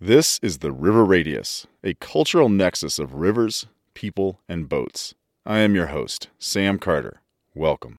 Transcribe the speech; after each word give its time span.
This 0.00 0.38
is 0.42 0.58
the 0.58 0.70
River 0.70 1.04
Radius, 1.04 1.66
a 1.82 1.92
cultural 1.94 2.48
nexus 2.48 3.00
of 3.00 3.14
rivers, 3.14 3.66
people, 3.94 4.38
and 4.48 4.68
boats. 4.68 5.16
I 5.44 5.58
am 5.58 5.74
your 5.74 5.88
host, 5.88 6.28
Sam 6.38 6.78
Carter. 6.78 7.20
Welcome. 7.52 7.96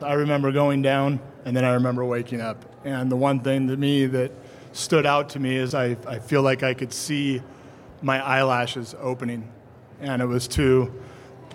I 0.00 0.12
remember 0.12 0.52
going 0.52 0.82
down 0.82 1.18
and 1.44 1.56
then 1.56 1.64
I 1.64 1.72
remember 1.72 2.04
waking 2.04 2.40
up. 2.40 2.64
And 2.84 3.10
the 3.10 3.16
one 3.16 3.40
thing 3.40 3.66
to 3.66 3.76
me 3.76 4.06
that 4.06 4.30
stood 4.70 5.04
out 5.04 5.30
to 5.30 5.40
me 5.40 5.56
is 5.56 5.74
I, 5.74 5.96
I 6.06 6.20
feel 6.20 6.42
like 6.42 6.62
I 6.62 6.74
could 6.74 6.92
see 6.92 7.42
my 8.02 8.24
eyelashes 8.24 8.94
opening. 9.00 9.50
And 10.00 10.22
it 10.22 10.26
was 10.26 10.46
to 10.48 10.94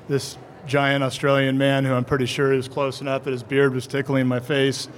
this 0.09 0.38
giant 0.65 1.01
Australian 1.01 1.57
man 1.57 1.85
who 1.85 1.93
I'm 1.93 2.04
pretty 2.04 2.25
sure 2.25 2.51
is 2.51 2.67
close 2.67 2.99
enough 2.99 3.23
that 3.23 3.31
his 3.31 3.41
beard 3.41 3.73
was 3.73 3.88
tickling 3.88 4.27
my 4.27 4.41
face, 4.41 4.89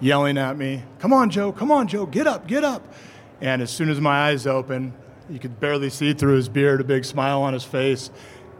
yelling 0.00 0.38
at 0.38 0.56
me, 0.56 0.84
Come 1.00 1.12
on, 1.12 1.30
Joe, 1.30 1.50
come 1.50 1.72
on, 1.72 1.88
Joe, 1.88 2.06
get 2.06 2.28
up, 2.28 2.46
get 2.46 2.62
up. 2.62 2.94
And 3.40 3.60
as 3.60 3.70
soon 3.70 3.90
as 3.90 4.00
my 4.00 4.28
eyes 4.28 4.46
opened, 4.46 4.94
you 5.28 5.38
could 5.38 5.60
barely 5.60 5.90
see 5.90 6.14
through 6.14 6.36
his 6.36 6.48
beard, 6.48 6.80
a 6.80 6.84
big 6.84 7.04
smile 7.04 7.42
on 7.42 7.52
his 7.52 7.64
face. 7.64 8.10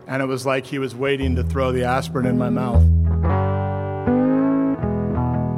And 0.06 0.22
it 0.22 0.26
was 0.26 0.44
like 0.44 0.66
he 0.66 0.78
was 0.78 0.94
waiting 0.94 1.34
to 1.36 1.42
throw 1.42 1.72
the 1.72 1.84
aspirin 1.84 2.26
in 2.26 2.36
my 2.36 2.50
mouth. 2.50 2.84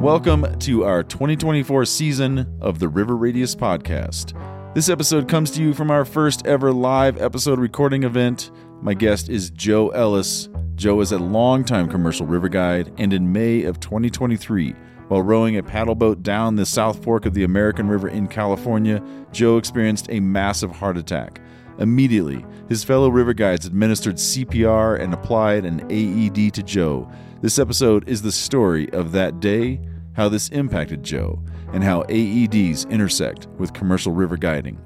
Welcome 0.01 0.57
to 0.61 0.85
our 0.85 1.03
2024 1.03 1.85
season 1.87 2.59
of 2.61 2.79
the 2.79 2.89
River 2.89 3.17
Radius 3.17 3.57
podcast. 3.57 4.35
This 4.77 4.89
episode 4.89 5.29
comes 5.29 5.51
to 5.51 5.63
you 5.63 5.75
from 5.75 5.91
our 5.91 6.05
first 6.05 6.47
ever 6.47 6.73
live 6.73 7.21
episode 7.21 7.59
recording 7.59 8.05
event. 8.05 8.53
My 8.81 8.95
guest 8.95 9.29
is 9.29 9.51
Joe 9.51 9.89
Ellis. 9.89 10.49
Joe 10.77 11.01
is 11.01 11.11
a 11.11 11.19
longtime 11.19 11.89
commercial 11.89 12.25
river 12.25 12.49
guide, 12.49 12.93
and 12.99 13.13
in 13.13 13.33
May 13.33 13.65
of 13.65 13.81
2023, 13.81 14.77
while 15.09 15.23
rowing 15.23 15.57
a 15.57 15.63
paddle 15.63 15.95
boat 15.95 16.23
down 16.23 16.57
the 16.57 16.67
South 16.67 17.03
Fork 17.03 17.27
of 17.27 17.35
the 17.35 17.45
American 17.45 17.89
River 17.89 18.09
in 18.09 18.29
California, 18.29 19.03
Joe 19.33 19.57
experienced 19.57 20.07
a 20.11 20.21
massive 20.21 20.71
heart 20.71 20.97
attack. 20.97 21.41
Immediately, 21.79 22.45
his 22.69 22.85
fellow 22.85 23.09
river 23.09 23.33
guides 23.33 23.67
administered 23.67 24.17
CPR 24.17 25.01
and 25.01 25.15
applied 25.15 25.65
an 25.65 25.81
AED 25.91 26.53
to 26.55 26.63
Joe. 26.63 27.11
This 27.41 27.59
episode 27.59 28.09
is 28.09 28.23
the 28.23 28.33
story 28.33 28.93
of 28.93 29.13
that 29.13 29.41
day, 29.41 29.81
how 30.15 30.29
this 30.29 30.49
impacted 30.49 31.05
Joe, 31.05 31.41
and 31.73 31.85
how 31.85 32.03
AEDs 32.05 32.91
intersect 32.91 33.47
with 33.59 33.73
commercial 33.73 34.13
river 34.13 34.37
guiding. 34.37 34.81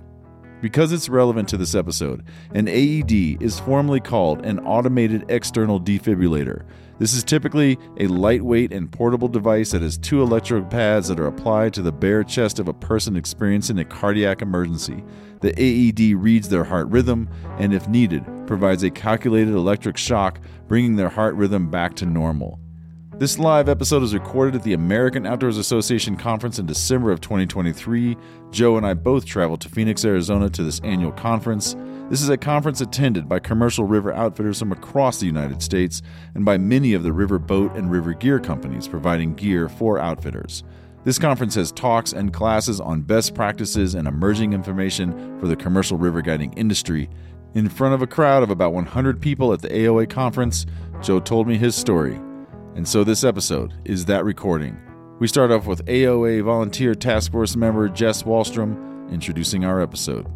Because 0.60 0.92
it's 0.92 1.08
relevant 1.08 1.48
to 1.48 1.56
this 1.56 1.74
episode, 1.74 2.24
an 2.54 2.68
AED 2.68 3.42
is 3.42 3.58
formally 3.58 3.98
called 3.98 4.44
an 4.46 4.60
automated 4.60 5.24
external 5.28 5.80
defibrillator. 5.80 6.64
This 7.02 7.14
is 7.14 7.24
typically 7.24 7.80
a 7.96 8.06
lightweight 8.06 8.72
and 8.72 8.88
portable 8.88 9.26
device 9.26 9.72
that 9.72 9.82
has 9.82 9.98
two 9.98 10.22
electrode 10.22 10.70
pads 10.70 11.08
that 11.08 11.18
are 11.18 11.26
applied 11.26 11.74
to 11.74 11.82
the 11.82 11.90
bare 11.90 12.22
chest 12.22 12.60
of 12.60 12.68
a 12.68 12.72
person 12.72 13.16
experiencing 13.16 13.80
a 13.80 13.84
cardiac 13.84 14.40
emergency. 14.40 15.02
The 15.40 15.52
AED 15.60 16.14
reads 16.14 16.48
their 16.48 16.62
heart 16.62 16.86
rhythm 16.90 17.28
and, 17.58 17.74
if 17.74 17.88
needed, 17.88 18.24
provides 18.46 18.84
a 18.84 18.90
calculated 18.92 19.52
electric 19.52 19.96
shock, 19.96 20.38
bringing 20.68 20.94
their 20.94 21.08
heart 21.08 21.34
rhythm 21.34 21.68
back 21.68 21.96
to 21.96 22.06
normal. 22.06 22.60
This 23.18 23.36
live 23.36 23.68
episode 23.68 24.04
is 24.04 24.14
recorded 24.14 24.54
at 24.54 24.62
the 24.62 24.74
American 24.74 25.26
Outdoors 25.26 25.58
Association 25.58 26.16
conference 26.16 26.60
in 26.60 26.66
December 26.66 27.10
of 27.10 27.20
2023. 27.20 28.16
Joe 28.52 28.76
and 28.76 28.86
I 28.86 28.94
both 28.94 29.24
traveled 29.24 29.60
to 29.62 29.68
Phoenix, 29.68 30.04
Arizona 30.04 30.48
to 30.50 30.62
this 30.62 30.78
annual 30.84 31.10
conference. 31.10 31.74
This 32.12 32.20
is 32.20 32.28
a 32.28 32.36
conference 32.36 32.82
attended 32.82 33.26
by 33.26 33.38
commercial 33.38 33.86
river 33.86 34.12
outfitters 34.12 34.58
from 34.58 34.70
across 34.70 35.18
the 35.18 35.24
United 35.24 35.62
States 35.62 36.02
and 36.34 36.44
by 36.44 36.58
many 36.58 36.92
of 36.92 37.04
the 37.04 37.12
river 37.14 37.38
boat 37.38 37.74
and 37.74 37.90
river 37.90 38.12
gear 38.12 38.38
companies 38.38 38.86
providing 38.86 39.32
gear 39.32 39.66
for 39.66 39.98
outfitters. 39.98 40.62
This 41.04 41.18
conference 41.18 41.54
has 41.54 41.72
talks 41.72 42.12
and 42.12 42.30
classes 42.30 42.80
on 42.80 43.00
best 43.00 43.34
practices 43.34 43.94
and 43.94 44.06
emerging 44.06 44.52
information 44.52 45.40
for 45.40 45.46
the 45.46 45.56
commercial 45.56 45.96
river 45.96 46.20
guiding 46.20 46.52
industry. 46.52 47.08
In 47.54 47.70
front 47.70 47.94
of 47.94 48.02
a 48.02 48.06
crowd 48.06 48.42
of 48.42 48.50
about 48.50 48.74
100 48.74 49.18
people 49.18 49.54
at 49.54 49.62
the 49.62 49.70
AOA 49.70 50.10
conference, 50.10 50.66
Joe 51.00 51.18
told 51.18 51.48
me 51.48 51.56
his 51.56 51.74
story. 51.74 52.16
And 52.74 52.86
so 52.86 53.04
this 53.04 53.24
episode 53.24 53.72
is 53.86 54.04
that 54.04 54.26
recording. 54.26 54.78
We 55.18 55.28
start 55.28 55.50
off 55.50 55.64
with 55.64 55.86
AOA 55.86 56.44
Volunteer 56.44 56.94
Task 56.94 57.32
Force 57.32 57.56
member 57.56 57.88
Jess 57.88 58.24
Wallstrom 58.24 59.10
introducing 59.10 59.64
our 59.64 59.80
episode. 59.80 60.26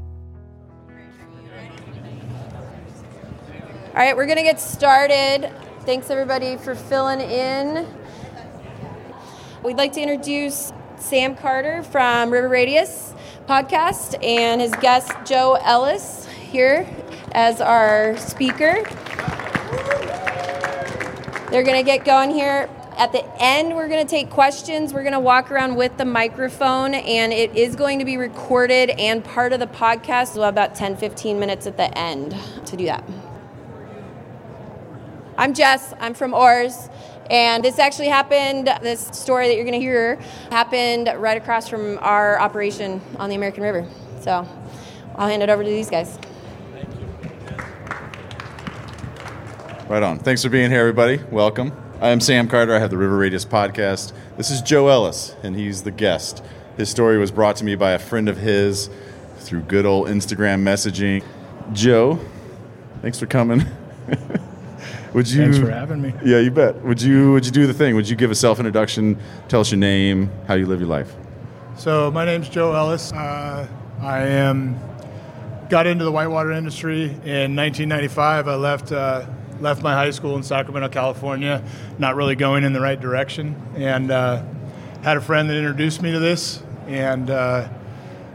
All 3.97 4.03
right, 4.03 4.15
we're 4.15 4.27
going 4.27 4.37
to 4.37 4.43
get 4.43 4.61
started. 4.61 5.51
Thanks 5.87 6.11
everybody 6.11 6.59
for 6.59 6.75
filling 6.75 7.23
in. 7.23 7.87
We'd 9.65 9.79
like 9.79 9.95
to 9.95 10.03
introduce 10.03 10.71
Sam 10.99 11.35
Carter 11.35 11.83
from 11.83 12.31
River 12.31 12.47
Radius 12.47 13.15
podcast 13.49 14.23
and 14.23 14.61
his 14.61 14.73
guest 14.83 15.13
Joe 15.25 15.59
Ellis 15.63 16.27
here 16.27 16.87
as 17.33 17.63
our 17.63 18.19
speaker. 18.19 18.83
They're 21.51 21.63
going 21.63 21.83
to 21.83 21.83
get 21.83 22.05
going 22.05 22.33
here. 22.33 22.69
At 22.99 23.13
the 23.13 23.25
end, 23.43 23.75
we're 23.75 23.89
going 23.89 24.07
to 24.07 24.11
take 24.11 24.29
questions. 24.29 24.93
We're 24.93 25.05
going 25.05 25.15
to 25.15 25.21
walk 25.21 25.51
around 25.51 25.75
with 25.75 25.97
the 25.97 26.05
microphone, 26.05 26.93
and 26.93 27.33
it 27.33 27.57
is 27.57 27.75
going 27.75 27.99
to 28.01 28.05
be 28.05 28.19
recorded 28.19 28.91
and 28.91 29.25
part 29.25 29.55
of 29.55 29.61
the 29.61 29.67
podcast. 29.67 30.35
We'll 30.35 30.45
have 30.45 30.53
about 30.53 30.75
10 30.75 30.99
15 30.99 31.41
minutes 31.41 31.67
at 31.67 31.79
the 31.79 31.97
end 31.97 32.37
to 32.67 32.77
do 32.77 32.85
that. 32.85 33.03
I'm 35.39 35.53
Jess. 35.53 35.93
I'm 36.01 36.15
from 36.15 36.33
Oars. 36.33 36.89
And 37.29 37.63
this 37.63 37.79
actually 37.79 38.09
happened, 38.09 38.69
this 38.81 39.09
story 39.13 39.49
that 39.49 39.55
you're 39.55 39.65
going 39.65 39.79
to 39.79 39.81
hear 39.81 40.17
happened 40.51 41.13
right 41.19 41.37
across 41.37 41.69
from 41.69 41.99
our 42.01 42.41
operation 42.41 43.03
on 43.19 43.29
the 43.29 43.37
American 43.37 43.63
River. 43.63 43.87
So 44.23 44.49
I'll 45.15 45.29
hand 45.29 45.43
it 45.43 45.51
over 45.51 45.63
to 45.63 45.69
these 45.69 45.91
guys. 45.91 46.19
Right 49.89 50.03
on. 50.03 50.21
Thanks 50.21 50.43
for 50.43 50.49
being 50.49 50.71
here, 50.71 50.81
everybody. 50.81 51.21
Welcome. 51.31 51.73
I 52.01 52.09
am 52.09 52.21
Sam 52.21 52.49
Carter. 52.49 52.75
I 52.75 52.79
have 52.79 52.91
the 52.91 52.97
River 52.97 53.19
Radius 53.19 53.45
podcast. 53.45 54.15
This 54.39 54.51
is 54.51 54.63
Joe 54.63 54.89
Ellis, 54.89 55.37
and 55.43 55.55
he's 55.55 55.83
the 55.83 55.91
guest. 55.91 56.43
His 56.79 56.89
story 56.89 57.19
was 57.19 57.31
brought 57.31 57.57
to 57.57 57.65
me 57.65 57.75
by 57.75 57.93
a 57.93 57.99
friend 57.99 58.31
of 58.31 58.39
his 58.39 58.89
through 59.41 59.63
good 59.63 59.85
old 59.85 60.09
Instagram 60.09 60.63
messaging. 60.63 61.23
Joe, 61.73 62.21
thanks 63.03 63.19
for 63.19 63.27
coming. 63.27 63.67
would 65.17 65.31
you? 65.31 65.45
Thanks 65.45 65.57
for 65.57 65.71
having 65.71 66.03
me. 66.03 66.13
Yeah, 66.23 66.41
you 66.41 66.51
bet. 66.51 66.77
Would 66.85 67.01
you? 67.01 67.33
Would 67.33 67.47
you 67.47 67.51
do 67.51 67.67
the 67.67 67.73
thing? 67.73 67.95
Would 67.95 68.07
you 68.07 68.17
give 68.17 68.31
a 68.31 68.35
self 68.35 68.59
introduction? 68.59 69.19
Tell 69.49 69.63
us 69.63 69.71
your 69.71 69.79
name, 69.79 70.31
how 70.47 70.55
you 70.55 70.67
live 70.67 70.79
your 70.79 70.91
life. 70.91 71.17
So 71.79 72.11
my 72.11 72.27
name's 72.27 72.51
Joe 72.51 72.75
Ellis. 72.75 73.13
Uh, 73.15 73.67
I 74.03 74.19
am 74.19 74.79
got 75.71 75.87
into 75.87 76.05
the 76.05 76.13
whitewater 76.13 76.53
industry 76.53 77.05
in 77.05 77.57
1995. 77.57 78.47
I 78.47 78.55
left. 78.57 78.93
Uh, 78.93 79.27
left 79.59 79.83
my 79.83 79.95
high 79.95 80.11
school 80.11 80.37
in 80.37 80.43
Sacramento, 80.43 80.87
California, 80.91 81.65
not 81.99 82.15
really 82.15 82.37
going 82.37 82.63
in 82.63 82.75
the 82.75 82.81
right 82.81 83.01
direction, 83.01 83.57
and 83.75 84.11
uh, 84.11 84.43
had 85.03 85.17
a 85.17 85.21
friend 85.21 85.49
that 85.49 85.57
introduced 85.57 86.03
me 86.03 86.13
to 86.13 86.19
this, 86.19 86.63
and 86.89 87.31
uh, 87.31 87.67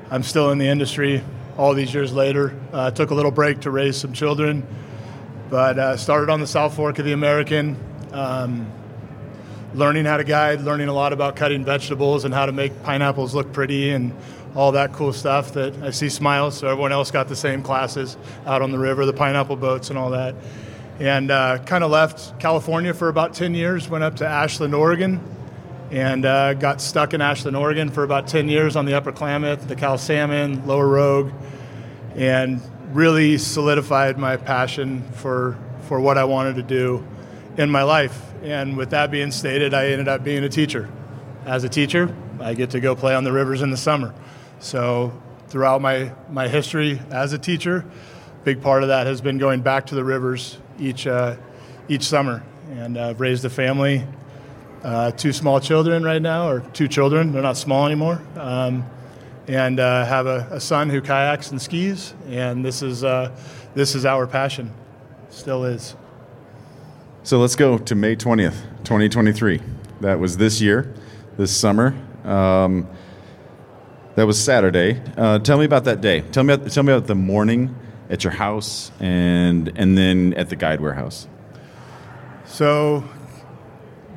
I'm 0.09 0.23
still 0.23 0.49
in 0.49 0.57
the 0.57 0.65
industry 0.65 1.23
all 1.59 1.75
these 1.75 1.93
years 1.93 2.11
later. 2.11 2.59
Uh, 2.73 2.89
took 2.89 3.11
a 3.11 3.13
little 3.13 3.29
break 3.29 3.59
to 3.59 3.69
raise 3.69 3.97
some 3.97 4.13
children, 4.13 4.65
but 5.51 5.77
uh, 5.77 5.95
started 5.95 6.31
on 6.31 6.39
the 6.39 6.47
South 6.47 6.75
Fork 6.75 6.97
of 6.97 7.05
the 7.05 7.11
American. 7.11 7.77
Um, 8.11 8.71
learning 9.75 10.05
how 10.05 10.17
to 10.17 10.23
guide, 10.23 10.61
learning 10.61 10.87
a 10.87 10.93
lot 10.93 11.13
about 11.13 11.35
cutting 11.35 11.63
vegetables 11.63 12.25
and 12.25 12.33
how 12.33 12.47
to 12.47 12.51
make 12.51 12.81
pineapples 12.83 13.35
look 13.35 13.53
pretty 13.53 13.91
and 13.91 14.11
all 14.55 14.71
that 14.71 14.91
cool 14.91 15.13
stuff 15.13 15.53
that 15.53 15.75
I 15.83 15.91
see 15.91 16.09
smiles. 16.09 16.57
So 16.57 16.67
everyone 16.67 16.91
else 16.91 17.11
got 17.11 17.27
the 17.29 17.35
same 17.35 17.61
classes 17.61 18.17
out 18.45 18.63
on 18.63 18.71
the 18.71 18.79
river, 18.79 19.05
the 19.05 19.13
pineapple 19.13 19.57
boats 19.57 19.89
and 19.89 19.99
all 19.99 20.09
that 20.09 20.33
and 21.01 21.31
uh, 21.31 21.57
kind 21.65 21.83
of 21.83 21.89
left 21.89 22.39
California 22.39 22.93
for 22.93 23.09
about 23.09 23.33
10 23.33 23.55
years, 23.55 23.89
went 23.89 24.03
up 24.03 24.17
to 24.17 24.27
Ashland, 24.27 24.75
Oregon, 24.75 25.19
and 25.89 26.25
uh, 26.25 26.53
got 26.53 26.79
stuck 26.79 27.15
in 27.15 27.21
Ashland, 27.21 27.57
Oregon 27.57 27.89
for 27.89 28.03
about 28.03 28.27
10 28.27 28.47
years 28.47 28.75
on 28.75 28.85
the 28.85 28.93
Upper 28.93 29.11
Klamath, 29.11 29.67
the 29.67 29.75
Cal 29.75 29.97
Salmon, 29.97 30.65
Lower 30.67 30.87
Rogue, 30.87 31.31
and 32.15 32.61
really 32.93 33.37
solidified 33.37 34.17
my 34.17 34.37
passion 34.37 35.03
for, 35.13 35.57
for 35.87 35.99
what 35.99 36.17
I 36.17 36.23
wanted 36.23 36.55
to 36.55 36.63
do 36.63 37.05
in 37.57 37.69
my 37.69 37.83
life. 37.83 38.21
And 38.43 38.77
with 38.77 38.89
that 38.91 39.11
being 39.11 39.31
stated, 39.31 39.73
I 39.73 39.87
ended 39.87 40.07
up 40.07 40.23
being 40.23 40.43
a 40.43 40.49
teacher. 40.49 40.89
As 41.45 41.63
a 41.63 41.69
teacher, 41.69 42.15
I 42.39 42.53
get 42.53 42.71
to 42.71 42.79
go 42.79 42.95
play 42.95 43.15
on 43.15 43.23
the 43.23 43.31
rivers 43.31 43.61
in 43.61 43.71
the 43.71 43.77
summer. 43.77 44.13
So 44.59 45.13
throughout 45.47 45.81
my, 45.81 46.13
my 46.29 46.47
history 46.47 47.01
as 47.11 47.33
a 47.33 47.37
teacher, 47.37 47.85
big 48.43 48.61
part 48.61 48.83
of 48.83 48.89
that 48.89 49.05
has 49.07 49.21
been 49.21 49.37
going 49.37 49.61
back 49.61 49.87
to 49.87 49.95
the 49.95 50.03
rivers 50.03 50.57
each 50.79 51.05
uh, 51.05 51.35
each 51.87 52.03
summer, 52.03 52.41
and 52.71 52.97
I've 52.97 53.19
raised 53.19 53.43
a 53.43 53.49
family, 53.49 54.05
uh, 54.83 55.11
two 55.11 55.33
small 55.33 55.59
children 55.59 56.03
right 56.03 56.21
now, 56.21 56.49
or 56.49 56.61
two 56.73 56.87
children. 56.87 57.33
They're 57.33 57.41
not 57.41 57.57
small 57.57 57.85
anymore, 57.85 58.21
um, 58.37 58.85
and 59.51 59.81
uh, 59.81 60.05
have 60.05 60.27
a, 60.27 60.47
a, 60.51 60.59
son 60.61 60.89
who 60.89 61.01
kayaks 61.01 61.51
and 61.51 61.61
skis. 61.61 62.13
And 62.27 62.63
this 62.63 62.81
is 62.81 63.03
uh, 63.03 63.35
this 63.75 63.95
is 63.95 64.05
our 64.05 64.25
passion, 64.25 64.73
still 65.29 65.65
is. 65.65 65.95
So 67.23 67.37
let's 67.37 67.55
go 67.55 67.77
to 67.77 67.95
May 67.95 68.15
twentieth, 68.15 68.63
twenty 68.83 69.09
twenty 69.09 69.33
three. 69.33 69.61
That 69.99 70.19
was 70.19 70.37
this 70.37 70.61
year, 70.61 70.93
this 71.37 71.55
summer. 71.55 71.93
Um, 72.23 72.87
That 74.15 74.27
was 74.27 74.43
Saturday. 74.43 75.01
Uh, 75.15 75.39
tell 75.39 75.57
me 75.57 75.65
about 75.65 75.85
that 75.85 76.01
day. 76.01 76.21
Tell 76.31 76.43
me 76.43 76.53
about, 76.53 76.71
tell 76.71 76.83
me 76.83 76.91
about 76.91 77.07
the 77.07 77.15
morning 77.15 77.73
at 78.09 78.23
your 78.25 78.33
house 78.33 78.91
and 78.99 79.71
and 79.77 79.97
then 79.97 80.33
at 80.33 80.49
the 80.49 80.55
guide 80.55 80.81
warehouse. 80.81 81.27
So, 82.45 83.05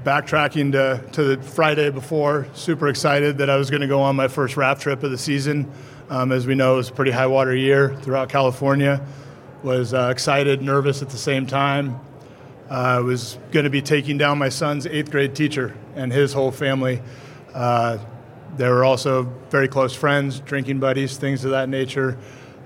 backtracking 0.05 0.73
to, 0.73 1.03
to 1.13 1.37
the 1.37 1.43
Friday 1.43 1.89
before, 1.89 2.47
super 2.53 2.89
excited 2.89 3.39
that 3.39 3.49
I 3.49 3.57
was 3.57 3.71
going 3.71 3.81
to 3.81 3.87
go 3.89 4.03
on 4.03 4.15
my 4.15 4.29
first 4.29 4.57
raft 4.57 4.83
trip 4.83 5.03
of 5.03 5.11
the 5.11 5.19
season. 5.19 5.71
Um, 6.11 6.31
as 6.31 6.47
we 6.47 6.55
know, 6.55 6.75
it 6.75 6.77
was 6.77 6.91
a 6.91 6.93
pretty 6.93 7.11
high 7.11 7.27
water 7.27 7.57
year 7.57 7.97
throughout 7.97 8.29
California. 8.29 9.05
Was 9.63 9.95
uh, 9.95 10.11
excited, 10.13 10.61
nervous 10.61 11.01
at 11.01 11.09
the 11.09 11.17
same 11.17 11.47
time. 11.47 11.99
Uh, 12.71 12.75
I 12.75 13.01
was 13.01 13.39
going 13.51 13.65
to 13.65 13.71
be 13.71 13.81
taking 13.81 14.19
down 14.19 14.39
my 14.39 14.51
son's 14.51 14.87
eighth 14.87 15.11
grade 15.11 15.35
teacher 15.35 15.75
and 15.95 16.13
his 16.13 16.35
whole 16.35 16.51
family. 16.51 17.01
Uh, 17.55 17.97
they 18.59 18.69
were 18.69 18.85
also 18.85 19.23
very 19.49 19.69
close 19.69 19.95
friends, 19.95 20.39
drinking 20.41 20.81
buddies, 20.81 21.17
things 21.17 21.47
of 21.47 21.53
that 21.53 21.71
nature. 21.71 22.19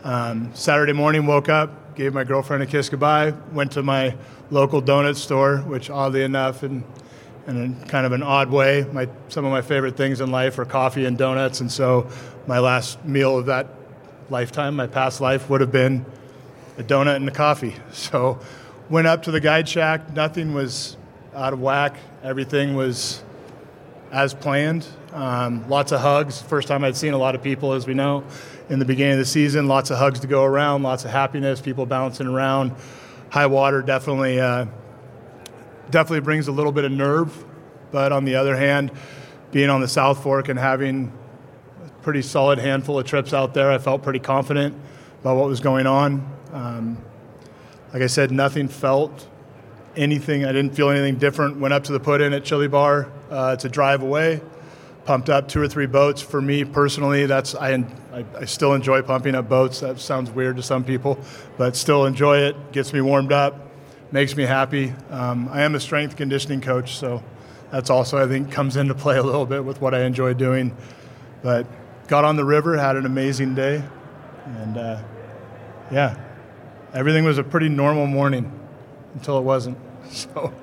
Um, 0.03 0.51
Saturday 0.55 0.93
morning, 0.93 1.25
woke 1.25 1.49
up, 1.49 1.95
gave 1.95 2.15
my 2.15 2.25
girlfriend 2.25 2.65
a 2.65 2.67
kiss 2.67 2.89
goodbye, 2.89 3.33
went 3.53 3.73
to 3.73 3.83
my 3.85 4.17
local 4.51 4.83
donut 4.83 5.17
store, 5.17 5.59
which 5.59 5.89
oddly 5.89 6.23
enough, 6.23 6.65
in, 7.49 7.57
in 7.57 7.81
kind 7.87 8.07
of 8.07 8.13
an 8.13 8.23
odd 8.23 8.51
way, 8.51 8.87
my, 8.93 9.09
some 9.29 9.45
of 9.45 9.51
my 9.51 9.63
favorite 9.63 9.97
things 9.97 10.21
in 10.21 10.31
life 10.31 10.59
are 10.59 10.65
coffee 10.65 11.07
and 11.07 11.17
donuts. 11.17 11.61
And 11.61 11.73
so 11.73 12.07
my 12.47 12.59
last 12.59 13.05
meal 13.05 13.39
of 13.39 13.47
that 13.47 13.67
lifetime, 14.31 14.77
my 14.77 14.87
past 14.87 15.21
life, 15.21 15.49
would 15.49 15.61
have 15.61 15.73
been 15.73 16.05
a 16.77 16.83
donut 16.83 17.17
and 17.17 17.29
a 17.29 17.33
coffee. 17.33 17.75
So 17.93 18.39
went 18.91 19.07
up 19.07 19.25
to 19.25 19.31
the 19.31 19.41
guide 19.41 19.69
shack. 19.69 20.13
Nothing 20.13 20.55
was 20.55 20.97
out 21.35 21.53
of 21.53 21.61
whack. 21.61 21.97
Everything 22.23 22.75
was 22.75 23.23
as 24.13 24.35
planned. 24.35 24.87
Um, 25.13 25.69
lots 25.69 25.93
of 25.93 26.01
hugs. 26.01 26.41
First 26.41 26.69
time 26.69 26.85
I'd 26.85 26.97
seen 26.97 27.13
a 27.15 27.19
lot 27.19 27.35
of 27.35 27.43
people, 27.43 27.73
as 27.73 27.87
we 27.87 27.95
know, 27.95 28.25
in 28.69 28.79
the 28.79 28.85
beginning 28.85 29.15
of 29.15 29.19
the 29.19 29.25
season. 29.25 29.69
Lots 29.69 29.91
of 29.91 29.99
hugs 29.99 30.21
to 30.21 30.27
go 30.27 30.45
around. 30.45 30.83
Lots 30.83 31.05
of 31.05 31.11
happiness. 31.11 31.61
People 31.61 31.87
bouncing 31.87 32.27
around. 32.27 32.73
High 33.31 33.47
water 33.47 33.83
definitely 33.83 34.41
uh, 34.41 34.67
definitely 35.91 36.21
brings 36.21 36.49
a 36.49 36.53
little 36.53 36.73
bit 36.73 36.85
of 36.85 36.93
nerve, 36.93 37.45
but 37.91 38.13
on 38.13 38.25
the 38.25 38.35
other 38.35 38.57
hand, 38.57 38.91
being 39.53 39.71
on 39.71 39.81
the 39.81 39.89
South 39.89 40.23
Fork 40.23 40.49
and 40.49 40.59
having 40.59 41.13
a 41.85 41.89
pretty 42.03 42.23
solid 42.23 42.59
handful 42.59 42.99
of 42.99 43.07
trips 43.07 43.33
out 43.33 43.55
there, 43.55 43.71
I 43.71 43.79
felt 43.79 44.03
pretty 44.03 44.19
confident 44.19 44.75
about 45.21 45.37
what 45.37 45.47
was 45.47 45.61
going 45.61 45.87
on. 45.87 46.31
Um, 46.53 46.99
like 47.93 48.03
I 48.03 48.07
said, 48.07 48.31
nothing 48.31 48.69
felt 48.69 49.27
anything. 49.97 50.45
I 50.45 50.53
didn't 50.53 50.75
feel 50.75 50.91
anything 50.91 51.17
different. 51.17 51.59
Went 51.59 51.75
up 51.75 51.85
to 51.85 51.93
the 51.93 52.01
put 52.01 52.21
in 52.21 52.33
at 52.33 52.45
Chili 52.45 52.69
Bar. 52.69 53.11
Uh, 53.31 53.57
a 53.63 53.69
drive 53.69 54.03
away. 54.03 54.41
Pumped 55.05 55.31
up 55.31 55.49
two 55.49 55.61
or 55.61 55.69
three 55.69 55.87
boats. 55.87 56.21
For 56.21 56.41
me 56.41 56.65
personally, 56.65 57.27
that's 57.27 57.55
I, 57.55 57.73
I, 58.13 58.25
I 58.39 58.45
still 58.45 58.75
enjoy 58.75 59.03
pumping 59.03 59.35
up 59.35 59.49
boats. 59.49 59.81
That 59.81 59.99
sounds 59.99 60.31
weird 60.31 60.57
to 60.57 60.63
some 60.63 60.85
people, 60.85 61.19
but 61.57 61.77
still 61.77 62.05
enjoy 62.05 62.39
it. 62.39 62.73
Gets 62.73 62.93
me 62.93 63.01
warmed 63.01 63.33
up, 63.33 63.68
makes 64.13 64.37
me 64.37 64.45
happy. 64.45 64.95
Um, 65.11 65.49
I 65.51 65.63
am 65.63 65.75
a 65.75 65.81
strength 65.81 66.17
conditioning 66.17 66.61
coach, 66.61 66.97
so 66.97 67.23
that's 67.71 67.91
also 67.91 68.23
I 68.23 68.27
think 68.27 68.51
comes 68.51 68.77
into 68.77 68.95
play 68.95 69.19
a 69.19 69.23
little 69.23 69.47
bit 69.47 69.65
with 69.65 69.81
what 69.81 69.95
I 69.95 70.05
enjoy 70.05 70.35
doing. 70.35 70.77
But 71.43 71.67
got 72.09 72.25
on 72.25 72.37
the 72.37 72.45
river, 72.45 72.77
had 72.77 72.97
an 72.97 73.07
amazing 73.07 73.55
day, 73.55 73.83
and 74.45 74.77
uh, 74.77 75.03
yeah, 75.91 76.19
everything 76.95 77.25
was 77.25 77.39
a 77.39 77.45
pretty 77.45 77.69
normal 77.69 78.07
morning 78.07 78.51
until 79.15 79.39
it 79.39 79.43
wasn't. 79.43 79.79
So. 80.11 80.55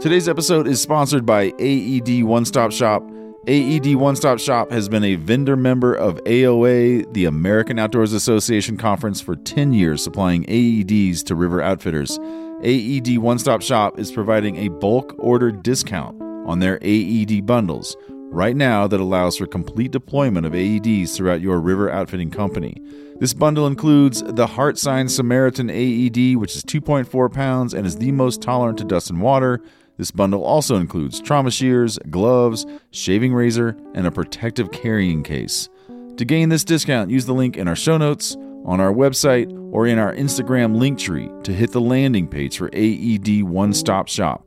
Today's 0.00 0.26
episode 0.26 0.66
is 0.66 0.80
sponsored 0.80 1.26
by 1.26 1.52
AED 1.60 2.24
One 2.24 2.46
Stop 2.46 2.72
Shop. 2.72 3.11
AED 3.48 3.96
One 3.96 4.14
Stop 4.14 4.38
Shop 4.38 4.70
has 4.70 4.88
been 4.88 5.02
a 5.02 5.16
vendor 5.16 5.56
member 5.56 5.92
of 5.92 6.22
AOA, 6.22 7.12
the 7.12 7.24
American 7.24 7.76
Outdoors 7.76 8.12
Association 8.12 8.76
conference, 8.76 9.20
for 9.20 9.34
10 9.34 9.72
years, 9.72 10.00
supplying 10.00 10.44
AEDs 10.44 11.24
to 11.24 11.34
river 11.34 11.60
outfitters. 11.60 12.20
AED 12.62 13.18
One 13.18 13.40
Stop 13.40 13.60
Shop 13.60 13.98
is 13.98 14.12
providing 14.12 14.58
a 14.58 14.68
bulk 14.68 15.16
order 15.18 15.50
discount 15.50 16.22
on 16.46 16.60
their 16.60 16.78
AED 16.82 17.44
bundles 17.44 17.96
right 18.08 18.54
now 18.54 18.86
that 18.86 19.00
allows 19.00 19.36
for 19.36 19.46
complete 19.46 19.90
deployment 19.90 20.46
of 20.46 20.52
AEDs 20.52 21.16
throughout 21.16 21.40
your 21.40 21.58
river 21.58 21.90
outfitting 21.90 22.30
company. 22.30 22.76
This 23.18 23.34
bundle 23.34 23.66
includes 23.66 24.22
the 24.22 24.46
HeartSine 24.46 25.10
Samaritan 25.10 25.68
AED, 25.68 26.36
which 26.36 26.54
is 26.54 26.62
2.4 26.62 27.32
pounds 27.32 27.74
and 27.74 27.88
is 27.88 27.96
the 27.96 28.12
most 28.12 28.40
tolerant 28.40 28.78
to 28.78 28.84
dust 28.84 29.10
and 29.10 29.20
water. 29.20 29.60
This 30.02 30.10
bundle 30.10 30.42
also 30.42 30.78
includes 30.78 31.20
trauma 31.20 31.52
shears, 31.52 31.96
gloves, 32.10 32.66
shaving 32.90 33.32
razor, 33.32 33.76
and 33.94 34.04
a 34.04 34.10
protective 34.10 34.72
carrying 34.72 35.22
case. 35.22 35.68
To 36.16 36.24
gain 36.24 36.48
this 36.48 36.64
discount, 36.64 37.08
use 37.08 37.24
the 37.26 37.32
link 37.32 37.56
in 37.56 37.68
our 37.68 37.76
show 37.76 37.98
notes, 37.98 38.36
on 38.66 38.80
our 38.80 38.92
website, 38.92 39.48
or 39.72 39.86
in 39.86 40.00
our 40.00 40.12
Instagram 40.12 40.76
link 40.76 40.98
tree 40.98 41.30
to 41.44 41.52
hit 41.52 41.70
the 41.70 41.80
landing 41.80 42.26
page 42.26 42.58
for 42.58 42.68
AED 42.72 43.44
One 43.44 43.72
Stop 43.72 44.08
Shop. 44.08 44.44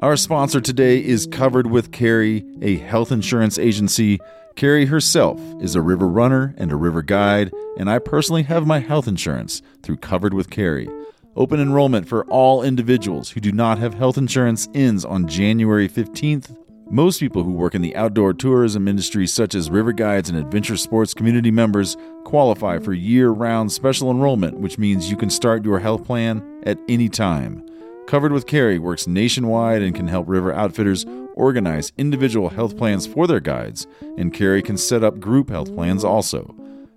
Our 0.00 0.16
sponsor 0.16 0.62
today 0.62 1.04
is 1.04 1.28
Covered 1.30 1.66
with 1.66 1.92
Carrie, 1.92 2.42
a 2.62 2.78
health 2.78 3.12
insurance 3.12 3.58
agency. 3.58 4.18
Carrie 4.54 4.86
herself 4.86 5.38
is 5.60 5.74
a 5.74 5.82
river 5.82 6.08
runner 6.08 6.54
and 6.56 6.72
a 6.72 6.76
river 6.76 7.02
guide, 7.02 7.52
and 7.76 7.90
I 7.90 7.98
personally 7.98 8.44
have 8.44 8.66
my 8.66 8.78
health 8.78 9.06
insurance 9.06 9.60
through 9.82 9.98
Covered 9.98 10.32
with 10.32 10.48
Carrie. 10.48 10.88
Open 11.36 11.60
enrollment 11.60 12.08
for 12.08 12.24
all 12.26 12.62
individuals 12.62 13.28
who 13.28 13.40
do 13.40 13.52
not 13.52 13.76
have 13.78 13.92
health 13.92 14.16
insurance 14.16 14.70
ends 14.72 15.04
on 15.04 15.28
January 15.28 15.86
15th. 15.86 16.56
Most 16.90 17.20
people 17.20 17.42
who 17.42 17.52
work 17.52 17.74
in 17.74 17.82
the 17.82 17.94
outdoor 17.94 18.32
tourism 18.32 18.88
industry, 18.88 19.26
such 19.26 19.54
as 19.54 19.68
river 19.68 19.92
guides 19.92 20.30
and 20.30 20.38
adventure 20.38 20.78
sports 20.78 21.12
community 21.12 21.50
members, 21.50 21.98
qualify 22.24 22.78
for 22.78 22.94
year 22.94 23.28
round 23.28 23.70
special 23.70 24.10
enrollment, 24.10 24.60
which 24.60 24.78
means 24.78 25.10
you 25.10 25.16
can 25.16 25.28
start 25.28 25.62
your 25.62 25.78
health 25.78 26.06
plan 26.06 26.42
at 26.64 26.78
any 26.88 27.10
time. 27.10 27.62
Covered 28.06 28.32
with 28.32 28.46
Carrie 28.46 28.78
works 28.78 29.06
nationwide 29.06 29.82
and 29.82 29.94
can 29.94 30.08
help 30.08 30.26
river 30.30 30.54
outfitters 30.54 31.04
organize 31.34 31.92
individual 31.98 32.48
health 32.48 32.78
plans 32.78 33.06
for 33.06 33.26
their 33.26 33.40
guides, 33.40 33.86
and 34.16 34.32
Carrie 34.32 34.62
can 34.62 34.78
set 34.78 35.04
up 35.04 35.20
group 35.20 35.50
health 35.50 35.74
plans 35.74 36.02
also. 36.02 36.54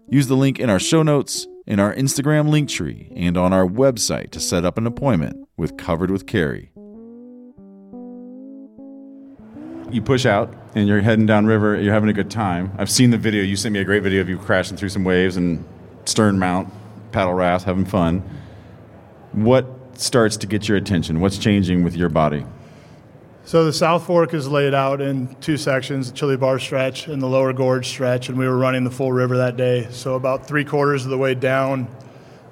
Use 0.08 0.28
the 0.28 0.38
link 0.38 0.60
in 0.60 0.70
our 0.70 0.80
show 0.80 1.04
notes, 1.04 1.46
in 1.70 1.80
our 1.80 1.94
Instagram 1.94 2.50
link 2.50 2.68
tree, 2.68 3.14
and 3.16 3.38
on 3.38 3.54
our 3.54 3.66
website 3.66 4.32
to 4.32 4.40
set 4.40 4.66
up 4.66 4.78
an 4.80 4.88
appointment 4.88 5.48
with 5.56 5.78
Covered 5.78 6.10
with 6.10 6.26
Carrie. 6.26 6.72
You 9.92 10.02
push 10.02 10.26
out 10.26 10.54
and 10.76 10.88
you're 10.88 11.02
heading 11.02 11.28
downriver, 11.28 11.80
you're 11.80 11.94
having 11.94 12.10
a 12.10 12.14
good 12.14 12.32
time. 12.32 12.72
I've 12.78 12.90
seen 12.90 13.12
the 13.12 13.18
video. 13.18 13.44
You 13.44 13.56
sent 13.56 13.74
me 13.74 13.80
a 13.80 13.84
great 13.84 14.02
video 14.02 14.20
of 14.22 14.30
you 14.30 14.38
crashing 14.38 14.78
through 14.78 14.90
some 14.90 15.04
waves 15.04 15.38
and 15.38 15.64
stern 16.06 16.40
mount, 16.40 16.74
paddle 17.12 17.34
rafts, 17.34 17.66
having 17.66 17.86
fun. 17.86 18.24
What 19.32 19.68
starts 19.94 20.38
to 20.38 20.48
get 20.48 20.68
your 20.68 20.78
attention? 20.78 21.20
What's 21.20 21.38
changing 21.38 21.84
with 21.84 21.96
your 21.96 22.10
body? 22.10 22.46
So 23.50 23.66
the 23.66 23.74
South 23.74 24.06
Fork 24.06 24.36
is 24.36 24.48
laid 24.48 24.76
out 24.76 25.02
in 25.02 25.36
two 25.42 25.58
sections, 25.58 26.12
the 26.12 26.16
Chili 26.16 26.38
Bar 26.38 26.60
stretch 26.60 27.08
and 27.08 27.20
the 27.20 27.26
Lower 27.26 27.52
Gorge 27.52 27.88
stretch, 27.88 28.30
and 28.30 28.38
we 28.38 28.48
were 28.48 28.56
running 28.56 28.84
the 28.84 28.92
full 28.92 29.12
river 29.12 29.38
that 29.38 29.58
day. 29.58 29.88
So 29.90 30.14
about 30.14 30.46
three 30.46 30.64
quarters 30.64 31.04
of 31.04 31.10
the 31.10 31.18
way 31.18 31.34
down 31.34 31.88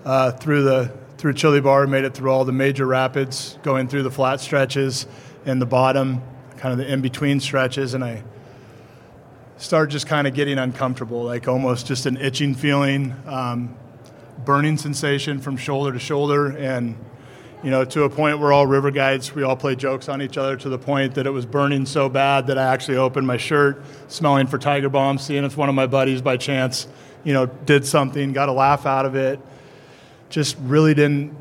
uh, 0.05 0.31
through 0.31 0.63
the 0.63 0.91
through 1.19 1.33
Chili 1.33 1.61
Bar, 1.61 1.85
made 1.85 2.03
it 2.03 2.15
through 2.15 2.31
all 2.31 2.45
the 2.45 2.51
major 2.51 2.87
rapids, 2.87 3.59
going 3.61 3.87
through 3.87 4.01
the 4.01 4.09
flat 4.09 4.41
stretches 4.41 5.05
and 5.45 5.61
the 5.61 5.67
bottom, 5.67 6.19
kind 6.57 6.71
of 6.71 6.79
the 6.79 6.91
in 6.91 7.01
between 7.01 7.41
stretches, 7.41 7.93
and 7.93 8.03
I 8.03 8.23
started 9.57 9.91
just 9.91 10.07
kind 10.07 10.25
of 10.25 10.33
getting 10.33 10.57
uncomfortable, 10.57 11.21
like 11.21 11.47
almost 11.47 11.85
just 11.85 12.07
an 12.07 12.17
itching 12.17 12.55
feeling, 12.55 13.15
um, 13.27 13.75
burning 14.43 14.77
sensation 14.77 15.41
from 15.41 15.57
shoulder 15.57 15.93
to 15.93 15.99
shoulder, 15.99 16.47
and 16.57 16.97
you 17.63 17.71
know, 17.71 17.83
to 17.83 18.03
a 18.03 18.09
point 18.09 18.39
where 18.39 18.51
all 18.51 18.67
river 18.67 18.91
guides, 18.91 19.33
we 19.33 19.43
all 19.43 19.55
play 19.55 19.75
jokes 19.75 20.09
on 20.09 20.21
each 20.21 20.37
other 20.37 20.55
to 20.57 20.69
the 20.69 20.77
point 20.77 21.15
that 21.15 21.25
it 21.25 21.31
was 21.31 21.45
burning 21.45 21.85
so 21.85 22.07
bad 22.07 22.47
that 22.47 22.57
I 22.57 22.73
actually 22.73 22.97
opened 22.97 23.25
my 23.25 23.37
shirt, 23.37 23.83
smelling 24.07 24.47
for 24.47 24.57
Tiger 24.57 24.89
Balm, 24.89 25.17
seeing 25.17 25.43
if 25.43 25.57
one 25.57 25.67
of 25.67 25.75
my 25.75 25.87
buddies 25.87 26.21
by 26.21 26.37
chance, 26.37 26.87
you 27.23 27.33
know, 27.33 27.47
did 27.47 27.85
something, 27.85 28.31
got 28.31 28.49
a 28.49 28.51
laugh 28.51 28.85
out 28.85 29.05
of 29.05 29.15
it. 29.15 29.39
Just 30.29 30.55
really 30.59 30.93
didn't, 30.93 31.35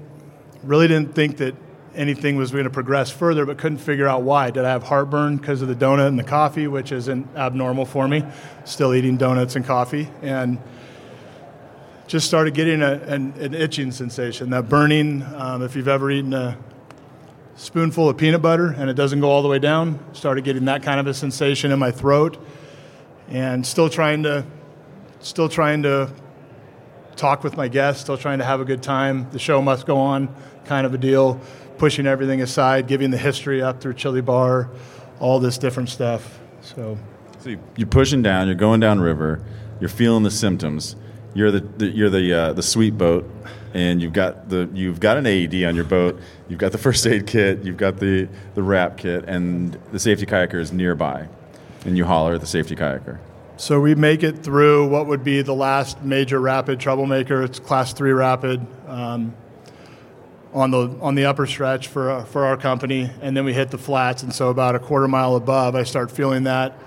really 0.62 0.88
didn't 0.88 1.14
think 1.14 1.36
that 1.38 1.54
anything 1.94 2.36
was 2.36 2.50
going 2.50 2.64
to 2.64 2.70
progress 2.70 3.10
further, 3.10 3.44
but 3.44 3.58
couldn't 3.58 3.78
figure 3.78 4.06
out 4.06 4.22
why. 4.22 4.50
Did 4.50 4.64
I 4.64 4.70
have 4.70 4.82
heartburn 4.82 5.36
because 5.36 5.62
of 5.62 5.68
the 5.68 5.74
donut 5.74 6.08
and 6.08 6.18
the 6.18 6.24
coffee, 6.24 6.66
which 6.66 6.92
isn't 6.92 7.26
abnormal 7.36 7.84
for 7.84 8.06
me? 8.08 8.24
Still 8.64 8.94
eating 8.94 9.16
donuts 9.16 9.56
and 9.56 9.64
coffee, 9.64 10.08
and 10.22 10.58
just 12.06 12.26
started 12.26 12.54
getting 12.54 12.82
a, 12.82 12.92
an, 12.92 13.32
an, 13.38 13.54
itching 13.54 13.90
sensation, 13.90 14.50
that 14.50 14.68
burning. 14.68 15.22
Um, 15.34 15.62
if 15.62 15.74
you've 15.74 15.88
ever 15.88 16.10
eaten 16.10 16.32
a 16.32 16.56
spoonful 17.56 18.08
of 18.08 18.16
peanut 18.16 18.42
butter 18.42 18.68
and 18.68 18.88
it 18.88 18.94
doesn't 18.94 19.20
go 19.20 19.28
all 19.28 19.42
the 19.42 19.48
way 19.48 19.58
down, 19.58 19.98
started 20.14 20.44
getting 20.44 20.66
that 20.66 20.82
kind 20.82 21.00
of 21.00 21.06
a 21.06 21.14
sensation 21.14 21.72
in 21.72 21.78
my 21.78 21.90
throat, 21.90 22.38
and 23.28 23.66
still 23.66 23.88
trying 23.88 24.22
to, 24.22 24.44
still 25.20 25.48
trying 25.48 25.82
to 25.82 26.10
talk 27.16 27.42
with 27.42 27.56
my 27.56 27.66
guests, 27.66 28.02
still 28.02 28.18
trying 28.18 28.38
to 28.38 28.44
have 28.44 28.60
a 28.60 28.64
good 28.64 28.82
time. 28.82 29.28
The 29.30 29.38
show 29.38 29.60
must 29.60 29.86
go 29.86 29.96
on, 29.98 30.34
kind 30.64 30.86
of 30.86 30.94
a 30.94 30.98
deal. 30.98 31.40
Pushing 31.78 32.06
everything 32.06 32.40
aside, 32.40 32.86
giving 32.86 33.10
the 33.10 33.18
history 33.18 33.60
up 33.60 33.82
through 33.82 33.94
Chili 33.94 34.22
Bar, 34.22 34.70
all 35.20 35.40
this 35.40 35.58
different 35.58 35.90
stuff. 35.90 36.38
So 36.62 36.96
So 37.40 37.50
you- 37.50 37.58
you're 37.76 37.86
pushing 37.86 38.22
down. 38.22 38.46
You're 38.46 38.56
going 38.56 38.80
down 38.80 39.00
river. 39.00 39.40
You're 39.78 39.90
feeling 39.90 40.22
the 40.22 40.30
symptoms. 40.30 40.96
You're 41.36 41.50
the, 41.50 41.60
the 41.60 41.86
you're 41.88 42.08
the 42.08 42.32
uh, 42.32 42.52
the 42.54 42.62
sweep 42.62 42.94
boat, 42.94 43.30
and 43.74 44.00
you've 44.00 44.14
got 44.14 44.48
the 44.48 44.70
you've 44.72 45.00
got 45.00 45.18
an 45.18 45.26
AED 45.26 45.64
on 45.64 45.76
your 45.76 45.84
boat. 45.84 46.18
You've 46.48 46.58
got 46.58 46.72
the 46.72 46.78
first 46.78 47.06
aid 47.06 47.26
kit. 47.26 47.62
You've 47.62 47.76
got 47.76 47.98
the 47.98 48.26
the 48.54 48.62
wrap 48.62 48.96
kit, 48.96 49.26
and 49.26 49.78
the 49.92 49.98
safety 49.98 50.24
kayaker 50.24 50.58
is 50.58 50.72
nearby, 50.72 51.28
and 51.84 51.94
you 51.94 52.06
holler 52.06 52.36
at 52.36 52.40
the 52.40 52.46
safety 52.46 52.74
kayaker. 52.74 53.18
So 53.58 53.78
we 53.80 53.94
make 53.94 54.22
it 54.22 54.38
through 54.38 54.88
what 54.88 55.08
would 55.08 55.22
be 55.24 55.42
the 55.42 55.54
last 55.54 56.02
major 56.02 56.40
rapid 56.40 56.80
troublemaker. 56.80 57.42
It's 57.42 57.58
class 57.58 57.92
three 57.92 58.12
rapid 58.12 58.66
um, 58.86 59.34
on 60.54 60.70
the 60.70 60.96
on 61.02 61.16
the 61.16 61.26
upper 61.26 61.46
stretch 61.46 61.88
for 61.88 62.10
uh, 62.10 62.24
for 62.24 62.46
our 62.46 62.56
company, 62.56 63.10
and 63.20 63.36
then 63.36 63.44
we 63.44 63.52
hit 63.52 63.70
the 63.70 63.78
flats. 63.78 64.22
And 64.22 64.34
so 64.34 64.48
about 64.48 64.74
a 64.74 64.78
quarter 64.78 65.06
mile 65.06 65.36
above, 65.36 65.74
I 65.74 65.82
start 65.82 66.10
feeling 66.10 66.44
that 66.44 66.78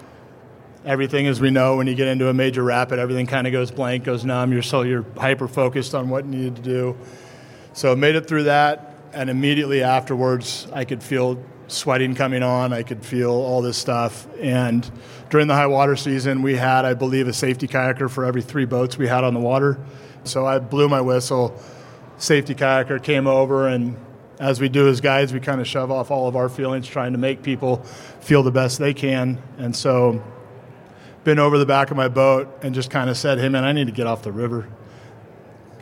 everything, 0.85 1.27
as 1.27 1.41
we 1.41 1.51
know, 1.51 1.77
when 1.77 1.87
you 1.87 1.95
get 1.95 2.07
into 2.07 2.29
a 2.29 2.33
major 2.33 2.63
rapid, 2.63 2.99
everything 2.99 3.27
kind 3.27 3.47
of 3.47 3.53
goes 3.53 3.71
blank, 3.71 4.03
goes 4.03 4.25
numb. 4.25 4.51
You're 4.51 4.61
so 4.61 4.81
you're 4.81 5.05
hyper 5.17 5.47
focused 5.47 5.93
on 5.93 6.09
what 6.09 6.25
you 6.25 6.31
needed 6.31 6.55
to 6.57 6.61
do. 6.61 6.97
So 7.73 7.95
made 7.95 8.15
it 8.15 8.27
through 8.27 8.43
that, 8.43 8.95
and 9.13 9.29
immediately 9.29 9.83
afterwards, 9.83 10.67
I 10.73 10.85
could 10.85 11.03
feel 11.03 11.43
sweating 11.67 12.15
coming 12.15 12.43
on. 12.43 12.73
I 12.73 12.83
could 12.83 13.05
feel 13.05 13.31
all 13.31 13.61
this 13.61 13.77
stuff. 13.77 14.27
And 14.39 14.89
during 15.29 15.47
the 15.47 15.53
high 15.53 15.67
water 15.67 15.95
season, 15.95 16.41
we 16.41 16.55
had, 16.55 16.85
I 16.85 16.93
believe, 16.93 17.27
a 17.27 17.33
safety 17.33 17.67
kayaker 17.67 18.09
for 18.09 18.25
every 18.25 18.41
three 18.41 18.65
boats 18.65 18.97
we 18.97 19.07
had 19.07 19.23
on 19.23 19.33
the 19.33 19.39
water. 19.39 19.79
So 20.23 20.45
I 20.45 20.59
blew 20.59 20.89
my 20.89 21.01
whistle. 21.01 21.59
Safety 22.17 22.55
kayaker 22.55 23.01
came 23.01 23.27
over, 23.27 23.67
and 23.67 23.95
as 24.39 24.59
we 24.59 24.67
do 24.67 24.87
as 24.87 24.99
guides, 24.99 25.31
we 25.31 25.39
kind 25.39 25.61
of 25.61 25.67
shove 25.67 25.91
off 25.91 26.11
all 26.11 26.27
of 26.27 26.35
our 26.35 26.49
feelings, 26.49 26.87
trying 26.87 27.11
to 27.11 27.17
make 27.17 27.43
people 27.43 27.77
feel 28.21 28.43
the 28.43 28.51
best 28.51 28.79
they 28.79 28.93
can. 28.93 29.41
And 29.57 29.75
so, 29.75 30.21
been 31.23 31.39
over 31.39 31.57
the 31.57 31.65
back 31.65 31.91
of 31.91 31.97
my 31.97 32.07
boat 32.07 32.47
and 32.63 32.73
just 32.73 32.89
kind 32.89 33.09
of 33.09 33.17
said, 33.17 33.39
"Hey, 33.39 33.49
man, 33.49 33.63
I 33.63 33.71
need 33.71 33.87
to 33.87 33.93
get 33.93 34.07
off 34.07 34.23
the 34.23 34.31
river." 34.31 34.67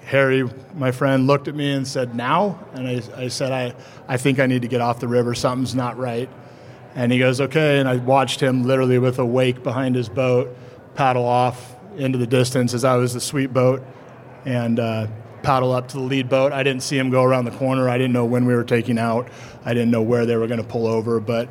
Harry, 0.08 0.50
my 0.74 0.92
friend, 0.92 1.28
looked 1.28 1.50
at 1.50 1.56
me 1.56 1.74
and 1.74 1.86
said, 1.86 2.16
Now? 2.16 2.66
And 2.74 2.88
I, 2.88 3.02
I 3.24 3.28
said, 3.28 3.52
I, 3.52 3.76
I 4.08 4.16
think 4.16 4.40
I 4.40 4.46
need 4.46 4.62
to 4.62 4.70
get 4.70 4.80
off 4.80 5.02
the 5.02 5.08
river. 5.08 5.36
Something's 5.36 5.76
not 5.76 5.98
right. 5.98 6.30
And 6.96 7.12
he 7.12 7.20
goes, 7.20 7.42
Okay. 7.42 7.78
And 7.78 7.90
I 7.90 7.98
watched 7.98 8.40
him 8.40 8.64
literally 8.64 9.00
with 9.00 9.20
a 9.20 9.26
wake 9.26 9.64
behind 9.64 9.96
his 9.96 10.08
boat 10.08 10.56
paddle 10.96 11.26
off 11.26 11.76
into 11.98 12.18
the 12.18 12.26
distance 12.26 12.74
as 12.74 12.86
I 12.86 12.96
was 12.96 13.14
the 13.14 13.20
sweep 13.20 13.52
boat 13.52 13.84
and 14.46 14.80
uh, 14.80 15.08
paddle 15.44 15.74
up 15.74 15.90
to 15.90 15.98
the 15.98 16.04
lead 16.04 16.30
boat. 16.30 16.54
I 16.54 16.64
didn't 16.64 16.84
see 16.84 16.98
him 16.98 17.10
go 17.10 17.24
around 17.24 17.46
the 17.46 17.52
corner. 17.52 17.90
I 17.90 17.98
didn't 17.98 18.14
know 18.14 18.26
when 18.26 18.46
we 18.46 18.56
were 18.56 18.64
taking 18.64 18.98
out, 18.98 19.30
I 19.66 19.74
didn't 19.74 19.92
know 19.92 20.02
where 20.02 20.26
they 20.26 20.38
were 20.38 20.48
going 20.48 20.62
to 20.62 20.68
pull 20.68 20.88
over. 20.88 21.20
But 21.20 21.50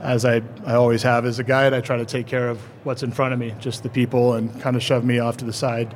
as 0.00 0.24
I, 0.24 0.42
I 0.64 0.74
always 0.74 1.02
have 1.02 1.26
as 1.26 1.38
a 1.38 1.44
guide, 1.44 1.74
I 1.74 1.80
try 1.80 1.96
to 1.98 2.04
take 2.04 2.26
care 2.26 2.48
of 2.48 2.58
what's 2.84 3.02
in 3.02 3.12
front 3.12 3.32
of 3.34 3.38
me, 3.38 3.54
just 3.58 3.82
the 3.82 3.88
people, 3.88 4.34
and 4.34 4.58
kind 4.60 4.76
of 4.76 4.82
shove 4.82 5.04
me 5.04 5.18
off 5.18 5.36
to 5.38 5.44
the 5.44 5.52
side 5.52 5.94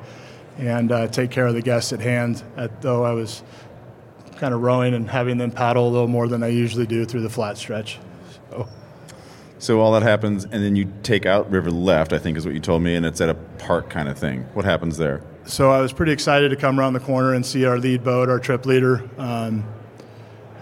and 0.59 0.93
uh, 0.93 1.09
take 1.09 1.31
care 1.31 1.47
of 1.47 1.55
the 1.55 1.63
guests 1.63 1.93
at 1.93 2.01
hand. 2.01 2.43
At, 2.57 2.83
though 2.83 3.05
I 3.05 3.13
was 3.13 3.43
kind 4.37 4.55
of 4.55 4.61
rowing 4.61 4.95
and 4.95 5.09
having 5.09 5.39
them 5.39 5.51
paddle 5.51 5.89
a 5.89 5.91
little 5.91 6.09
more 6.09 6.29
than 6.29 6.43
I 6.43 6.49
usually 6.49 6.87
do 6.87 7.05
through 7.05 7.23
the 7.23 7.31
flat 7.31 7.57
stretch. 7.57 7.99
So, 8.51 8.69
So 9.59 9.81
all 9.81 9.93
that 9.93 10.03
happens, 10.03 10.45
and 10.45 10.63
then 10.63 10.77
you 10.77 10.93
take 11.03 11.27
out 11.27 11.51
river 11.51 11.71
left. 11.71 12.13
I 12.13 12.19
think 12.19 12.37
is 12.37 12.45
what 12.45 12.55
you 12.55 12.61
told 12.61 12.83
me, 12.83 12.95
and 12.95 13.07
it's 13.07 13.21
at 13.21 13.29
a 13.29 13.35
park 13.35 13.91
kind 13.91 14.09
of 14.09 14.19
thing. 14.19 14.43
What 14.53 14.65
happens 14.65 14.97
there? 14.97 15.23
so 15.47 15.71
I 15.71 15.81
was 15.81 15.93
pretty 15.93 16.13
excited 16.13 16.51
to 16.51 16.57
come 16.57 16.81
around 16.81 16.95
the 16.95 17.01
corner 17.01 17.35
and 17.35 17.45
see 17.45 17.67
our 17.67 17.79
lead 17.79 18.03
boat, 18.03 18.29
our 18.29 18.39
trip 18.39 18.65
leader, 18.67 19.09
um, 19.19 19.65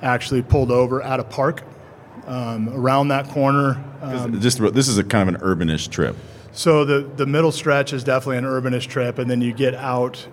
actually 0.03 0.43
pulled 0.43 0.71
over 0.71 1.01
at 1.03 1.21
a 1.21 1.25
park. 1.25 1.63
Um, 2.27 2.69
around 2.69 3.09
that 3.09 3.29
corner, 3.29 3.83
um, 4.01 4.41
Just 4.41 4.59
this 4.75 4.87
is 4.89 4.97
a 4.97 5.05
kind 5.05 5.29
of 5.29 5.35
an 5.35 5.41
urbanish 5.41 5.91
trip. 5.91 6.17
So 6.53 6.85
the 6.85 7.01
the 7.01 7.27
middle 7.27 7.51
stretch 7.51 7.93
is 7.93 8.05
definitely 8.05 8.39
an 8.39 8.45
urbanish 8.45 8.87
trip, 8.87 9.19
and 9.19 9.31
then 9.31 9.41
you 9.41 9.53
get 9.53 9.75
out. 9.75 10.27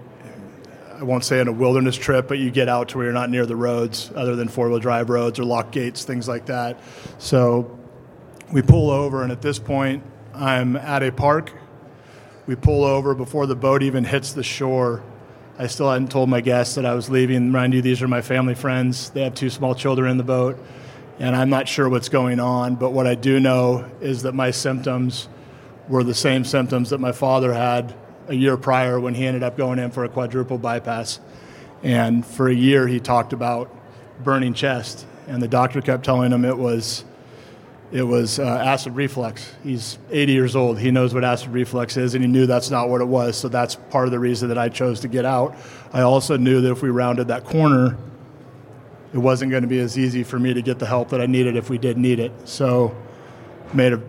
I 1.00 1.04
won't 1.04 1.24
say 1.24 1.40
in 1.40 1.48
a 1.48 1.52
wilderness 1.52 1.96
trip, 1.96 2.28
but 2.28 2.40
you 2.40 2.52
get 2.52 2.68
out 2.68 2.90
to 2.90 2.98
where 2.98 3.06
you're 3.06 3.14
not 3.14 3.30
near 3.30 3.46
the 3.46 3.56
roads, 3.56 4.12
other 4.16 4.36
than 4.36 4.50
four 4.50 4.70
wheel 4.70 4.80
drive 4.80 5.10
roads 5.10 5.40
or 5.40 5.46
lock 5.46 5.72
gates, 5.72 6.04
things 6.04 6.28
like 6.28 6.48
that. 6.48 6.78
So 7.20 7.80
we 8.52 8.62
pull 8.62 8.90
over, 8.90 9.24
and 9.24 9.32
at 9.32 9.42
this 9.42 9.60
point, 9.60 10.04
I'm 10.34 10.76
at 10.76 11.02
a 11.02 11.12
park. 11.12 11.54
We 12.48 12.56
pull 12.56 12.84
over 12.84 13.16
before 13.16 13.46
the 13.46 13.56
boat 13.56 13.82
even 13.82 14.04
hits 14.04 14.34
the 14.34 14.44
shore. 14.44 15.02
I 15.58 15.68
still 15.68 15.90
hadn't 15.90 16.12
told 16.12 16.30
my 16.30 16.42
guests 16.42 16.76
that 16.76 16.86
I 16.86 16.94
was 16.96 17.10
leaving. 17.10 17.52
Mind 17.52 17.74
you, 17.74 17.82
these 17.82 18.02
are 18.02 18.08
my 18.08 18.22
family 18.22 18.56
friends. 18.56 19.10
They 19.12 19.22
have 19.22 19.36
two 19.36 19.50
small 19.50 19.76
children 19.76 20.12
in 20.12 20.18
the 20.18 20.24
boat, 20.24 20.58
and 21.20 21.36
I'm 21.36 21.50
not 21.50 21.68
sure 21.68 21.90
what's 21.90 22.10
going 22.10 22.40
on. 22.40 22.76
But 22.76 22.92
what 22.92 23.06
I 23.06 23.16
do 23.16 23.40
know 23.40 23.90
is 24.02 24.24
that 24.24 24.34
my 24.34 24.52
symptoms 24.52 25.28
were 25.88 26.04
the 26.04 26.14
same 26.14 26.46
symptoms 26.46 26.92
that 26.92 27.00
my 27.00 27.12
father 27.12 27.54
had 27.54 27.94
a 28.28 28.36
year 28.36 28.58
prior 28.58 29.00
when 29.00 29.14
he 29.16 29.26
ended 29.26 29.44
up 29.44 29.58
going 29.58 29.80
in 29.80 29.92
for 29.92 30.06
a 30.06 30.10
quadruple 30.10 30.58
bypass. 30.58 31.20
And 31.84 32.26
for 32.26 32.48
a 32.48 32.54
year, 32.54 32.88
he 32.88 33.00
talked 33.00 33.34
about 33.34 33.76
burning 34.24 34.54
chest, 34.54 35.06
and 35.28 35.42
the 35.42 35.48
doctor 35.48 35.82
kept 35.82 36.04
telling 36.04 36.32
him 36.32 36.46
it 36.46 36.58
was 36.58 37.06
it 37.92 38.04
was 38.04 38.38
uh, 38.38 38.44
acid 38.44 38.96
reflux. 38.96 39.52
He's 39.64 39.98
80 40.12 40.32
years 40.32 40.56
old. 40.56 40.78
He 40.78 40.92
knows 40.92 41.12
what 41.12 41.24
acid 41.24 41.50
reflux 41.50 41.98
is, 41.98 42.14
and 42.14 42.24
he 42.24 42.30
knew 42.30 42.46
that's 42.46 42.70
not 42.70 42.88
what 42.88 43.02
it 43.02 43.08
was. 43.08 43.36
So 43.36 43.48
that's 43.48 43.76
part 43.76 44.06
of 44.06 44.12
the 44.12 44.20
reason 44.20 44.50
that 44.50 44.60
I 44.60 44.70
chose 44.70 45.00
to 45.00 45.08
get 45.08 45.26
out. 45.26 45.56
I 45.92 46.02
also 46.02 46.38
knew 46.38 46.62
that 46.62 46.72
if 46.72 46.84
we 46.84 46.90
rounded 46.90 47.30
that 47.30 47.46
corner, 47.46 47.98
it 49.14 49.18
wasn't 49.18 49.52
going 49.52 49.64
to 49.64 49.68
be 49.68 49.80
as 49.80 49.98
easy 49.98 50.24
for 50.24 50.40
me 50.40 50.54
to 50.54 50.62
get 50.62 50.80
the 50.80 50.86
help 50.86 51.10
that 51.10 51.22
I 51.22 51.26
needed 51.26 51.56
if 51.56 51.70
we 51.70 51.78
did 51.78 51.98
need 51.98 52.20
it. 52.20 52.32
So 52.48 52.96
made 53.74 53.94
a 53.94 54.02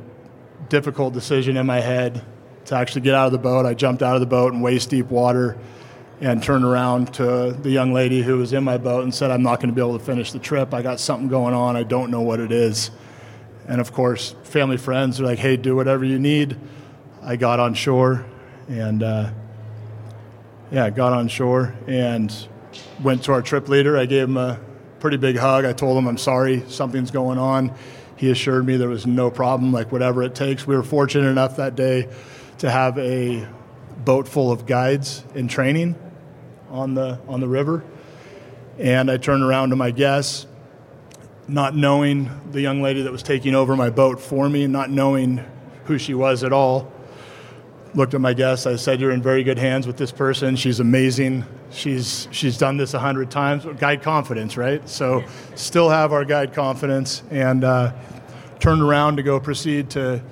difficult 0.68 1.14
decision 1.14 1.56
in 1.56 1.66
my 1.66 1.80
head 1.80 2.22
to 2.66 2.74
actually 2.74 3.00
get 3.02 3.14
out 3.14 3.26
of 3.26 3.32
the 3.32 3.38
boat. 3.38 3.66
I 3.66 3.74
jumped 3.74 4.02
out 4.02 4.14
of 4.14 4.20
the 4.20 4.26
boat 4.26 4.52
in 4.52 4.60
waist 4.60 4.90
deep 4.90 5.06
water 5.06 5.58
and 6.20 6.42
turned 6.42 6.64
around 6.64 7.14
to 7.14 7.52
the 7.52 7.70
young 7.70 7.92
lady 7.94 8.22
who 8.22 8.36
was 8.36 8.52
in 8.52 8.62
my 8.62 8.76
boat 8.76 9.04
and 9.04 9.14
said, 9.14 9.30
I'm 9.30 9.42
not 9.42 9.56
going 9.56 9.70
to 9.70 9.74
be 9.74 9.80
able 9.80 9.98
to 9.98 10.04
finish 10.04 10.32
the 10.32 10.38
trip. 10.38 10.74
I 10.74 10.82
got 10.82 11.00
something 11.00 11.28
going 11.28 11.54
on. 11.54 11.76
I 11.76 11.82
don't 11.82 12.10
know 12.10 12.20
what 12.20 12.40
it 12.40 12.52
is. 12.52 12.90
And 13.66 13.80
of 13.80 13.92
course, 13.92 14.34
family 14.42 14.76
friends 14.76 15.20
are 15.20 15.24
like, 15.24 15.38
hey, 15.38 15.56
do 15.56 15.74
whatever 15.74 16.04
you 16.04 16.18
need. 16.18 16.58
I 17.22 17.36
got 17.36 17.58
on 17.58 17.72
shore 17.72 18.26
and, 18.68 19.02
uh, 19.02 19.30
yeah, 20.70 20.90
got 20.90 21.12
on 21.12 21.28
shore 21.28 21.74
and 21.86 22.34
went 23.02 23.24
to 23.24 23.32
our 23.32 23.42
trip 23.42 23.68
leader. 23.68 23.96
I 23.96 24.06
gave 24.06 24.28
him 24.28 24.36
a 24.36 24.60
pretty 25.00 25.16
big 25.16 25.36
hug. 25.36 25.64
I 25.64 25.72
told 25.72 25.98
him 25.98 26.06
I'm 26.06 26.18
sorry, 26.18 26.62
something's 26.68 27.10
going 27.10 27.38
on. 27.38 27.74
He 28.16 28.30
assured 28.30 28.66
me 28.66 28.76
there 28.76 28.88
was 28.88 29.06
no 29.06 29.30
problem, 29.30 29.72
like 29.72 29.90
whatever 29.90 30.22
it 30.22 30.34
takes. 30.34 30.66
We 30.66 30.76
were 30.76 30.82
fortunate 30.82 31.28
enough 31.28 31.56
that 31.56 31.74
day 31.74 32.08
to 32.58 32.70
have 32.70 32.98
a 32.98 33.48
boat 34.04 34.28
full 34.28 34.52
of 34.52 34.66
guides 34.66 35.24
in 35.34 35.48
training 35.48 35.96
on 36.68 36.94
the 36.94 37.18
on 37.26 37.40
the 37.40 37.48
river. 37.48 37.82
And 38.78 39.10
I 39.10 39.16
turned 39.16 39.42
around 39.42 39.70
to 39.70 39.76
my 39.76 39.90
guests, 39.90 40.46
not 41.48 41.74
knowing 41.74 42.30
the 42.52 42.60
young 42.60 42.82
lady 42.82 43.02
that 43.02 43.12
was 43.12 43.22
taking 43.22 43.54
over 43.54 43.76
my 43.76 43.90
boat 43.90 44.20
for 44.20 44.48
me, 44.48 44.66
not 44.66 44.90
knowing 44.90 45.44
who 45.84 45.98
she 45.98 46.14
was 46.14 46.44
at 46.44 46.52
all. 46.52 46.92
Looked 47.94 48.14
at 48.14 48.20
my 48.20 48.34
guests. 48.34 48.66
I 48.66 48.76
said, 48.76 49.00
"You're 49.00 49.10
in 49.10 49.20
very 49.20 49.42
good 49.42 49.58
hands 49.58 49.86
with 49.86 49.96
this 49.96 50.12
person. 50.12 50.54
She's 50.54 50.78
amazing. 50.78 51.44
She's 51.70 52.28
she's 52.30 52.56
done 52.56 52.76
this 52.76 52.94
a 52.94 53.00
hundred 53.00 53.30
times. 53.30 53.66
Guide 53.78 54.02
confidence, 54.02 54.56
right? 54.56 54.88
So, 54.88 55.24
still 55.56 55.88
have 55.88 56.12
our 56.12 56.24
guide 56.24 56.52
confidence." 56.52 57.24
And 57.30 57.64
uh, 57.64 57.92
turned 58.60 58.82
around 58.82 59.16
to 59.16 59.24
go 59.24 59.40
proceed 59.40 59.90
to 59.90 60.22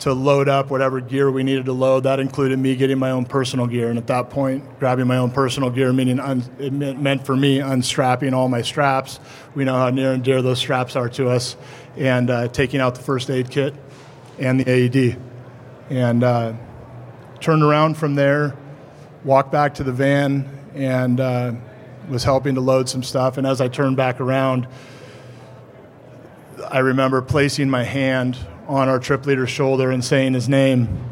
to 0.00 0.12
load 0.14 0.48
up 0.48 0.70
whatever 0.70 1.00
gear 1.00 1.30
we 1.30 1.42
needed 1.42 1.66
to 1.66 1.72
load. 1.72 2.04
That 2.04 2.20
included 2.20 2.58
me 2.58 2.74
getting 2.76 2.98
my 2.98 3.10
own 3.10 3.24
personal 3.24 3.66
gear, 3.66 3.90
and 3.90 3.98
at 3.98 4.06
that 4.06 4.30
point, 4.30 4.78
grabbing 4.78 5.06
my 5.06 5.18
own 5.18 5.30
personal 5.30 5.70
gear, 5.70 5.92
meaning 5.92 6.18
un- 6.18 6.44
it 6.58 6.72
meant, 6.72 7.26
for 7.26 7.36
me 7.36 7.58
unstrapping 7.58 8.32
all 8.32 8.48
my 8.48 8.62
straps. 8.62 9.20
We 9.54 9.64
know 9.64 9.74
how 9.74 9.90
near 9.90 10.12
and 10.12 10.22
dear 10.22 10.42
those 10.42 10.58
straps 10.58 10.96
are 10.96 11.08
to 11.10 11.28
us, 11.28 11.56
and 11.96 12.30
uh, 12.30 12.48
taking 12.48 12.80
out 12.80 12.94
the 12.94 13.02
first 13.02 13.30
aid 13.30 13.50
kit 13.50 13.74
and 14.38 14.60
the 14.60 14.70
AED, 14.70 15.18
and 15.90 16.24
uh, 16.24 16.52
turned 17.40 17.62
around 17.62 17.96
from 17.96 18.14
there, 18.14 18.56
walked 19.24 19.52
back 19.52 19.74
to 19.74 19.84
the 19.84 19.92
van, 19.92 20.48
and 20.74 21.20
uh, 21.20 21.52
was 22.08 22.24
helping 22.24 22.54
to 22.54 22.60
load 22.60 22.88
some 22.88 23.02
stuff. 23.02 23.38
And 23.38 23.46
as 23.46 23.60
I 23.60 23.68
turned 23.68 23.96
back 23.96 24.20
around, 24.20 24.66
I 26.68 26.78
remember 26.78 27.22
placing 27.22 27.70
my 27.70 27.84
hand 27.84 28.36
on 28.68 28.88
our 28.88 28.98
trip 28.98 29.26
leader's 29.26 29.50
shoulder 29.50 29.90
and 29.90 30.04
saying 30.04 30.34
his 30.34 30.48
name. 30.48 31.04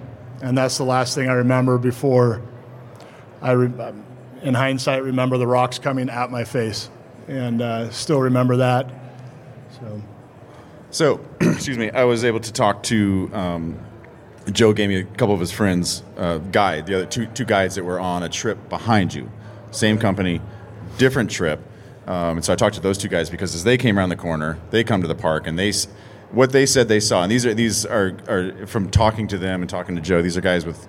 And 0.43 0.57
that's 0.57 0.79
the 0.79 0.85
last 0.85 1.15
thing 1.15 1.29
I 1.29 1.35
remember 1.35 1.79
before 1.79 2.43
I, 3.43 3.53
re- 3.53 3.93
in 4.43 4.55
hindsight, 4.55 5.03
remember 5.03 5.39
the 5.39 5.47
rocks 5.47 5.79
coming 5.79 6.09
at 6.09 6.31
my 6.31 6.45
face. 6.45 6.91
And 7.27 7.61
uh, 7.61 7.91
still 7.91 8.21
remember 8.21 8.57
that. 8.59 8.91
So, 9.81 10.03
So, 10.91 11.21
excuse 11.41 11.77
me, 11.79 11.91
I 11.91 12.05
was 12.05 12.25
able 12.25 12.41
to 12.41 12.53
talk 12.53 12.83
to 12.85 13.31
um, 13.33 13.79
Joe. 14.53 14.73
Gave 14.73 14.89
me 14.89 15.01
a 15.01 15.05
couple 15.05 15.35
of 15.35 15.41
his 15.41 15.53
friends, 15.53 16.03
uh, 16.17 16.39
guide 16.39 16.87
the 16.87 16.97
other 16.97 17.07
two 17.07 17.27
two 17.27 17.45
guides 17.45 17.75
that 17.77 17.85
were 17.85 18.01
on 18.01 18.23
a 18.23 18.29
trip 18.29 18.69
behind 18.69 19.15
you, 19.15 19.31
same 19.71 19.99
company, 19.99 20.41
different 20.99 21.31
trip. 21.31 21.61
Um, 22.07 22.39
and 22.39 22.45
so 22.45 22.53
I 22.55 22.57
talked 22.57 22.75
to 22.77 22.81
those 22.81 22.97
two 22.97 23.09
guys 23.09 23.29
because 23.29 23.55
as 23.55 23.65
they 23.65 23.77
came 23.77 23.99
around 23.99 24.09
the 24.09 24.17
corner, 24.17 24.59
they 24.71 24.83
come 24.83 25.03
to 25.03 25.09
the 25.09 25.15
park 25.15 25.47
and 25.47 25.59
they 25.59 25.73
what 26.31 26.53
they 26.53 26.67
said 26.67 26.89
they 26.89 27.01
saw, 27.01 27.23
and 27.23 27.33
these 27.33 27.47
are 27.47 27.55
these 27.55 27.87
are, 27.87 28.17
are 28.29 28.67
from 28.67 28.91
talking 28.91 29.29
to 29.29 29.39
them 29.39 29.63
and 29.63 29.71
talking 29.71 29.95
to 29.97 30.03
Joe. 30.03 30.23
These 30.23 30.37
are 30.37 30.41
guys 30.41 30.67
with 30.67 30.87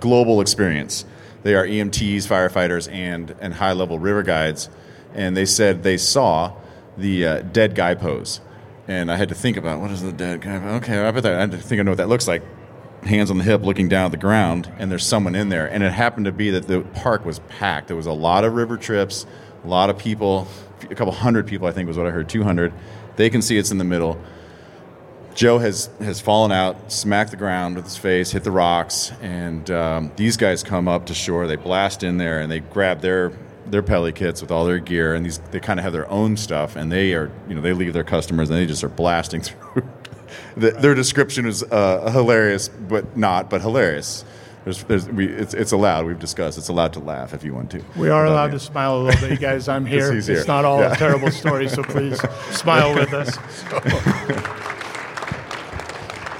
global 0.00 0.40
experience. 0.40 1.04
They 1.42 1.54
are 1.54 1.66
EMTs, 1.66 2.26
firefighters, 2.26 2.92
and 2.92 3.34
and 3.40 3.54
high 3.54 3.72
level 3.72 3.98
river 3.98 4.22
guides, 4.22 4.68
and 5.14 5.36
they 5.36 5.46
said 5.46 5.82
they 5.82 5.96
saw 5.96 6.54
the 6.96 7.26
uh, 7.26 7.42
dead 7.42 7.74
guy 7.74 7.94
pose. 7.94 8.40
And 8.88 9.12
I 9.12 9.16
had 9.16 9.28
to 9.28 9.34
think 9.34 9.56
about 9.56 9.80
what 9.80 9.90
is 9.90 10.02
the 10.02 10.12
dead 10.12 10.40
guy? 10.40 10.58
Pose? 10.58 10.82
Okay, 10.82 10.98
I 10.98 11.10
bet 11.10 11.22
that 11.24 11.52
I 11.52 11.56
think 11.56 11.80
I 11.80 11.82
know 11.82 11.92
what 11.92 11.98
that 11.98 12.08
looks 12.08 12.28
like. 12.28 12.42
Hands 13.04 13.30
on 13.30 13.38
the 13.38 13.44
hip, 13.44 13.62
looking 13.62 13.88
down 13.88 14.06
at 14.06 14.10
the 14.12 14.16
ground, 14.16 14.72
and 14.78 14.90
there's 14.90 15.04
someone 15.04 15.34
in 15.34 15.48
there. 15.48 15.66
And 15.66 15.82
it 15.82 15.92
happened 15.92 16.26
to 16.26 16.32
be 16.32 16.50
that 16.50 16.68
the 16.68 16.82
park 16.82 17.24
was 17.24 17.40
packed. 17.48 17.88
There 17.88 17.96
was 17.96 18.06
a 18.06 18.12
lot 18.12 18.44
of 18.44 18.54
river 18.54 18.76
trips, 18.76 19.26
a 19.64 19.66
lot 19.66 19.90
of 19.90 19.98
people, 19.98 20.46
a 20.88 20.94
couple 20.94 21.12
hundred 21.12 21.46
people, 21.46 21.66
I 21.66 21.72
think 21.72 21.88
was 21.88 21.96
what 21.96 22.06
I 22.06 22.10
heard, 22.10 22.28
200. 22.28 22.72
They 23.16 23.28
can 23.28 23.42
see 23.42 23.58
it's 23.58 23.70
in 23.70 23.78
the 23.78 23.84
middle. 23.84 24.20
Joe 25.34 25.58
has 25.58 25.88
has 26.00 26.20
fallen 26.20 26.52
out, 26.52 26.92
smacked 26.92 27.30
the 27.30 27.36
ground 27.36 27.76
with 27.76 27.84
his 27.84 27.96
face, 27.96 28.30
hit 28.30 28.44
the 28.44 28.50
rocks, 28.50 29.12
and 29.22 29.70
um, 29.70 30.12
these 30.16 30.36
guys 30.36 30.62
come 30.62 30.88
up 30.88 31.06
to 31.06 31.14
shore. 31.14 31.46
They 31.46 31.56
blast 31.56 32.02
in 32.02 32.18
there 32.18 32.40
and 32.40 32.50
they 32.50 32.60
grab 32.60 33.00
their 33.00 33.32
their 33.66 33.82
pelly 33.82 34.12
kits 34.12 34.42
with 34.42 34.50
all 34.50 34.64
their 34.66 34.78
gear, 34.78 35.14
and 35.14 35.24
these 35.24 35.38
they 35.50 35.60
kind 35.60 35.80
of 35.80 35.84
have 35.84 35.92
their 35.92 36.08
own 36.10 36.36
stuff, 36.36 36.76
and 36.76 36.92
they 36.92 37.14
are 37.14 37.30
you 37.48 37.54
know 37.54 37.60
they 37.60 37.72
leave 37.72 37.94
their 37.94 38.04
customers 38.04 38.50
and 38.50 38.58
they 38.58 38.66
just 38.66 38.84
are 38.84 38.88
blasting 38.88 39.40
through. 39.42 39.88
The, 40.56 40.70
their 40.72 40.94
description 40.94 41.46
is 41.46 41.62
uh, 41.62 42.10
hilarious, 42.10 42.68
but 42.68 43.16
not, 43.16 43.48
but 43.50 43.60
hilarious. 43.60 44.24
There's, 44.64 44.84
there's, 44.84 45.08
we, 45.08 45.26
it's, 45.26 45.54
it's 45.54 45.72
allowed. 45.72 46.06
We've 46.06 46.18
discussed. 46.18 46.56
It's 46.56 46.68
allowed 46.68 46.92
to 46.92 47.00
laugh 47.00 47.34
if 47.34 47.42
you 47.42 47.52
want 47.52 47.70
to. 47.72 47.82
We 47.96 48.10
are 48.10 48.26
allowed 48.26 48.52
to 48.52 48.60
smile 48.60 48.96
a 48.96 49.02
little 49.02 49.20
bit, 49.20 49.30
you 49.32 49.36
guys. 49.36 49.66
I'm 49.68 49.84
here. 49.94 50.12
he's 50.12 50.28
here. 50.28 50.38
It's 50.38 50.46
not 50.46 50.64
all 50.64 50.78
Yeah. 50.80 50.92
a 50.92 50.96
terrible 50.96 51.30
story, 51.32 51.68
so 51.68 51.82
please 51.82 52.20
smile 52.52 52.94
with 52.94 53.12
us. 53.12 53.36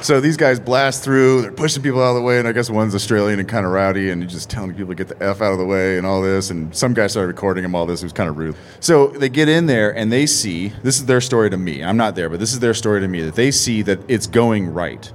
So 0.03 0.21
these 0.21 0.37
guys 0.37 0.59
blast 0.59 1.05
through. 1.05 1.43
They're 1.43 1.53
pushing 1.53 1.81
people 1.81 2.03
out 2.03 2.11
of 2.11 2.17
the 2.17 2.23
way, 2.23 2.41
and 2.41 2.49
I 2.49 2.53
guess 2.53 2.69
one's 2.69 2.93
Australian 2.93 3.39
and 3.39 3.49
kind 3.49 3.65
of 3.65 3.71
rowdy, 3.71 4.11
and 4.11 4.29
just 4.29 4.51
telling 4.51 4.75
people 4.75 4.89
to 4.89 4.95
get 4.97 5.07
the 5.07 5.23
f 5.23 5.41
out 5.41 5.53
of 5.53 5.59
the 5.59 5.65
way 5.65 5.97
and 5.97 6.05
all 6.05 6.21
this. 6.21 6.51
And 6.51 6.75
some 6.75 6.93
guy 6.93 7.07
started 7.07 7.29
recording 7.29 7.65
him 7.65 7.77
all 7.77 7.87
this. 7.87 8.03
It 8.03 8.07
was 8.07 8.13
kind 8.13 8.29
of 8.29 8.37
rude. 8.37 8.57
So 8.81 9.09
they 9.09 9.29
get 9.29 9.49
in 9.49 9.67
there 9.67 9.97
and 9.97 10.11
they 10.11 10.27
see 10.27 10.73
this 10.83 10.99
is 10.99 11.07
their 11.07 11.21
story 11.21 11.51
to 11.51 11.57
me. 11.57 11.85
I'm 11.85 11.97
not 11.97 12.17
there, 12.17 12.29
but 12.29 12.41
this 12.41 12.53
is 12.53 12.59
their 12.59 12.75
story 12.75 13.01
to 13.01 13.07
me 13.07 13.23
that 13.23 13.37
they 13.37 13.53
see 13.53 13.83
that 13.83 14.01
it's 14.09 14.27
going 14.27 14.73
right. 14.73 15.13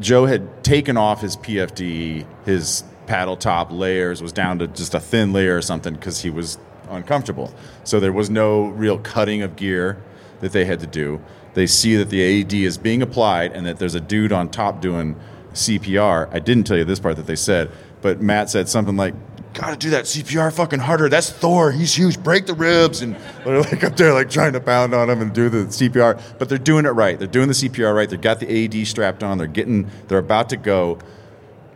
Joe 0.00 0.26
had 0.26 0.64
taken 0.64 0.96
off 0.96 1.20
his 1.20 1.36
PFD, 1.36 2.26
his 2.44 2.82
paddle 3.06 3.36
top 3.36 3.70
layers 3.70 4.20
was 4.20 4.32
down 4.32 4.58
to 4.58 4.66
just 4.66 4.92
a 4.94 5.00
thin 5.00 5.32
layer 5.32 5.56
or 5.56 5.62
something 5.62 5.94
because 5.94 6.20
he 6.20 6.30
was 6.30 6.58
uncomfortable. 6.90 7.54
So 7.84 8.00
there 8.00 8.12
was 8.12 8.28
no 8.28 8.66
real 8.66 8.98
cutting 8.98 9.42
of 9.42 9.54
gear 9.54 10.02
that 10.40 10.52
they 10.52 10.64
had 10.64 10.80
to 10.80 10.86
do. 10.86 11.20
They 11.56 11.66
see 11.66 11.96
that 11.96 12.10
the 12.10 12.20
AED 12.20 12.52
is 12.52 12.76
being 12.76 13.00
applied 13.00 13.52
and 13.52 13.64
that 13.64 13.78
there's 13.78 13.94
a 13.94 14.00
dude 14.00 14.30
on 14.30 14.50
top 14.50 14.82
doing 14.82 15.18
CPR. 15.54 16.28
I 16.30 16.38
didn't 16.38 16.64
tell 16.64 16.76
you 16.76 16.84
this 16.84 17.00
part 17.00 17.16
that 17.16 17.26
they 17.26 17.34
said, 17.34 17.70
but 18.02 18.20
Matt 18.20 18.50
said 18.50 18.68
something 18.68 18.94
like, 18.94 19.14
Gotta 19.54 19.78
do 19.78 19.88
that 19.88 20.04
CPR 20.04 20.52
fucking 20.52 20.80
harder. 20.80 21.08
That's 21.08 21.30
Thor. 21.30 21.72
He's 21.72 21.94
huge. 21.94 22.22
Break 22.22 22.44
the 22.44 22.52
ribs. 22.52 23.00
And 23.00 23.16
they're 23.46 23.62
like 23.62 23.82
up 23.84 23.96
there, 23.96 24.12
like 24.12 24.28
trying 24.28 24.52
to 24.52 24.60
pound 24.60 24.92
on 24.92 25.08
him 25.08 25.22
and 25.22 25.32
do 25.32 25.48
the 25.48 25.64
CPR. 25.64 26.20
But 26.38 26.50
they're 26.50 26.58
doing 26.58 26.84
it 26.84 26.90
right. 26.90 27.18
They're 27.18 27.26
doing 27.26 27.48
the 27.48 27.54
CPR 27.54 27.94
right. 27.96 28.10
They've 28.10 28.20
got 28.20 28.38
the 28.38 28.46
AED 28.46 28.86
strapped 28.86 29.22
on. 29.22 29.38
They're 29.38 29.46
getting, 29.46 29.88
they're 30.08 30.18
about 30.18 30.50
to 30.50 30.58
go. 30.58 30.98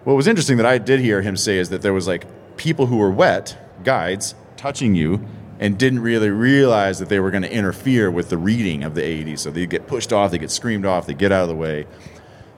What 0.05 0.13
was 0.13 0.27
interesting 0.27 0.59
that 0.59 0.67
I 0.67 0.77
did 0.77 1.01
hear 1.01 1.23
him 1.23 1.39
say 1.39 1.57
is 1.57 1.71
that 1.71 1.81
there 1.81 1.95
was 1.95 2.07
like 2.07 2.27
people 2.59 2.85
who 2.85 2.99
were 2.99 3.11
wet, 3.11 3.57
guides, 3.83 4.35
touching 4.59 4.95
you 4.95 5.27
and 5.61 5.79
didn't 5.79 6.01
really 6.01 6.31
realize 6.31 6.99
that 6.99 7.11
they 7.11 7.21
were 7.21 7.31
going 7.31 7.43
to 7.43 7.53
interfere 7.53 8.11
with 8.11 8.31
the 8.31 8.39
reading 8.39 8.83
of 8.83 8.95
the 8.95 9.05
AED. 9.05 9.39
So 9.39 9.51
they 9.51 9.67
get 9.67 9.87
pushed 9.87 10.11
off, 10.13 10.31
they 10.31 10.39
get 10.39 10.51
screamed 10.51 10.87
off, 10.87 11.07
they 11.07 11.15
get 11.15 11.31
out 11.31 11.43
of 11.43 11.49
the 11.49 11.55
way. 11.55 11.87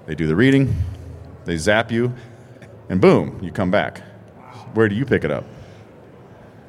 They 0.07 0.15
do 0.15 0.27
the 0.27 0.37
reading, 0.37 0.75
they 1.45 1.57
zap 1.57 1.91
you, 1.93 2.15
and 2.89 3.01
boom, 3.01 3.41
you 3.43 3.51
come 3.51 3.71
back. 3.71 3.99
Where 4.75 4.89
do 4.89 4.95
you 4.95 5.05
pick 5.05 5.25
it 5.25 5.31
up? 5.31 5.45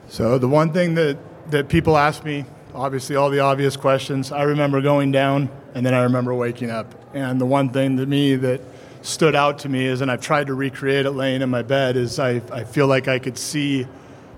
So 0.08 0.38
the 0.38 0.48
one 0.48 0.74
thing 0.74 0.96
that, 0.96 1.18
that 1.52 1.70
people 1.70 1.98
ask 1.98 2.24
me, 2.24 2.46
obviously 2.74 3.16
all 3.16 3.30
the 3.30 3.40
obvious 3.40 3.78
questions, 3.78 4.32
I 4.32 4.44
remember 4.44 4.82
going 4.82 5.12
down 5.12 5.50
and 5.76 5.86
then 5.86 5.94
I 5.94 6.04
remember 6.04 6.34
waking 6.34 6.72
up. 6.72 6.94
And 7.14 7.40
the 7.40 7.46
one 7.46 7.70
thing 7.70 7.98
to 7.98 8.06
me 8.06 8.36
that 8.38 8.62
stood 9.04 9.36
out 9.36 9.60
to 9.60 9.70
me 9.70 9.86
is, 9.86 10.02
and 10.02 10.10
I've 10.10 10.22
tried 10.22 10.48
to 10.48 10.54
recreate 10.54 11.06
it 11.06 11.12
laying 11.12 11.42
in 11.42 11.50
my 11.50 11.62
bed, 11.62 11.96
is 11.96 12.20
I, 12.20 12.42
I 12.52 12.64
feel 12.64 12.88
like 12.88 13.08
I 13.08 13.20
could 13.20 13.38
see 13.38 13.88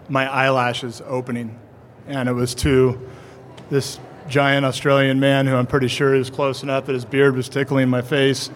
my 0.09 0.29
eyelashes 0.29 1.01
opening. 1.05 1.57
And 2.07 2.29
it 2.29 2.33
was 2.33 2.53
to 2.55 2.99
this 3.69 3.99
giant 4.27 4.65
Australian 4.65 5.19
man 5.19 5.47
who 5.47 5.55
I'm 5.55 5.67
pretty 5.67 5.87
sure 5.87 6.13
is 6.15 6.29
close 6.29 6.63
enough 6.63 6.85
that 6.85 6.93
his 6.93 7.05
beard 7.05 7.35
was 7.35 7.49
tickling 7.49 7.89
my 7.89 8.01
face, 8.01 8.49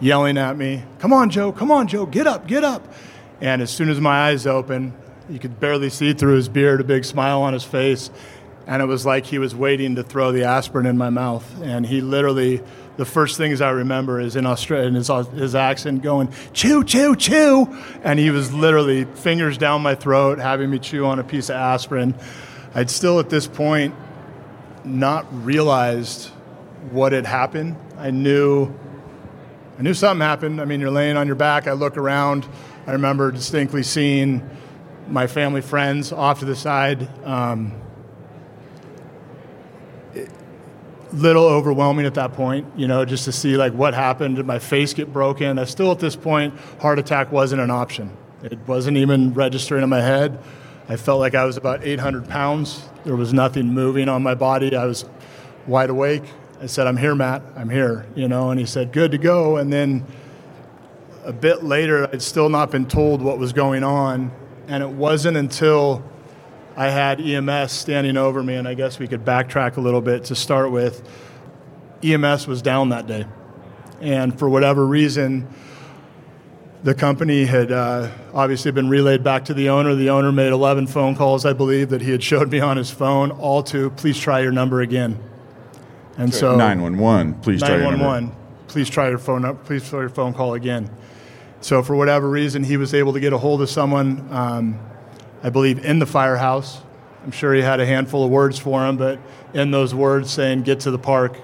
yelling 0.00 0.38
at 0.38 0.56
me, 0.56 0.82
Come 0.98 1.12
on, 1.12 1.30
Joe, 1.30 1.52
come 1.52 1.70
on, 1.70 1.88
Joe, 1.88 2.06
get 2.06 2.26
up, 2.26 2.46
get 2.46 2.64
up. 2.64 2.92
And 3.40 3.60
as 3.60 3.70
soon 3.70 3.88
as 3.88 4.00
my 4.00 4.28
eyes 4.28 4.46
opened, 4.46 4.92
you 5.28 5.38
could 5.38 5.58
barely 5.58 5.90
see 5.90 6.12
through 6.12 6.36
his 6.36 6.48
beard, 6.48 6.80
a 6.80 6.84
big 6.84 7.04
smile 7.04 7.42
on 7.42 7.52
his 7.52 7.64
face. 7.64 8.10
And 8.66 8.80
it 8.80 8.86
was 8.86 9.04
like 9.04 9.26
he 9.26 9.38
was 9.38 9.54
waiting 9.54 9.96
to 9.96 10.04
throw 10.04 10.30
the 10.30 10.44
aspirin 10.44 10.86
in 10.86 10.96
my 10.96 11.10
mouth. 11.10 11.44
And 11.62 11.84
he 11.84 12.00
literally, 12.00 12.62
the 12.96 13.04
first 13.04 13.36
things 13.36 13.60
I 13.60 13.70
remember 13.70 14.20
is 14.20 14.36
in 14.36 14.46
Australia, 14.46 14.90
his, 14.92 15.08
his 15.08 15.54
accent 15.56 16.02
going, 16.02 16.32
chew, 16.52 16.84
chew, 16.84 17.16
chew. 17.16 17.76
And 18.04 18.20
he 18.20 18.30
was 18.30 18.52
literally 18.52 19.04
fingers 19.04 19.58
down 19.58 19.82
my 19.82 19.96
throat, 19.96 20.38
having 20.38 20.70
me 20.70 20.78
chew 20.78 21.06
on 21.06 21.18
a 21.18 21.24
piece 21.24 21.48
of 21.48 21.56
aspirin. 21.56 22.14
I'd 22.74 22.90
still 22.90 23.20
at 23.20 23.28
this 23.28 23.46
point 23.46 23.94
not 24.84 25.26
realized 25.44 26.28
what 26.90 27.12
had 27.12 27.26
happened. 27.26 27.76
I 27.98 28.10
knew 28.10 28.74
I 29.78 29.82
knew 29.82 29.94
something 29.94 30.20
happened. 30.20 30.60
I 30.60 30.64
mean, 30.64 30.80
you're 30.80 30.90
laying 30.90 31.16
on 31.16 31.26
your 31.26 31.36
back. 31.36 31.66
I 31.66 31.72
look 31.72 31.96
around. 31.96 32.46
I 32.86 32.92
remember 32.92 33.32
distinctly 33.32 33.82
seeing 33.82 34.48
my 35.08 35.26
family 35.26 35.60
friends 35.60 36.12
off 36.12 36.40
to 36.40 36.44
the 36.44 36.54
side. 36.54 37.08
Um, 37.24 37.80
little 41.12 41.44
overwhelming 41.44 42.06
at 42.06 42.14
that 42.14 42.32
point, 42.32 42.66
you 42.76 42.88
know, 42.88 43.04
just 43.04 43.24
to 43.24 43.32
see 43.32 43.56
like 43.56 43.72
what 43.72 43.94
happened. 43.94 44.36
Did 44.36 44.46
my 44.46 44.58
face 44.58 44.94
get 44.94 45.12
broken? 45.12 45.58
I 45.58 45.64
still 45.64 45.90
at 45.90 45.98
this 45.98 46.16
point, 46.16 46.54
heart 46.80 46.98
attack 46.98 47.32
wasn't 47.32 47.60
an 47.60 47.70
option. 47.70 48.16
It 48.42 48.58
wasn't 48.66 48.96
even 48.96 49.34
registering 49.34 49.82
in 49.82 49.88
my 49.88 50.00
head. 50.00 50.38
I 50.88 50.96
felt 50.96 51.20
like 51.20 51.34
I 51.34 51.44
was 51.44 51.56
about 51.56 51.84
800 51.84 52.28
pounds. 52.28 52.88
There 53.04 53.16
was 53.16 53.32
nothing 53.32 53.72
moving 53.72 54.08
on 54.08 54.22
my 54.22 54.34
body. 54.34 54.74
I 54.74 54.84
was 54.84 55.04
wide 55.66 55.90
awake. 55.90 56.24
I 56.60 56.66
said, 56.66 56.86
I'm 56.86 56.96
here, 56.96 57.14
Matt. 57.14 57.42
I'm 57.56 57.70
here, 57.70 58.06
you 58.14 58.28
know, 58.28 58.50
and 58.50 58.60
he 58.60 58.66
said, 58.66 58.92
good 58.92 59.10
to 59.12 59.18
go. 59.18 59.56
And 59.56 59.72
then 59.72 60.04
a 61.24 61.32
bit 61.32 61.64
later, 61.64 62.08
I'd 62.12 62.22
still 62.22 62.48
not 62.48 62.70
been 62.70 62.86
told 62.86 63.22
what 63.22 63.38
was 63.38 63.52
going 63.52 63.84
on. 63.84 64.30
And 64.68 64.82
it 64.82 64.90
wasn't 64.90 65.36
until 65.36 66.04
I 66.76 66.88
had 66.88 67.20
EMS 67.20 67.72
standing 67.72 68.16
over 68.16 68.42
me, 68.42 68.54
and 68.54 68.66
I 68.66 68.74
guess 68.74 68.98
we 68.98 69.06
could 69.06 69.24
backtrack 69.24 69.76
a 69.76 69.80
little 69.80 70.00
bit 70.00 70.24
to 70.24 70.34
start 70.34 70.70
with. 70.70 71.06
EMS 72.02 72.46
was 72.46 72.62
down 72.62 72.88
that 72.90 73.06
day. 73.06 73.26
And 74.00 74.36
for 74.38 74.48
whatever 74.48 74.86
reason, 74.86 75.48
the 76.82 76.94
company 76.94 77.44
had 77.44 77.70
uh, 77.70 78.10
obviously 78.34 78.72
been 78.72 78.88
relayed 78.88 79.22
back 79.22 79.44
to 79.44 79.54
the 79.54 79.68
owner. 79.68 79.94
The 79.94 80.10
owner 80.10 80.32
made 80.32 80.52
11 80.52 80.88
phone 80.88 81.14
calls, 81.14 81.46
I 81.46 81.52
believe, 81.52 81.90
that 81.90 82.00
he 82.00 82.10
had 82.10 82.22
showed 82.22 82.50
me 82.50 82.60
on 82.60 82.76
his 82.76 82.90
phone, 82.90 83.30
all 83.30 83.62
to 83.64 83.90
please 83.90 84.18
try 84.18 84.40
your 84.40 84.52
number 84.52 84.80
again. 84.80 85.18
And 86.18 86.34
so 86.34 86.56
911, 86.56 87.34
please 87.40 87.60
try 87.60 87.70
your 87.70 87.82
number. 87.82 87.98
911. 87.98 88.36
Please 88.66 88.90
try 88.90 89.08
your 89.08 89.18
phone 89.18 89.44
up. 89.44 89.64
Please 89.64 89.88
try 89.88 90.00
your 90.00 90.08
phone 90.08 90.34
call 90.34 90.54
again. 90.54 90.90
So 91.60 91.82
for 91.82 91.94
whatever 91.94 92.28
reason, 92.28 92.64
he 92.64 92.76
was 92.76 92.92
able 92.94 93.12
to 93.12 93.20
get 93.20 93.32
a 93.32 93.38
hold 93.38 93.62
of 93.62 93.70
someone, 93.70 94.26
um, 94.30 94.80
I 95.42 95.50
believe, 95.50 95.84
in 95.84 96.00
the 96.00 96.06
firehouse. 96.06 96.80
I'm 97.22 97.30
sure 97.30 97.54
he 97.54 97.62
had 97.62 97.78
a 97.78 97.86
handful 97.86 98.24
of 98.24 98.30
words 98.30 98.58
for 98.58 98.84
him, 98.84 98.96
but 98.96 99.20
in 99.54 99.70
those 99.70 99.94
words 99.94 100.30
saying 100.30 100.62
"get 100.62 100.80
to 100.80 100.90
the 100.90 100.98
park," 100.98 101.36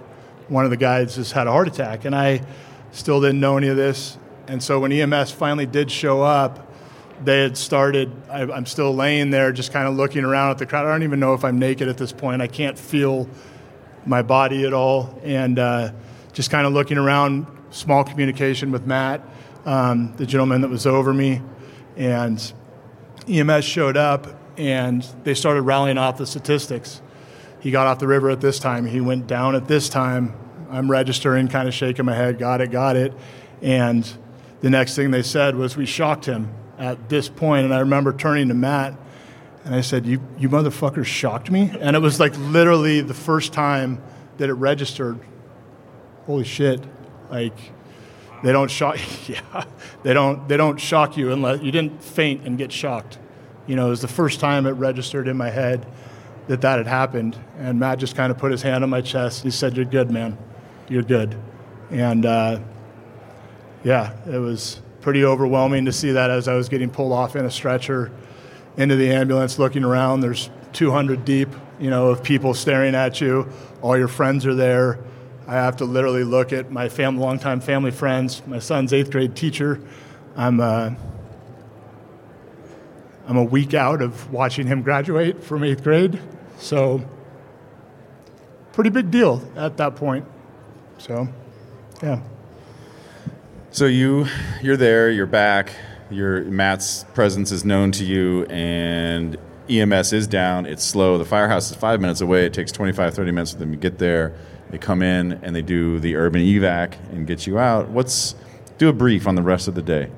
one 0.48 0.64
of 0.64 0.70
the 0.70 0.76
guys 0.76 1.14
just 1.14 1.32
had 1.32 1.46
a 1.46 1.52
heart 1.52 1.68
attack, 1.68 2.04
and 2.04 2.16
I 2.16 2.42
still 2.90 3.20
didn't 3.20 3.38
know 3.38 3.56
any 3.56 3.68
of 3.68 3.76
this. 3.76 4.18
And 4.48 4.62
so 4.62 4.80
when 4.80 4.90
EMS 4.90 5.30
finally 5.30 5.66
did 5.66 5.90
show 5.90 6.22
up, 6.22 6.72
they 7.22 7.42
had 7.42 7.56
started. 7.56 8.10
I, 8.30 8.42
I'm 8.42 8.64
still 8.64 8.94
laying 8.94 9.30
there, 9.30 9.52
just 9.52 9.72
kind 9.72 9.86
of 9.86 9.94
looking 9.94 10.24
around 10.24 10.52
at 10.52 10.58
the 10.58 10.66
crowd. 10.66 10.86
I 10.86 10.90
don't 10.90 11.02
even 11.02 11.20
know 11.20 11.34
if 11.34 11.44
I'm 11.44 11.58
naked 11.58 11.86
at 11.88 11.98
this 11.98 12.12
point. 12.12 12.40
I 12.40 12.46
can't 12.46 12.78
feel 12.78 13.28
my 14.06 14.22
body 14.22 14.64
at 14.64 14.72
all, 14.72 15.20
and 15.22 15.58
uh, 15.58 15.92
just 16.32 16.50
kind 16.50 16.66
of 16.66 16.72
looking 16.72 16.98
around. 16.98 17.46
Small 17.70 18.02
communication 18.02 18.72
with 18.72 18.86
Matt, 18.86 19.20
um, 19.66 20.14
the 20.16 20.24
gentleman 20.24 20.62
that 20.62 20.70
was 20.70 20.86
over 20.86 21.12
me, 21.12 21.42
and 21.98 22.52
EMS 23.28 23.62
showed 23.62 23.98
up, 23.98 24.26
and 24.56 25.02
they 25.24 25.34
started 25.34 25.60
rallying 25.62 25.98
off 25.98 26.16
the 26.16 26.26
statistics. 26.26 27.02
He 27.60 27.70
got 27.70 27.86
off 27.86 27.98
the 27.98 28.06
river 28.06 28.30
at 28.30 28.40
this 28.40 28.58
time. 28.58 28.86
He 28.86 29.02
went 29.02 29.26
down 29.26 29.54
at 29.54 29.68
this 29.68 29.90
time. 29.90 30.34
I'm 30.70 30.90
registering, 30.90 31.48
kind 31.48 31.68
of 31.68 31.74
shaking 31.74 32.06
my 32.06 32.14
head. 32.14 32.38
Got 32.38 32.62
it, 32.62 32.70
got 32.70 32.96
it. 32.96 33.12
And 33.60 34.10
the 34.60 34.70
next 34.70 34.96
thing 34.96 35.10
they 35.10 35.22
said 35.22 35.54
was 35.54 35.76
we 35.76 35.86
shocked 35.86 36.26
him 36.26 36.52
at 36.78 37.08
this 37.08 37.28
point. 37.28 37.64
And 37.64 37.74
I 37.74 37.80
remember 37.80 38.12
turning 38.12 38.48
to 38.48 38.54
Matt 38.54 38.94
and 39.64 39.74
I 39.74 39.80
said, 39.80 40.06
"You, 40.06 40.20
you 40.38 40.48
motherfuckers 40.48 41.06
shocked 41.06 41.50
me." 41.50 41.70
And 41.80 41.94
it 41.94 42.00
was 42.00 42.18
like 42.18 42.36
literally 42.38 43.00
the 43.00 43.14
first 43.14 43.52
time 43.52 44.00
that 44.38 44.48
it 44.48 44.54
registered 44.54 45.18
holy 46.26 46.44
shit, 46.44 46.80
like 47.30 47.56
they 48.42 48.52
don't 48.52 48.70
shock. 48.70 48.98
yeah, 49.28 49.64
they 50.02 50.14
don't 50.14 50.48
they 50.48 50.56
don't 50.56 50.78
shock 50.78 51.16
you 51.16 51.32
unless 51.32 51.60
you 51.62 51.72
didn't 51.72 52.02
faint 52.02 52.46
and 52.46 52.56
get 52.56 52.72
shocked. 52.72 53.18
You 53.66 53.76
know, 53.76 53.88
it 53.88 53.90
was 53.90 54.00
the 54.00 54.08
first 54.08 54.40
time 54.40 54.66
it 54.66 54.72
registered 54.72 55.28
in 55.28 55.36
my 55.36 55.50
head 55.50 55.86
that 56.46 56.62
that 56.62 56.78
had 56.78 56.86
happened. 56.86 57.36
And 57.58 57.78
Matt 57.78 57.98
just 57.98 58.16
kind 58.16 58.30
of 58.30 58.38
put 58.38 58.50
his 58.50 58.62
hand 58.62 58.82
on 58.82 58.90
my 58.90 59.00
chest. 59.00 59.42
He 59.42 59.50
said, 59.50 59.76
"You're 59.76 59.86
good, 59.86 60.10
man. 60.10 60.38
You're 60.88 61.02
good." 61.02 61.36
And 61.90 62.24
uh, 62.24 62.60
yeah, 63.84 64.12
it 64.26 64.38
was 64.38 64.80
pretty 65.00 65.24
overwhelming 65.24 65.84
to 65.84 65.92
see 65.92 66.12
that 66.12 66.30
as 66.30 66.48
I 66.48 66.54
was 66.54 66.68
getting 66.68 66.90
pulled 66.90 67.12
off 67.12 67.36
in 67.36 67.44
a 67.44 67.50
stretcher 67.50 68.10
into 68.76 68.96
the 68.96 69.10
ambulance, 69.10 69.58
looking 69.58 69.84
around. 69.84 70.20
There's 70.20 70.50
200 70.72 71.24
deep, 71.24 71.48
you 71.80 71.90
know, 71.90 72.08
of 72.08 72.22
people 72.22 72.54
staring 72.54 72.94
at 72.94 73.20
you. 73.20 73.48
All 73.82 73.96
your 73.96 74.08
friends 74.08 74.46
are 74.46 74.54
there. 74.54 74.98
I 75.46 75.54
have 75.54 75.78
to 75.78 75.84
literally 75.84 76.24
look 76.24 76.52
at 76.52 76.70
my 76.70 76.88
fam- 76.88 77.18
longtime 77.18 77.60
family 77.60 77.90
friends, 77.90 78.42
my 78.46 78.58
son's 78.58 78.92
eighth 78.92 79.10
grade 79.10 79.34
teacher. 79.34 79.80
I'm, 80.36 80.60
uh, 80.60 80.90
I'm 83.26 83.36
a 83.36 83.44
week 83.44 83.74
out 83.74 84.02
of 84.02 84.30
watching 84.32 84.66
him 84.66 84.82
graduate 84.82 85.42
from 85.42 85.64
eighth 85.64 85.82
grade. 85.82 86.20
So, 86.58 87.02
pretty 88.72 88.90
big 88.90 89.10
deal 89.10 89.42
at 89.56 89.76
that 89.78 89.96
point. 89.96 90.26
So, 90.98 91.28
yeah. 92.02 92.20
So 93.70 93.84
you 93.84 94.26
you're 94.62 94.78
there, 94.78 95.10
you're 95.10 95.26
back. 95.26 95.72
Your 96.10 96.42
Matt's 96.44 97.04
presence 97.12 97.52
is 97.52 97.66
known 97.66 97.92
to 97.92 98.04
you, 98.04 98.44
and 98.46 99.36
EMS 99.68 100.14
is 100.14 100.26
down. 100.26 100.64
It's 100.64 100.82
slow. 100.82 101.18
The 101.18 101.26
firehouse 101.26 101.70
is 101.70 101.76
five 101.76 102.00
minutes 102.00 102.22
away. 102.22 102.46
It 102.46 102.54
takes 102.54 102.72
25, 102.72 103.12
30 103.12 103.30
minutes 103.30 103.52
for 103.52 103.58
them 103.58 103.70
to 103.72 103.76
get 103.76 103.98
there. 103.98 104.32
They 104.70 104.78
come 104.78 105.02
in 105.02 105.32
and 105.42 105.54
they 105.54 105.60
do 105.60 105.98
the 105.98 106.16
urban 106.16 106.40
evac 106.40 106.94
and 107.12 107.26
get 107.26 107.46
you 107.46 107.58
out. 107.58 107.88
What's 107.90 108.34
do 108.78 108.88
a 108.88 108.92
brief 108.92 109.26
on 109.26 109.34
the 109.34 109.42
rest 109.42 109.68
of 109.68 109.74
the 109.74 109.82
day 109.82 110.10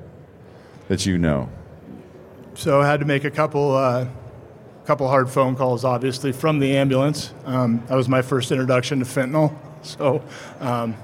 that 0.86 1.04
you 1.04 1.18
know. 1.18 1.48
So 2.54 2.80
I 2.80 2.86
had 2.86 3.00
to 3.00 3.06
make 3.06 3.24
a 3.24 3.30
couple 3.32 3.74
uh, 3.74 4.06
couple 4.84 5.08
hard 5.08 5.28
phone 5.28 5.56
calls, 5.56 5.84
obviously 5.84 6.30
from 6.30 6.60
the 6.60 6.76
ambulance. 6.76 7.34
Um, 7.44 7.82
that 7.88 7.96
was 7.96 8.08
my 8.08 8.22
first 8.22 8.52
introduction 8.52 9.00
to 9.00 9.04
fentanyl. 9.04 9.56
So 9.82 10.22
um, 10.60 10.94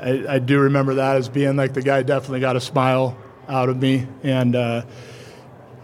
I, 0.00 0.34
I, 0.34 0.38
do 0.38 0.60
remember 0.60 0.94
that 0.94 1.16
as 1.16 1.28
being 1.28 1.56
like 1.56 1.74
the 1.74 1.82
guy 1.82 2.02
definitely 2.02 2.40
got 2.40 2.54
a 2.54 2.60
smile 2.60 3.16
out 3.48 3.68
of 3.68 3.80
me 3.80 4.06
and 4.22 4.54
uh, 4.54 4.82
he 4.82 4.86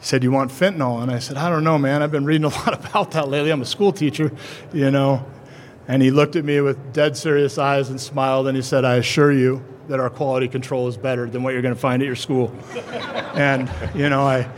said, 0.00 0.22
"You 0.22 0.30
want 0.30 0.50
fentanyl?" 0.50 1.02
And 1.02 1.10
I 1.10 1.18
said, 1.18 1.36
"I 1.36 1.48
don't 1.48 1.64
know, 1.64 1.78
man. 1.78 2.02
I've 2.02 2.12
been 2.12 2.24
reading 2.24 2.44
a 2.44 2.48
lot 2.60 2.74
about 2.74 3.10
that 3.12 3.28
lately. 3.28 3.50
I'm 3.50 3.62
a 3.62 3.66
school 3.66 3.92
teacher, 3.92 4.32
you 4.72 4.90
know." 4.90 5.24
And 5.86 6.02
he 6.02 6.10
looked 6.10 6.36
at 6.36 6.44
me 6.44 6.60
with 6.60 6.94
dead 6.94 7.16
serious 7.16 7.58
eyes 7.58 7.90
and 7.90 8.00
smiled 8.00 8.46
and 8.46 8.56
he 8.56 8.62
said, 8.62 8.84
"I 8.84 8.96
assure 8.96 9.32
you 9.32 9.64
that 9.88 10.00
our 10.00 10.10
quality 10.10 10.48
control 10.48 10.88
is 10.88 10.96
better 10.96 11.28
than 11.28 11.42
what 11.42 11.52
you're 11.52 11.62
going 11.62 11.74
to 11.74 11.80
find 11.80 12.00
at 12.02 12.06
your 12.06 12.16
school." 12.16 12.54
and 13.34 13.70
you 13.94 14.08
know, 14.08 14.22
I. 14.22 14.48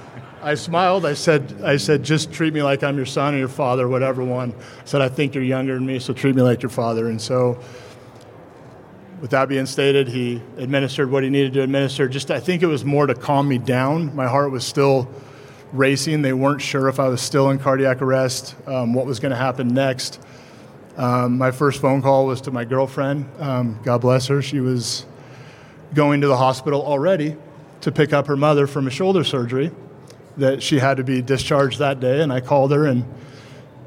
I 0.43 0.55
smiled. 0.55 1.05
I 1.05 1.15
said, 1.15 1.61
I 1.65 1.77
said, 1.77 2.05
just 2.05 2.31
treat 2.31 2.55
me 2.55 2.63
like 2.63 2.85
I'm 2.85 2.97
your 2.97 3.07
son 3.07 3.35
or 3.35 3.39
your 3.39 3.49
father, 3.49 3.89
whatever 3.89 4.23
one. 4.23 4.53
I 4.53 4.85
said, 4.85 5.01
I 5.01 5.09
think 5.09 5.35
you're 5.35 5.43
younger 5.43 5.75
than 5.75 5.85
me, 5.85 5.99
so 5.99 6.13
treat 6.13 6.37
me 6.37 6.43
like 6.43 6.63
your 6.63 6.71
father. 6.71 7.09
And 7.09 7.21
so 7.21 7.59
with 9.27 9.33
that 9.33 9.49
being 9.49 9.67
stated, 9.67 10.07
he 10.07 10.41
administered 10.57 11.11
what 11.11 11.25
he 11.25 11.31
needed 11.31 11.53
to 11.55 11.61
administer. 11.61 12.07
Just 12.07 12.31
I 12.31 12.39
think 12.39 12.63
it 12.63 12.69
was 12.69 12.85
more 12.85 13.09
to 13.09 13.15
calm 13.17 13.49
me 13.49 13.59
down. 13.59 14.15
My 14.15 14.29
heart 14.29 14.53
was 14.53 14.65
still 14.65 15.11
racing. 15.73 16.23
They 16.23 16.33
weren't 16.33 16.63
sure 16.63 16.89
if 16.89 17.01
I 17.01 17.09
was 17.09 17.21
still 17.21 17.51
in 17.51 17.59
cardiac 17.59 18.01
arrest, 18.01 18.55
um, 18.69 18.95
what 18.95 19.05
was 19.05 19.19
going 19.19 19.31
to 19.31 19.37
happen 19.37 19.67
next. 19.67 20.21
Um, 20.97 21.39
my 21.39 21.51
first 21.51 21.81
phone 21.81 22.03
call 22.03 22.27
was 22.27 22.41
to 22.43 22.53
my 22.53 22.65
girlfriend. 22.65 23.29
Um, 23.41 23.81
God 23.83 24.01
bless 24.01 24.29
her. 24.29 24.41
She 24.43 24.61
was 24.61 25.05
going 25.93 26.21
to 26.21 26.29
the 26.29 26.37
hospital 26.37 26.81
already 26.81 27.37
to 27.81 27.91
pick 27.91 28.13
up 28.13 28.29
her 28.29 28.37
mother 28.37 28.69
from 28.69 28.87
a 28.87 28.91
shoulder 28.91 29.25
surgery 29.25 29.73
that 30.37 30.63
she 30.63 30.79
had 30.79 30.99
to 30.99 31.03
be 31.03 31.21
discharged 31.21 31.81
that 31.81 31.99
day. 31.99 32.23
And 32.23 32.33
I 32.33 32.41
called 32.41 32.71
her, 32.71 32.87
and 32.87 33.05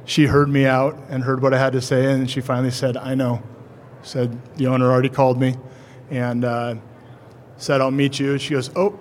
she 0.03 0.25
heard 0.25 0.49
me 0.49 0.65
out 0.65 0.99
and 1.07 1.23
heard 1.23 1.41
what 1.41 1.53
I 1.53 1.59
had 1.59 1.71
to 1.71 1.81
say. 1.81 2.11
And 2.11 2.29
she 2.29 2.41
finally 2.41 2.71
said, 2.71 2.97
I 2.97 3.15
know 3.15 3.41
said 4.03 4.37
the 4.57 4.67
owner 4.67 4.91
already 4.91 5.09
called 5.09 5.39
me 5.39 5.55
and 6.09 6.45
uh, 6.45 6.75
said 7.57 7.81
I'll 7.81 7.91
meet 7.91 8.19
you. 8.19 8.37
She 8.37 8.53
goes, 8.53 8.69
oh, 8.75 8.97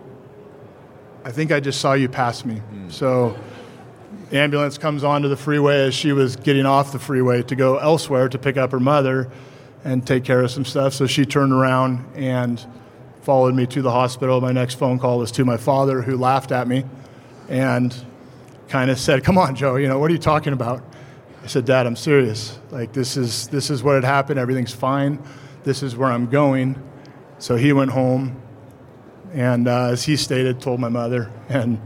I 1.24 1.30
think 1.30 1.52
I 1.52 1.60
just 1.60 1.80
saw 1.80 1.92
you 1.94 2.08
pass 2.08 2.44
me. 2.44 2.62
Mm. 2.72 2.92
So 2.92 3.38
the 4.30 4.38
ambulance 4.38 4.78
comes 4.78 5.04
onto 5.04 5.28
the 5.28 5.36
freeway 5.36 5.86
as 5.86 5.94
she 5.94 6.12
was 6.12 6.36
getting 6.36 6.66
off 6.66 6.92
the 6.92 6.98
freeway 6.98 7.42
to 7.44 7.56
go 7.56 7.78
elsewhere 7.78 8.28
to 8.28 8.38
pick 8.38 8.56
up 8.56 8.72
her 8.72 8.80
mother 8.80 9.30
and 9.84 10.06
take 10.06 10.24
care 10.24 10.42
of 10.42 10.50
some 10.50 10.64
stuff. 10.64 10.92
So 10.92 11.06
she 11.06 11.24
turned 11.24 11.52
around 11.52 12.04
and 12.14 12.64
followed 13.22 13.54
me 13.54 13.66
to 13.66 13.82
the 13.82 13.90
hospital. 13.90 14.40
My 14.40 14.52
next 14.52 14.74
phone 14.74 14.98
call 14.98 15.18
was 15.18 15.30
to 15.32 15.44
my 15.44 15.56
father, 15.56 16.02
who 16.02 16.16
laughed 16.16 16.52
at 16.52 16.66
me 16.66 16.84
and 17.48 17.94
kind 18.68 18.90
of 18.90 18.98
said, 18.98 19.24
"Come 19.24 19.38
on, 19.38 19.54
Joe. 19.54 19.76
You 19.76 19.88
know 19.88 19.98
what 19.98 20.10
are 20.10 20.14
you 20.14 20.18
talking 20.18 20.52
about?" 20.52 20.82
I 21.48 21.50
said, 21.50 21.64
Dad, 21.64 21.86
I'm 21.86 21.96
serious. 21.96 22.58
Like, 22.70 22.92
this 22.92 23.16
is, 23.16 23.48
this 23.48 23.70
is 23.70 23.82
what 23.82 23.94
had 23.94 24.04
happened. 24.04 24.38
Everything's 24.38 24.74
fine. 24.74 25.18
This 25.64 25.82
is 25.82 25.96
where 25.96 26.12
I'm 26.12 26.26
going. 26.26 26.76
So 27.38 27.56
he 27.56 27.72
went 27.72 27.90
home 27.90 28.38
and, 29.32 29.66
uh, 29.66 29.84
as 29.84 30.04
he 30.04 30.18
stated, 30.18 30.60
told 30.60 30.78
my 30.78 30.90
mother. 30.90 31.32
And 31.48 31.80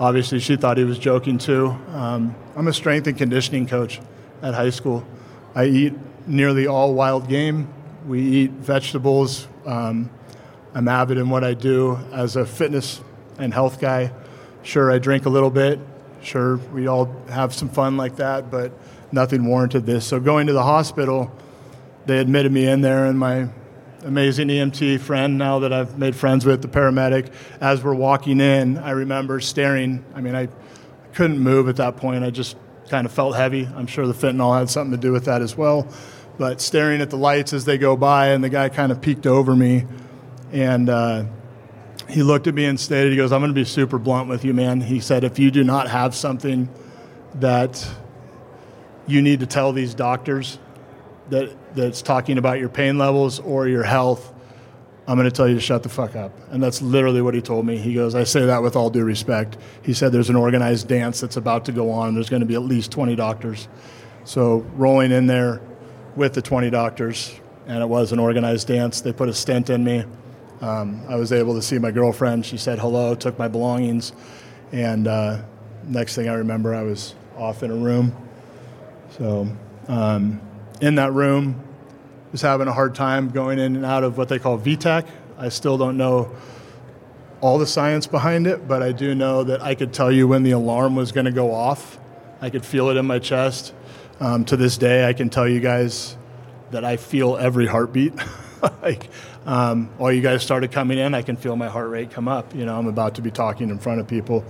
obviously, 0.00 0.40
she 0.40 0.56
thought 0.56 0.78
he 0.78 0.82
was 0.82 0.98
joking 0.98 1.38
too. 1.38 1.78
Um, 1.92 2.34
I'm 2.56 2.66
a 2.66 2.72
strength 2.72 3.06
and 3.06 3.16
conditioning 3.16 3.68
coach 3.68 4.00
at 4.42 4.54
high 4.54 4.70
school. 4.70 5.06
I 5.54 5.66
eat 5.66 5.94
nearly 6.26 6.66
all 6.66 6.92
wild 6.92 7.28
game. 7.28 7.72
We 8.04 8.20
eat 8.20 8.50
vegetables. 8.50 9.46
Um, 9.64 10.10
I'm 10.74 10.88
avid 10.88 11.18
in 11.18 11.30
what 11.30 11.44
I 11.44 11.54
do 11.54 12.00
as 12.12 12.34
a 12.34 12.44
fitness 12.44 13.00
and 13.38 13.54
health 13.54 13.80
guy. 13.80 14.10
Sure, 14.64 14.90
I 14.90 14.98
drink 14.98 15.24
a 15.24 15.30
little 15.30 15.50
bit, 15.50 15.78
Sure, 16.22 16.56
we 16.72 16.88
all 16.88 17.14
have 17.28 17.54
some 17.54 17.68
fun 17.68 17.96
like 17.96 18.16
that, 18.16 18.50
but 18.50 18.72
nothing 19.12 19.46
warranted 19.46 19.86
this. 19.86 20.06
So 20.06 20.20
going 20.20 20.46
to 20.46 20.52
the 20.52 20.62
hospital, 20.62 21.32
they 22.06 22.18
admitted 22.18 22.52
me 22.52 22.66
in 22.66 22.80
there, 22.80 23.06
and 23.06 23.18
my 23.18 23.48
amazing 24.04 24.48
EMT 24.48 25.00
friend, 25.00 25.38
now 25.38 25.58
that 25.60 25.72
I've 25.72 25.98
made 25.98 26.14
friends 26.14 26.46
with, 26.46 26.62
the 26.62 26.68
paramedic, 26.68 27.32
as 27.60 27.82
we're 27.82 27.94
walking 27.94 28.40
in, 28.40 28.78
I 28.78 28.90
remember 28.90 29.40
staring. 29.40 30.04
I 30.14 30.20
mean, 30.20 30.34
I 30.34 30.48
couldn't 31.14 31.38
move 31.38 31.68
at 31.68 31.76
that 31.76 31.96
point. 31.96 32.24
I 32.24 32.30
just 32.30 32.56
kind 32.88 33.06
of 33.06 33.12
felt 33.12 33.36
heavy. 33.36 33.66
I'm 33.66 33.86
sure 33.86 34.06
the 34.06 34.14
fentanyl 34.14 34.58
had 34.58 34.70
something 34.70 34.92
to 34.92 35.00
do 35.00 35.12
with 35.12 35.24
that 35.26 35.42
as 35.42 35.56
well. 35.56 35.86
But 36.38 36.60
staring 36.60 37.00
at 37.00 37.10
the 37.10 37.16
lights 37.16 37.52
as 37.52 37.64
they 37.64 37.78
go 37.78 37.96
by, 37.96 38.28
and 38.28 38.42
the 38.42 38.48
guy 38.48 38.68
kind 38.68 38.92
of 38.92 39.00
peeked 39.00 39.26
over 39.26 39.54
me, 39.54 39.86
and 40.52 40.88
uh, 40.88 41.24
he 42.08 42.22
looked 42.22 42.46
at 42.46 42.54
me 42.54 42.64
and 42.64 42.78
stated, 42.78 43.10
he 43.10 43.16
goes, 43.16 43.32
I'm 43.32 43.40
going 43.40 43.50
to 43.50 43.54
be 43.54 43.64
super 43.64 43.98
blunt 43.98 44.28
with 44.28 44.44
you, 44.44 44.54
man. 44.54 44.80
He 44.80 45.00
said, 45.00 45.24
if 45.24 45.38
you 45.38 45.50
do 45.50 45.64
not 45.64 45.88
have 45.88 46.14
something 46.14 46.68
that 47.34 47.86
you 49.08 49.22
need 49.22 49.40
to 49.40 49.46
tell 49.46 49.72
these 49.72 49.94
doctors 49.94 50.58
that 51.30 51.54
that's 51.74 52.02
talking 52.02 52.38
about 52.38 52.58
your 52.58 52.68
pain 52.68 52.98
levels 52.98 53.40
or 53.40 53.68
your 53.68 53.82
health, 53.82 54.32
I'm 55.06 55.16
going 55.16 55.28
to 55.28 55.34
tell 55.34 55.48
you 55.48 55.54
to 55.54 55.60
shut 55.60 55.82
the 55.82 55.88
fuck 55.88 56.16
up. 56.16 56.32
And 56.50 56.62
that's 56.62 56.82
literally 56.82 57.22
what 57.22 57.34
he 57.34 57.40
told 57.40 57.64
me. 57.64 57.78
He 57.78 57.94
goes, 57.94 58.14
I 58.14 58.24
say 58.24 58.44
that 58.46 58.62
with 58.62 58.76
all 58.76 58.90
due 58.90 59.04
respect. 59.04 59.56
He 59.82 59.94
said, 59.94 60.12
there's 60.12 60.28
an 60.28 60.36
organized 60.36 60.86
dance 60.86 61.20
that's 61.20 61.36
about 61.36 61.64
to 61.64 61.72
go 61.72 61.90
on. 61.90 62.08
and 62.08 62.16
There's 62.16 62.28
going 62.28 62.40
to 62.40 62.46
be 62.46 62.54
at 62.54 62.62
least 62.62 62.92
20 62.92 63.16
doctors. 63.16 63.68
So 64.24 64.58
rolling 64.74 65.10
in 65.10 65.26
there 65.26 65.62
with 66.14 66.34
the 66.34 66.42
20 66.42 66.68
doctors, 66.68 67.34
and 67.66 67.82
it 67.82 67.88
was 67.88 68.12
an 68.12 68.18
organized 68.18 68.68
dance. 68.68 69.00
They 69.00 69.12
put 69.12 69.30
a 69.30 69.34
stent 69.34 69.70
in 69.70 69.82
me. 69.82 70.04
Um, 70.60 71.02
I 71.08 71.16
was 71.16 71.32
able 71.32 71.54
to 71.54 71.62
see 71.62 71.78
my 71.78 71.90
girlfriend. 71.90 72.44
She 72.44 72.58
said 72.58 72.78
hello, 72.78 73.14
took 73.14 73.38
my 73.38 73.48
belongings, 73.48 74.12
and 74.72 75.06
uh, 75.06 75.38
next 75.84 76.16
thing 76.16 76.28
I 76.28 76.34
remember, 76.34 76.74
I 76.74 76.82
was 76.82 77.14
off 77.36 77.62
in 77.62 77.70
a 77.70 77.76
room. 77.76 78.27
So, 79.10 79.48
um, 79.88 80.40
in 80.80 80.96
that 80.96 81.12
room, 81.12 81.62
was 82.32 82.42
having 82.42 82.68
a 82.68 82.72
hard 82.72 82.94
time 82.94 83.30
going 83.30 83.58
in 83.58 83.76
and 83.76 83.84
out 83.84 84.04
of 84.04 84.18
what 84.18 84.28
they 84.28 84.38
call 84.38 84.56
V-tach. 84.56 85.06
I 85.38 85.48
still 85.48 85.78
don't 85.78 85.96
know 85.96 86.34
all 87.40 87.58
the 87.58 87.66
science 87.66 88.06
behind 88.06 88.46
it, 88.46 88.66
but 88.66 88.82
I 88.82 88.92
do 88.92 89.14
know 89.14 89.44
that 89.44 89.62
I 89.62 89.74
could 89.74 89.92
tell 89.92 90.10
you 90.10 90.26
when 90.26 90.42
the 90.42 90.50
alarm 90.50 90.96
was 90.96 91.12
going 91.12 91.26
to 91.26 91.32
go 91.32 91.52
off. 91.52 91.98
I 92.40 92.50
could 92.50 92.64
feel 92.64 92.88
it 92.90 92.96
in 92.96 93.06
my 93.06 93.18
chest. 93.18 93.72
Um, 94.20 94.44
to 94.46 94.56
this 94.56 94.76
day, 94.76 95.08
I 95.08 95.12
can 95.12 95.30
tell 95.30 95.48
you 95.48 95.60
guys 95.60 96.16
that 96.72 96.84
I 96.84 96.96
feel 96.96 97.36
every 97.36 97.66
heartbeat. 97.66 98.14
like 98.82 99.08
um, 99.46 99.90
all 99.98 100.12
you 100.12 100.20
guys 100.20 100.42
started 100.42 100.72
coming 100.72 100.98
in, 100.98 101.14
I 101.14 101.22
can 101.22 101.36
feel 101.36 101.54
my 101.56 101.68
heart 101.68 101.88
rate 101.88 102.10
come 102.10 102.26
up. 102.26 102.54
You 102.54 102.66
know, 102.66 102.76
I'm 102.76 102.88
about 102.88 103.14
to 103.14 103.22
be 103.22 103.30
talking 103.30 103.70
in 103.70 103.78
front 103.78 104.00
of 104.00 104.08
people, 104.08 104.44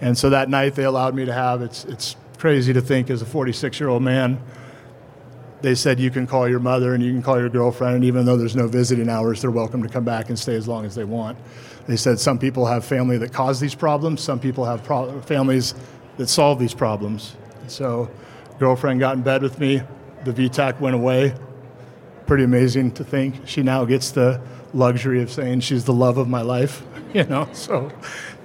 and 0.00 0.16
so 0.16 0.30
that 0.30 0.50
night 0.50 0.74
they 0.74 0.84
allowed 0.84 1.14
me 1.14 1.24
to 1.24 1.32
have. 1.32 1.62
It's 1.62 1.84
it's 1.86 2.16
crazy 2.38 2.72
to 2.72 2.80
think 2.80 3.10
as 3.10 3.22
a 3.22 3.26
46 3.26 3.78
year 3.80 3.88
old 3.88 4.02
man. 4.02 4.40
They 5.60 5.74
said 5.74 5.98
you 5.98 6.10
can 6.10 6.26
call 6.26 6.48
your 6.48 6.60
mother 6.60 6.94
and 6.94 7.02
you 7.02 7.12
can 7.12 7.22
call 7.22 7.38
your 7.38 7.48
girlfriend, 7.48 7.96
and 7.96 8.04
even 8.04 8.24
though 8.24 8.36
there's 8.36 8.54
no 8.54 8.68
visiting 8.68 9.08
hours, 9.08 9.42
they're 9.42 9.50
welcome 9.50 9.82
to 9.82 9.88
come 9.88 10.04
back 10.04 10.28
and 10.28 10.38
stay 10.38 10.54
as 10.54 10.68
long 10.68 10.84
as 10.84 10.94
they 10.94 11.04
want. 11.04 11.36
They 11.88 11.96
said 11.96 12.20
some 12.20 12.38
people 12.38 12.66
have 12.66 12.84
family 12.84 13.18
that 13.18 13.32
cause 13.32 13.58
these 13.58 13.74
problems, 13.74 14.20
some 14.20 14.38
people 14.38 14.64
have 14.64 14.84
pro- 14.84 15.20
families 15.22 15.74
that 16.16 16.28
solve 16.28 16.60
these 16.60 16.74
problems. 16.74 17.34
So, 17.66 18.08
girlfriend 18.58 19.00
got 19.00 19.16
in 19.16 19.22
bed 19.22 19.42
with 19.42 19.58
me. 19.58 19.82
The 20.24 20.32
V-tach 20.32 20.80
went 20.80 20.94
away 20.94 21.34
pretty 22.28 22.44
amazing 22.44 22.92
to 22.92 23.02
think 23.02 23.34
she 23.46 23.62
now 23.62 23.86
gets 23.86 24.10
the 24.10 24.38
luxury 24.74 25.22
of 25.22 25.30
saying 25.32 25.60
she's 25.60 25.84
the 25.84 25.92
love 25.94 26.18
of 26.18 26.28
my 26.28 26.42
life. 26.42 26.84
You 27.14 27.24
know, 27.24 27.48
so 27.54 27.90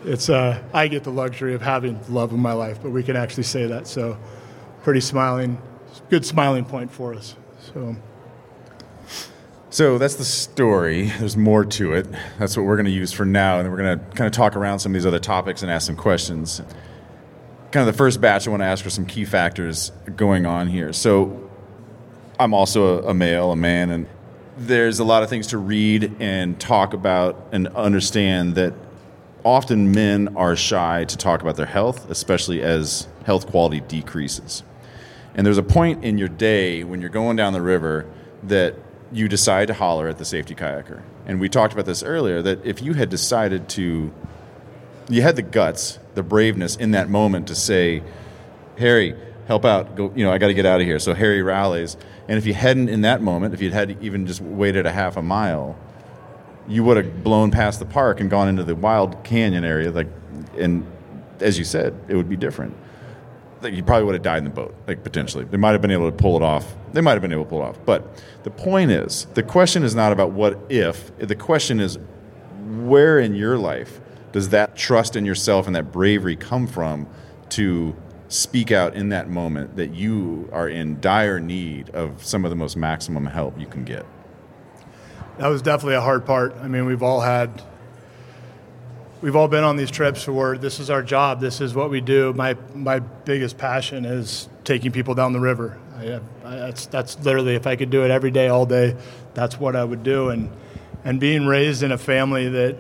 it's 0.06 0.30
uh, 0.30 0.62
I 0.74 0.88
get 0.88 1.04
the 1.04 1.12
luxury 1.12 1.54
of 1.54 1.62
having 1.62 2.00
love 2.10 2.32
in 2.32 2.39
my 2.39 2.54
life, 2.54 2.80
but 2.82 2.92
we 2.92 3.04
can 3.04 3.16
actually 3.16 3.44
say 3.44 3.66
that. 3.68 3.88
So 3.88 4.18
pretty 4.84 5.02
smiling, 5.02 5.62
good 6.10 6.26
smiling 6.26 6.66
point 6.66 6.92
for 6.92 7.13
us. 7.13 7.36
So. 7.74 7.96
So 9.70 9.98
that's 9.98 10.16
the 10.16 10.24
story. 10.24 11.12
There's 11.18 11.36
more 11.36 11.66
to 11.66 11.94
it. 11.94 12.08
That's 12.38 12.56
what 12.56 12.63
we're 12.68 12.76
going 12.76 12.86
to 12.86 12.92
use 12.92 13.12
for 13.12 13.26
now, 13.26 13.58
and 13.58 13.66
then 13.66 13.72
we're 13.72 13.82
going 13.82 13.98
to 13.98 14.06
kind 14.16 14.28
of 14.28 14.32
talk 14.32 14.56
around 14.56 14.78
some 14.78 14.92
of 14.92 14.94
these 14.94 15.06
other 15.08 15.18
topics 15.18 15.63
and 15.63 15.72
ask 15.72 15.88
some 15.88 15.96
questions. 15.96 16.62
Kind 17.72 17.88
of 17.88 17.92
the 17.92 17.98
first 17.98 18.22
batch, 18.22 18.48
I 18.48 18.52
want 18.52 18.62
to 18.62 18.68
ask 18.68 18.84
for 18.84 18.92
some 18.92 19.08
key 19.08 19.26
factors 19.26 19.92
going 20.16 20.46
on 20.46 20.68
here. 20.68 20.94
So 20.94 21.50
I'm 22.39 22.54
also 22.54 23.02
a, 23.02 23.10
a 23.10 23.13
male, 23.16 23.52
a 23.52 23.56
man, 23.56 23.89
and 23.89 24.08
there's 24.58 25.00
a 25.00 25.04
lot 25.04 25.24
of 25.24 25.30
things 25.30 25.48
to 25.48 25.58
read 25.58 26.18
and 26.20 26.60
talk 26.60 26.94
about 26.94 27.48
and 27.52 27.68
understand 27.70 28.54
that 28.54 28.76
often 29.43 29.91
men 29.91 30.36
are 30.36 30.56
shy 30.56 31.06
to 31.06 31.17
talk 31.17 31.41
about 31.41 31.56
their 31.56 31.65
health, 31.65 32.10
especially 32.10 32.62
as 32.62 33.08
health 33.25 33.47
quality 33.47 33.82
decreases. 33.82 34.63
And 35.36 35.45
there's 35.45 35.58
a 35.58 35.63
point 35.63 36.03
in 36.03 36.17
your 36.17 36.27
day 36.27 36.84
when 36.84 37.01
you're 37.01 37.10
going 37.10 37.36
down 37.36 37.53
the 37.53 37.62
river 37.62 38.06
that 38.43 38.75
you 39.12 39.27
decide 39.27 39.67
to 39.67 39.73
holler 39.73 40.08
at 40.08 40.17
the 40.17 40.25
safety 40.25 40.56
kayaker. 40.56 41.01
And 41.25 41.39
we 41.39 41.49
talked 41.49 41.73
about 41.73 41.86
this 41.86 42.03
earlier 42.03 42.41
that 42.41 42.65
if 42.65 42.82
you 42.82 42.93
had 42.93 43.10
decided 43.10 43.69
to, 43.69 44.13
you 45.10 45.21
had 45.21 45.36
the 45.36 45.41
guts, 45.41 45.99
the 46.15 46.23
braveness 46.23 46.75
in 46.75 46.91
that 46.91 47.10
moment 47.10 47.47
to 47.47 47.56
say, 47.56 48.03
Harry, 48.77 49.15
help 49.47 49.65
out. 49.65 49.95
Go, 49.95 50.12
you 50.15 50.23
know, 50.23 50.32
I 50.32 50.38
got 50.38 50.47
to 50.47 50.53
get 50.53 50.65
out 50.65 50.82
of 50.82 50.88
here. 50.88 50.99
So 50.99 51.13
Harry 51.13 51.41
rallies. 51.41 51.97
And 52.27 52.38
if 52.38 52.45
you 52.45 52.53
hadn't 52.53 52.89
in 52.89 53.01
that 53.01 53.21
moment, 53.21 53.53
if 53.53 53.62
you'd 53.62 53.73
had 53.73 53.97
even 54.01 54.27
just 54.27 54.41
waited 54.41 54.86
a 54.86 54.91
half 54.91 55.17
a 55.17 55.21
mile, 55.21 55.77
you 56.67 56.84
would 56.84 56.97
have 56.97 57.23
blown 57.23 57.52
past 57.52 57.80
the 57.80 57.86
park 57.86 58.19
and 58.19 58.30
gone 58.30 58.47
into 58.47 58.63
the 58.63 58.76
wild 58.76 59.23
canyon 59.23 59.63
area. 59.63 59.91
Like, 59.91 60.08
and 60.58 60.86
as 61.39 61.58
you 61.58 61.65
said, 61.65 61.97
it 62.08 62.15
would 62.15 62.30
be 62.30 62.38
different. 62.38 62.76
Like 63.62 63.73
you 63.73 63.84
probably 63.84 64.06
would 64.06 64.15
have 64.15 64.23
died 64.23 64.39
in 64.39 64.43
the 64.43 64.49
boat, 64.49 64.76
like 64.88 65.04
potentially. 65.04 65.45
They 65.45 65.58
might 65.58 65.71
have 65.71 65.82
been 65.82 65.91
able 65.91 66.10
to 66.10 66.15
pull 66.15 66.36
it 66.36 66.43
off. 66.43 66.76
They 66.91 67.02
might 67.02 67.13
have 67.13 67.21
been 67.21 67.32
able 67.32 67.45
to 67.45 67.49
pull 67.49 67.62
it 67.62 67.65
off. 67.65 67.80
But 67.86 68.23
the 68.43 68.52
point 68.52 68.91
is, 68.91 69.26
the 69.34 69.43
question 69.43 69.84
is 69.84 69.95
not 69.95 70.12
about 70.12 70.32
what 70.32 70.60
if. 70.69 71.17
The 71.17 71.36
question 71.36 71.80
is, 71.80 71.97
where 72.65 73.19
in 73.19 73.36
your 73.36 73.58
life 73.58 74.02
does 74.32 74.49
that 74.49 74.76
trust 74.76 75.15
in 75.15 75.26
yourself 75.26 75.67
and 75.67 75.76
that 75.76 75.91
bravery 75.91 76.36
come 76.36 76.67
from 76.67 77.08
to 77.49 77.95
speak 78.28 78.71
out 78.71 78.95
in 78.95 79.10
that 79.10 79.30
moment 79.30 79.76
that 79.76 79.93
you 79.93 80.49
are 80.52 80.67
in 80.67 80.99
dire 80.99 81.39
need 81.39 81.89
of 81.91 82.23
some 82.23 82.43
of 82.43 82.49
the 82.49 82.56
most 82.56 82.76
maximum 82.76 83.26
help 83.28 83.60
you 83.60 83.67
can 83.67 83.84
get? 83.84 84.06
That 85.38 85.48
was 85.48 85.62
definitely 85.62 85.96
a 85.96 86.02
hard 86.02 86.26
part. 86.26 86.56
I 86.62 86.67
mean, 86.67 86.86
we've 86.86 87.02
all 87.02 87.22
had, 87.22 87.62
we've 89.22 89.36
all 89.36 89.48
been 89.48 89.63
on 89.63 89.78
these 89.78 89.89
trips 89.89 90.28
where 90.28 90.58
this 90.58 90.80
is 90.80 90.89
our 90.89 91.02
job, 91.02 91.41
this 91.41 91.60
is 91.60 91.74
what 91.74 91.89
we 91.89 92.02
do. 92.02 92.34
My 92.34 92.56
my 92.76 93.00
biggest 93.00 93.58
passion 93.58 94.06
is 94.06 94.48
taking 94.63 94.91
people 94.91 95.15
down 95.15 95.34
the 95.34 95.39
river. 95.39 95.80
I, 95.98 96.19
I, 96.46 96.56
that's 96.56 96.86
that's 96.86 97.19
literally 97.19 97.56
if 97.56 97.65
I 97.65 97.76
could 97.76 97.89
do 97.89 98.04
it 98.06 98.12
every 98.12 98.30
day, 98.30 98.48
all 98.48 98.67
day, 98.67 98.96
that's 99.34 99.60
what 99.60 99.76
I 99.76 99.84
would 99.84 100.04
do. 100.04 100.30
And 100.30 100.52
and 101.04 101.19
being 101.19 101.48
raised 101.48 101.82
in 101.82 101.91
a 101.91 101.98
family 101.98 102.50
that 102.50 102.78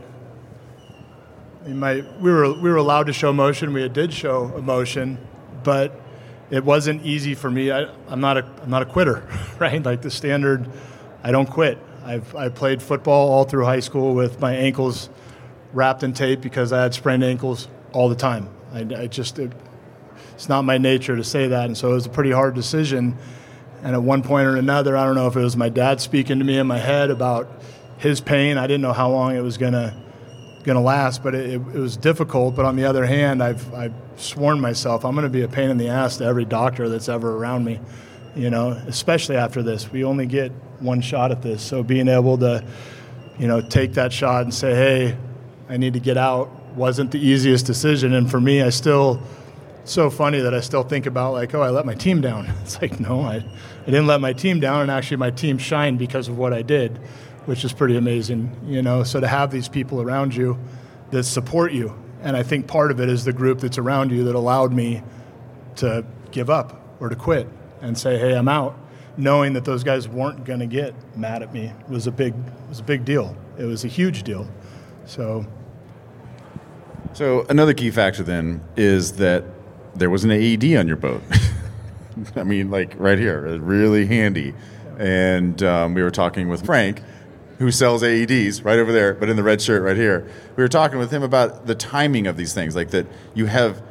my, 1.67 2.03
we 2.19 2.31
were 2.31 2.53
we 2.53 2.69
were 2.69 2.77
allowed 2.77 3.07
to 3.07 3.13
show 3.13 3.31
emotion. 3.31 3.73
We 3.73 3.87
did 3.89 4.13
show 4.13 4.55
emotion, 4.55 5.17
but 5.63 5.99
it 6.51 6.63
wasn't 6.63 7.03
easy 7.03 7.33
for 7.33 7.49
me. 7.49 7.71
I, 7.71 7.89
am 8.09 8.19
not 8.19 8.37
a 8.37 8.45
I'm 8.61 8.69
not 8.69 8.83
a 8.83 8.85
quitter, 8.85 9.27
right? 9.59 9.81
Like 9.81 10.03
the 10.03 10.11
standard, 10.11 10.69
I 11.23 11.31
don't 11.31 11.49
quit. 11.49 11.79
I've 12.03 12.35
I 12.35 12.49
played 12.49 12.81
football 12.81 13.31
all 13.31 13.43
through 13.43 13.65
high 13.65 13.79
school 13.79 14.13
with 14.13 14.39
my 14.39 14.53
ankles 14.53 15.09
wrapped 15.71 16.03
in 16.03 16.13
tape 16.13 16.41
because 16.41 16.73
I 16.73 16.81
had 16.81 16.93
sprained 16.93 17.23
ankles 17.23 17.67
all 17.91 18.09
the 18.09 18.15
time. 18.15 18.49
I, 18.73 18.79
I 18.79 19.07
just 19.07 19.39
it, 19.39 19.51
it's 20.33 20.49
not 20.49 20.63
my 20.63 20.77
nature 20.77 21.15
to 21.15 21.23
say 21.23 21.47
that, 21.47 21.65
and 21.65 21.77
so 21.77 21.91
it 21.91 21.93
was 21.93 22.05
a 22.05 22.09
pretty 22.09 22.31
hard 22.31 22.55
decision. 22.55 23.17
And 23.83 23.95
at 23.95 24.01
one 24.01 24.23
point 24.23 24.47
or 24.47 24.55
another, 24.55 24.95
I 24.95 25.03
don't 25.05 25.15
know 25.15 25.27
if 25.27 25.35
it 25.35 25.41
was 25.41 25.57
my 25.57 25.67
dad 25.67 25.99
speaking 25.99 26.39
to 26.39 26.45
me 26.45 26.57
in 26.57 26.67
my 26.67 26.77
head 26.77 27.09
about 27.09 27.49
his 27.97 28.21
pain. 28.21 28.57
I 28.57 28.65
didn't 28.65 28.81
know 28.81 28.93
how 28.93 29.09
long 29.09 29.35
it 29.35 29.41
was 29.41 29.57
gonna 29.57 29.93
going 30.63 30.75
to 30.75 30.81
last, 30.81 31.21
but 31.23 31.35
it, 31.35 31.55
it, 31.55 31.73
was 31.73 31.97
difficult. 31.97 32.55
But 32.55 32.65
on 32.65 32.75
the 32.75 32.85
other 32.85 33.05
hand, 33.05 33.43
I've, 33.43 33.73
I've 33.73 33.93
sworn 34.15 34.59
myself 34.59 35.05
I'm 35.05 35.13
going 35.13 35.23
to 35.23 35.29
be 35.29 35.41
a 35.41 35.47
pain 35.47 35.69
in 35.69 35.77
the 35.77 35.89
ass 35.89 36.17
to 36.17 36.25
every 36.25 36.45
doctor 36.45 36.89
that's 36.89 37.09
ever 37.09 37.35
around 37.35 37.65
me, 37.65 37.79
you 38.35 38.49
know, 38.49 38.69
especially 38.87 39.35
after 39.37 39.63
this. 39.63 39.91
We 39.91 40.03
only 40.03 40.25
get 40.25 40.51
one 40.79 41.01
shot 41.01 41.31
at 41.31 41.41
this. 41.41 41.61
So 41.61 41.83
being 41.83 42.07
able 42.07 42.37
to, 42.39 42.65
you 43.37 43.47
know, 43.47 43.61
take 43.61 43.93
that 43.93 44.11
shot 44.11 44.43
and 44.43 44.53
say, 44.53 44.73
hey, 44.73 45.17
I 45.69 45.77
need 45.77 45.93
to 45.93 45.99
get 45.99 46.17
out 46.17 46.49
wasn't 46.75 47.11
the 47.11 47.19
easiest 47.19 47.65
decision. 47.65 48.13
And 48.13 48.29
for 48.29 48.41
me, 48.41 48.63
I 48.63 48.69
still, 48.69 49.21
so 49.85 50.09
funny 50.09 50.39
that 50.39 50.53
I 50.53 50.59
still 50.59 50.83
think 50.83 51.05
about 51.05 51.33
like, 51.33 51.53
oh, 51.53 51.61
I 51.61 51.69
let 51.69 51.85
my 51.85 51.93
team 51.93 52.19
down. 52.19 52.51
It's 52.63 52.81
like, 52.81 52.99
no, 52.99 53.21
I, 53.21 53.35
I 53.35 53.85
didn't 53.85 54.07
let 54.07 54.21
my 54.21 54.33
team 54.33 54.59
down, 54.59 54.81
and 54.81 54.89
actually 54.89 55.17
my 55.17 55.29
team 55.29 55.57
shined 55.57 55.99
because 55.99 56.27
of 56.27 56.37
what 56.37 56.53
I 56.53 56.61
did 56.61 56.99
which 57.45 57.65
is 57.65 57.73
pretty 57.73 57.97
amazing. 57.97 58.51
You 58.65 58.81
know, 58.81 59.03
so 59.03 59.19
to 59.19 59.27
have 59.27 59.51
these 59.51 59.67
people 59.67 60.01
around 60.01 60.35
you 60.35 60.57
that 61.11 61.23
support 61.23 61.73
you, 61.73 61.95
and 62.21 62.37
I 62.37 62.43
think 62.43 62.67
part 62.67 62.91
of 62.91 62.99
it 62.99 63.09
is 63.09 63.25
the 63.25 63.33
group 63.33 63.59
that's 63.59 63.77
around 63.77 64.11
you 64.11 64.23
that 64.25 64.35
allowed 64.35 64.71
me 64.71 65.03
to 65.77 66.05
give 66.31 66.49
up 66.49 66.81
or 66.99 67.09
to 67.09 67.15
quit 67.15 67.47
and 67.83 67.97
say, 67.97 68.17
"Hey, 68.17 68.35
I'm 68.35 68.47
out," 68.47 68.75
knowing 69.17 69.53
that 69.53 69.65
those 69.65 69.83
guys 69.83 70.07
weren't 70.07 70.43
going 70.45 70.59
to 70.59 70.65
get 70.65 70.95
mad 71.15 71.43
at 71.43 71.53
me 71.53 71.71
was 71.87 72.07
a 72.07 72.11
big 72.11 72.33
was 72.67 72.79
a 72.79 72.83
big 72.83 73.05
deal. 73.05 73.35
It 73.57 73.65
was 73.65 73.83
a 73.85 73.87
huge 73.87 74.23
deal. 74.23 74.47
So. 75.05 75.45
So 77.13 77.45
another 77.47 77.75
key 77.75 77.91
factor 77.91 78.23
then 78.23 78.63
is 78.75 79.13
that 79.17 79.43
there 79.93 80.09
was 80.09 80.23
an 80.23 80.31
AED 80.31 80.75
on 80.77 80.87
your 80.87 80.97
boat. 80.97 81.21
I 82.35 82.43
mean, 82.43 82.71
like 82.71 82.95
right 82.97 83.19
here, 83.19 83.59
really 83.59 84.07
handy. 84.07 84.55
And 84.97 85.61
um, 85.61 85.93
we 85.93 86.01
were 86.01 86.11
talking 86.11 86.49
with 86.49 86.65
Frank, 86.65 87.01
who 87.59 87.71
sells 87.71 88.01
AEDs 88.01 88.65
right 88.65 88.79
over 88.79 88.91
there, 88.91 89.13
but 89.13 89.29
in 89.29 89.35
the 89.35 89.43
red 89.43 89.61
shirt 89.61 89.83
right 89.83 89.95
here. 89.95 90.27
We 90.55 90.63
were 90.63 90.69
talking 90.69 90.97
with 90.97 91.11
him 91.11 91.23
about 91.23 91.67
the 91.67 91.75
timing 91.75 92.25
of 92.25 92.37
these 92.37 92.53
things, 92.53 92.75
like 92.75 92.89
that 92.91 93.05
you 93.33 93.45
have 93.45 93.81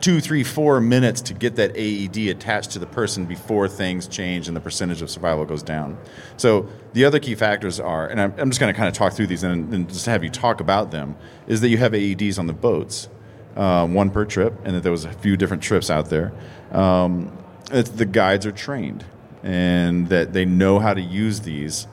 two, 0.00 0.20
three, 0.20 0.44
four 0.44 0.80
minutes 0.80 1.20
to 1.22 1.34
get 1.34 1.56
that 1.56 1.76
AED 1.76 2.28
attached 2.28 2.70
to 2.72 2.78
the 2.78 2.86
person 2.86 3.26
before 3.26 3.68
things 3.68 4.06
change 4.06 4.48
and 4.48 4.56
the 4.56 4.60
percentage 4.60 5.02
of 5.02 5.10
survival 5.10 5.44
goes 5.44 5.62
down. 5.62 5.98
So 6.36 6.68
the 6.92 7.04
other 7.04 7.18
key 7.18 7.34
factors 7.34 7.80
are, 7.80 8.06
and 8.06 8.20
I'm, 8.20 8.34
I'm 8.38 8.50
just 8.50 8.60
going 8.60 8.72
to 8.72 8.76
kind 8.76 8.88
of 8.88 8.94
talk 8.94 9.12
through 9.12 9.26
these 9.26 9.42
and, 9.42 9.72
and, 9.74 9.88
just 9.88 10.06
have 10.06 10.22
you 10.22 10.30
talk 10.30 10.60
about 10.60 10.90
them, 10.90 11.16
is 11.46 11.60
that 11.62 11.68
you 11.68 11.78
have 11.78 11.92
AEDs 11.92 12.38
on 12.38 12.46
the 12.46 12.52
boats, 12.52 13.08
um, 13.56 13.94
one 13.94 14.10
per 14.10 14.24
trip, 14.24 14.54
and 14.64 14.76
that 14.76 14.82
there 14.82 14.92
was 14.92 15.04
a 15.04 15.12
few 15.12 15.36
different 15.36 15.62
trips 15.62 15.90
out 15.90 16.10
there. 16.10 16.32
Um, 16.70 17.36
the 17.70 18.06
guides 18.06 18.46
are 18.46 18.52
trained 18.52 19.04
and 19.42 20.08
that 20.08 20.32
they 20.32 20.44
know 20.44 20.78
how 20.78 20.94
to 20.94 21.00
use 21.00 21.40
these 21.40 21.86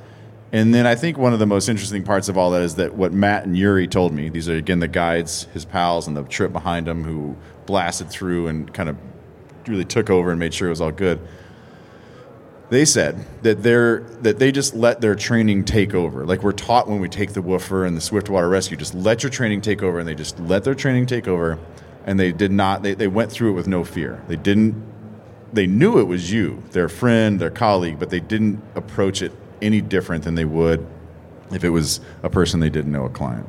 and 0.55 0.73
then 0.73 0.87
I 0.87 0.95
think 0.95 1.17
one 1.17 1.33
of 1.33 1.39
the 1.39 1.45
most 1.45 1.67
interesting 1.67 2.03
parts 2.03 2.29
of 2.29 2.37
all 2.37 2.51
that 2.51 2.61
is 2.61 2.75
that 2.75 2.93
what 2.93 3.11
Matt 3.11 3.43
and 3.45 3.57
Yuri 3.57 3.89
told 3.89 4.13
me. 4.13 4.29
These 4.29 4.47
are 4.47 4.55
again 4.55 4.79
the 4.79 4.87
guides, 4.87 5.47
his 5.53 5.65
pals, 5.65 6.07
and 6.07 6.15
the 6.15 6.23
trip 6.23 6.53
behind 6.53 6.87
him 6.87 7.03
who 7.03 7.35
blasted 7.65 8.09
through 8.09 8.47
and 8.47 8.73
kind 8.73 8.89
of 8.89 8.97
really 9.67 9.85
took 9.85 10.09
over 10.09 10.31
and 10.31 10.39
made 10.39 10.53
sure 10.53 10.67
it 10.67 10.71
was 10.71 10.81
all 10.81 10.91
good. 10.91 11.19
They 12.69 12.85
said 12.85 13.25
that 13.43 13.61
they're 13.61 13.99
that 14.21 14.39
they 14.39 14.51
just 14.51 14.73
let 14.73 14.99
their 14.99 15.15
training 15.15 15.65
take 15.65 15.93
over. 15.93 16.25
Like 16.25 16.41
we're 16.41 16.51
taught 16.51 16.87
when 16.87 16.99
we 16.99 17.07
take 17.07 17.33
the 17.33 17.41
woofer 17.41 17.85
and 17.85 17.95
the 17.95 18.01
Swiftwater 18.01 18.49
Rescue, 18.49 18.75
just 18.75 18.95
let 18.95 19.21
your 19.21 19.29
training 19.29 19.61
take 19.61 19.83
over, 19.83 19.99
and 19.99 20.07
they 20.07 20.15
just 20.15 20.39
let 20.39 20.63
their 20.63 20.73
training 20.73 21.05
take 21.05 21.27
over, 21.27 21.59
and 22.05 22.19
they 22.19 22.31
did 22.31 22.51
not. 22.51 22.81
They, 22.81 22.95
they 22.95 23.07
went 23.07 23.31
through 23.31 23.51
it 23.51 23.53
with 23.53 23.67
no 23.67 23.83
fear. 23.83 24.23
They 24.27 24.35
didn't. 24.35 24.75
They 25.53 25.67
knew 25.67 25.99
it 25.99 26.05
was 26.05 26.31
you, 26.31 26.63
their 26.71 26.89
friend, 26.89 27.39
their 27.39 27.51
colleague, 27.51 27.99
but 27.99 28.09
they 28.09 28.19
didn't 28.19 28.61
approach 28.73 29.21
it 29.21 29.31
any 29.61 29.79
different 29.79 30.23
than 30.23 30.35
they 30.35 30.43
would 30.43 30.85
if 31.51 31.63
it 31.63 31.69
was 31.69 32.01
a 32.23 32.29
person 32.29 32.59
they 32.59 32.69
didn't 32.69 32.91
know, 32.91 33.05
a 33.05 33.09
client. 33.09 33.47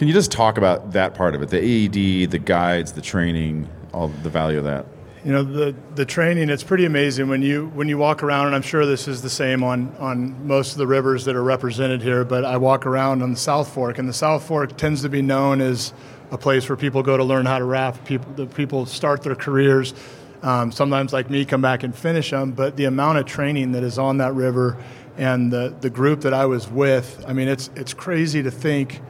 Can 0.00 0.08
you 0.08 0.14
just 0.14 0.32
talk 0.32 0.56
about 0.56 0.92
that 0.92 1.12
part 1.12 1.34
of 1.34 1.42
it, 1.42 1.50
the 1.50 1.58
AED, 1.58 2.30
the 2.30 2.38
guides, 2.38 2.92
the 2.92 3.02
training, 3.02 3.68
all 3.92 4.08
the 4.08 4.30
value 4.30 4.56
of 4.56 4.64
that? 4.64 4.86
You 5.26 5.32
know, 5.32 5.42
the, 5.42 5.74
the 5.94 6.06
training, 6.06 6.48
it's 6.48 6.64
pretty 6.64 6.86
amazing 6.86 7.28
when 7.28 7.42
you 7.42 7.66
when 7.74 7.86
you 7.86 7.98
walk 7.98 8.22
around, 8.22 8.46
and 8.46 8.56
I'm 8.56 8.62
sure 8.62 8.86
this 8.86 9.06
is 9.06 9.20
the 9.20 9.28
same 9.28 9.62
on, 9.62 9.94
on 9.98 10.46
most 10.46 10.72
of 10.72 10.78
the 10.78 10.86
rivers 10.86 11.26
that 11.26 11.36
are 11.36 11.42
represented 11.42 12.00
here, 12.00 12.24
but 12.24 12.46
I 12.46 12.56
walk 12.56 12.86
around 12.86 13.22
on 13.22 13.32
the 13.32 13.36
South 13.36 13.74
Fork, 13.74 13.98
and 13.98 14.08
the 14.08 14.14
South 14.14 14.42
Fork 14.42 14.78
tends 14.78 15.02
to 15.02 15.10
be 15.10 15.20
known 15.20 15.60
as 15.60 15.92
a 16.30 16.38
place 16.38 16.66
where 16.66 16.76
people 16.76 17.02
go 17.02 17.18
to 17.18 17.24
learn 17.24 17.44
how 17.44 17.58
to 17.58 17.66
raft. 17.66 18.02
People, 18.06 18.32
the 18.32 18.46
people 18.46 18.86
start 18.86 19.22
their 19.22 19.36
careers. 19.36 19.92
Um, 20.40 20.72
sometimes, 20.72 21.12
like 21.12 21.28
me, 21.28 21.44
come 21.44 21.60
back 21.60 21.82
and 21.82 21.94
finish 21.94 22.30
them. 22.30 22.52
But 22.52 22.78
the 22.78 22.86
amount 22.86 23.18
of 23.18 23.26
training 23.26 23.72
that 23.72 23.82
is 23.82 23.98
on 23.98 24.16
that 24.16 24.32
river 24.32 24.78
and 25.18 25.52
the, 25.52 25.76
the 25.78 25.90
group 25.90 26.22
that 26.22 26.32
I 26.32 26.46
was 26.46 26.70
with, 26.70 27.22
I 27.28 27.34
mean, 27.34 27.48
it's, 27.48 27.68
it's 27.76 27.92
crazy 27.92 28.42
to 28.42 28.50
think 28.50 29.02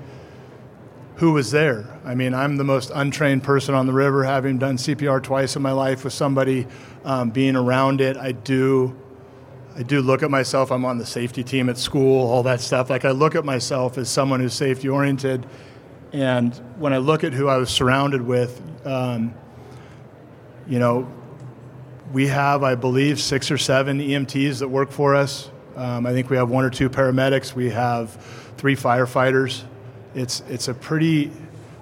who 1.20 1.32
was 1.32 1.50
there. 1.50 1.86
I 2.02 2.14
mean, 2.14 2.32
I'm 2.32 2.56
the 2.56 2.64
most 2.64 2.90
untrained 2.94 3.42
person 3.42 3.74
on 3.74 3.84
the 3.84 3.92
river, 3.92 4.24
having 4.24 4.56
done 4.56 4.78
CPR 4.78 5.22
twice 5.22 5.54
in 5.54 5.60
my 5.60 5.72
life 5.72 6.02
with 6.02 6.14
somebody, 6.14 6.66
um, 7.04 7.28
being 7.28 7.56
around 7.56 8.00
it. 8.00 8.16
I 8.16 8.32
do, 8.32 8.96
I 9.76 9.82
do 9.82 10.00
look 10.00 10.22
at 10.22 10.30
myself. 10.30 10.72
I'm 10.72 10.86
on 10.86 10.96
the 10.96 11.04
safety 11.04 11.44
team 11.44 11.68
at 11.68 11.76
school, 11.76 12.26
all 12.26 12.42
that 12.44 12.62
stuff. 12.62 12.88
Like 12.88 13.04
I 13.04 13.10
look 13.10 13.34
at 13.34 13.44
myself 13.44 13.98
as 13.98 14.08
someone 14.08 14.40
who's 14.40 14.54
safety 14.54 14.88
oriented, 14.88 15.44
and 16.14 16.54
when 16.78 16.94
I 16.94 16.96
look 16.96 17.22
at 17.22 17.34
who 17.34 17.48
I 17.48 17.58
was 17.58 17.68
surrounded 17.68 18.22
with, 18.22 18.58
um, 18.86 19.34
you 20.66 20.78
know, 20.78 21.06
we 22.14 22.28
have, 22.28 22.62
I 22.62 22.76
believe, 22.76 23.20
six 23.20 23.50
or 23.50 23.58
seven 23.58 24.00
EMTs 24.00 24.60
that 24.60 24.68
work 24.68 24.90
for 24.90 25.14
us. 25.14 25.50
Um, 25.76 26.06
I 26.06 26.12
think 26.12 26.30
we 26.30 26.38
have 26.38 26.48
one 26.48 26.64
or 26.64 26.70
two 26.70 26.88
paramedics. 26.88 27.54
We 27.54 27.68
have 27.68 28.10
three 28.56 28.74
firefighters. 28.74 29.64
It's 30.14 30.42
it's 30.48 30.68
a 30.68 30.74
pretty 30.74 31.30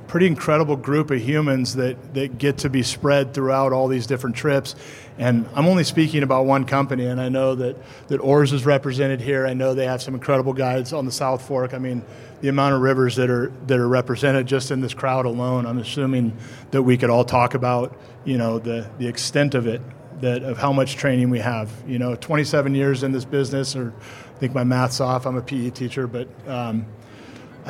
pretty 0.09 0.27
incredible 0.27 0.75
group 0.75 1.11
of 1.11 1.21
humans 1.21 1.75
that, 1.77 2.15
that 2.15 2.39
get 2.39 2.59
to 2.59 2.71
be 2.71 2.83
spread 2.83 3.35
throughout 3.35 3.73
all 3.73 3.89
these 3.89 4.07
different 4.07 4.35
trips. 4.35 4.75
And 5.19 5.47
I'm 5.55 5.67
only 5.67 5.85
speaking 5.85 6.23
about 6.23 6.47
one 6.47 6.65
company, 6.65 7.05
and 7.07 7.21
I 7.21 7.29
know 7.29 7.55
that, 7.57 7.77
that 8.09 8.19
Oars 8.19 8.53
is 8.53 8.65
represented 8.65 9.21
here. 9.21 9.47
I 9.47 9.53
know 9.53 9.75
they 9.75 9.85
have 9.85 10.01
some 10.01 10.15
incredible 10.15 10.55
guides 10.55 10.93
on 10.93 11.05
the 11.05 11.13
South 11.13 11.47
Fork. 11.47 11.75
I 11.75 11.79
mean, 11.79 12.03
the 12.41 12.49
amount 12.49 12.75
of 12.75 12.81
rivers 12.81 13.17
that 13.17 13.29
are 13.29 13.53
that 13.67 13.79
are 13.79 13.89
represented 13.89 14.47
just 14.47 14.71
in 14.71 14.81
this 14.81 14.95
crowd 14.95 15.27
alone, 15.27 15.67
I'm 15.67 15.79
assuming 15.79 16.37
that 16.71 16.83
we 16.83 16.97
could 16.97 17.11
all 17.11 17.25
talk 17.25 17.55
about, 17.55 17.97
you 18.25 18.39
know, 18.39 18.59
the, 18.59 18.89
the 18.99 19.09
extent 19.09 19.55
of 19.55 19.67
it, 19.67 19.83
that 20.21 20.45
of 20.45 20.57
how 20.57 20.73
much 20.73 20.95
training 20.95 21.31
we 21.31 21.41
have. 21.41 21.71
You 21.87 21.99
know, 21.99 22.15
27 22.15 22.75
years 22.75 23.03
in 23.03 23.11
this 23.13 23.25
business, 23.25 23.75
or 23.75 23.93
I 24.37 24.39
think 24.39 24.55
my 24.55 24.65
math's 24.65 25.01
off. 25.01 25.27
I'm 25.27 25.37
a 25.37 25.43
PE 25.43 25.71
teacher, 25.71 26.07
but 26.07 26.29
um, 26.47 26.87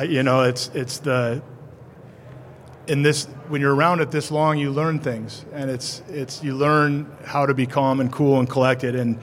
you 0.03 0.23
know, 0.23 0.43
it's 0.43 0.69
it's 0.73 0.99
the 0.99 1.41
in 2.87 3.01
this 3.03 3.25
when 3.47 3.61
you're 3.61 3.75
around 3.75 4.01
it 4.01 4.11
this 4.11 4.31
long 4.31 4.57
you 4.57 4.71
learn 4.71 4.99
things. 4.99 5.45
And 5.53 5.69
it's 5.69 6.01
it's 6.09 6.43
you 6.43 6.55
learn 6.55 7.11
how 7.25 7.45
to 7.45 7.53
be 7.53 7.65
calm 7.65 7.99
and 7.99 8.11
cool 8.11 8.39
and 8.39 8.49
collected. 8.49 8.95
And 8.95 9.19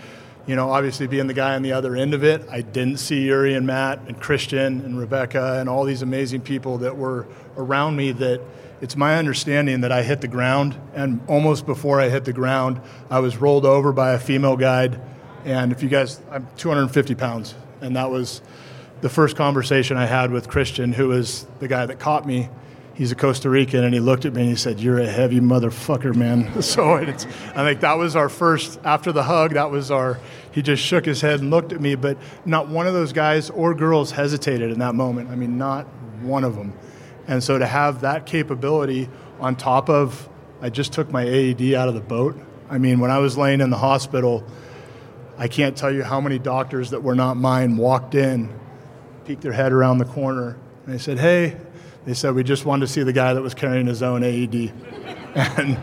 you 0.47 0.55
know 0.55 0.71
obviously 0.71 1.07
being 1.07 1.27
the 1.27 1.35
guy 1.35 1.55
on 1.55 1.63
the 1.63 1.73
other 1.73 1.97
end 1.97 2.15
of 2.15 2.23
it 2.23 2.41
i 2.49 2.61
didn't 2.61 2.99
see 2.99 3.25
yuri 3.25 3.55
and 3.55 3.67
matt 3.67 3.99
and 4.07 4.21
christian 4.21 4.81
and 4.83 4.97
rebecca 4.97 5.59
and 5.59 5.69
all 5.69 5.83
these 5.83 6.03
amazing 6.03 6.41
people 6.41 6.79
that 6.79 6.97
were 6.97 7.27
around 7.57 7.97
me 7.97 8.13
that 8.13 8.41
it's 8.81 8.97
my 8.97 9.17
understanding 9.17 9.81
that 9.81 9.93
i 9.93 10.03
hit 10.03 10.21
the 10.21 10.29
ground. 10.29 10.79
And 10.95 11.21
almost 11.29 11.67
before 11.67 12.01
i 12.01 12.09
hit 12.09 12.25
the 12.25 12.33
ground 12.33 12.81
i 13.11 13.19
was 13.19 13.37
rolled 13.37 13.65
over 13.65 13.93
by 13.93 14.13
a 14.13 14.19
female 14.19 14.57
guide. 14.57 15.01
And 15.45 15.73
if 15.73 15.83
you 15.83 15.89
guys 15.89 16.21
i'm 16.31 16.47
250 16.57 17.15
pounds. 17.15 17.55
And 17.81 17.97
that 17.97 18.11
was 18.11 18.43
the 19.01 19.09
first 19.09 19.37
conversation 19.37 19.97
i 19.97 20.07
had 20.07 20.31
with 20.31 20.49
christian 20.49 20.93
who 20.93 21.09
was 21.09 21.47
the 21.61 21.69
guy 21.69 21.87
that 21.87 21.99
caught 21.99 22.27
me 22.27 22.49
he's 22.97 23.13
a 23.13 23.15
Costa 23.15 23.49
Rican, 23.49 23.85
and 23.85 23.95
he 23.95 24.01
looked 24.01 24.25
at 24.25 24.33
me 24.33 24.43
and 24.43 24.51
he 24.51 24.57
said, 24.57 24.81
"You're 24.81 24.99
a 24.99 25.07
heavy 25.07 25.41
motherfucker, 25.41 26.15
man." 26.15 26.51
So 26.63 26.95
I 26.95 27.05
think 27.05 27.81
that 27.81 27.97
was 27.97 28.17
our 28.17 28.29
first 28.29 28.81
after 28.85 29.13
the 29.13 29.23
hug. 29.23 29.55
That 29.55 29.71
was 29.71 29.91
our. 29.91 30.19
He 30.51 30.63
just 30.63 30.83
shook 30.83 31.05
his 31.05 31.21
head 31.21 31.41
and 31.41 31.51
looked 31.51 31.73
at 31.73 31.81
me, 31.81 31.95
but 31.95 32.17
not 32.45 32.69
one 32.69 32.87
of 32.87 32.95
those 32.95 33.13
guys 33.13 33.51
or 33.51 33.75
girls 33.75 34.11
hesitated 34.11 34.73
in 34.73 34.79
that 34.79 34.95
moment. 34.95 35.31
I 35.31 35.37
mean, 35.37 35.59
not 35.59 35.87
one 36.23 36.45
of 36.45 36.57
them. 36.57 36.73
And 37.29 37.43
so 37.43 37.59
to 37.59 37.67
have 37.67 38.01
that 38.01 38.25
capability 38.25 39.09
on 39.39 39.57
top 39.57 39.91
of, 39.91 40.29
I 40.63 40.71
just 40.71 40.93
took 40.93 41.11
my 41.11 41.23
AED 41.23 41.75
out 41.75 41.89
of 41.89 41.95
the 41.95 42.01
boat. 42.01 42.39
I 42.71 42.79
mean, 42.79 43.01
when 43.01 43.11
I 43.11 43.19
was 43.19 43.37
laying 43.37 43.61
in 43.61 43.71
the 43.71 43.77
hospital, 43.77 44.45
I 45.37 45.49
can't 45.49 45.77
tell 45.77 45.93
you 45.93 46.03
how 46.03 46.21
many 46.21 46.39
doctors 46.39 46.91
that 46.91 47.03
were 47.03 47.15
not 47.15 47.37
mine 47.37 47.77
walked 47.77 48.15
in, 48.15 48.49
peeked 49.27 49.43
their 49.43 49.53
head 49.53 49.73
around 49.73 49.99
the 49.99 50.05
corner, 50.05 50.57
and 50.85 50.95
they 50.95 50.99
said, 50.99 51.19
"Hey, 51.19 51.57
they 52.07 52.15
said 52.15 52.35
we 52.35 52.45
just 52.45 52.65
wanted 52.65 52.87
to 52.87 52.93
see 52.93 53.03
the 53.03 53.13
guy 53.13 53.35
that 53.35 53.43
was 53.43 53.53
carrying 53.53 53.87
his 53.87 54.03
own 54.03 54.23
AED. 54.23 54.55
and 55.35 55.79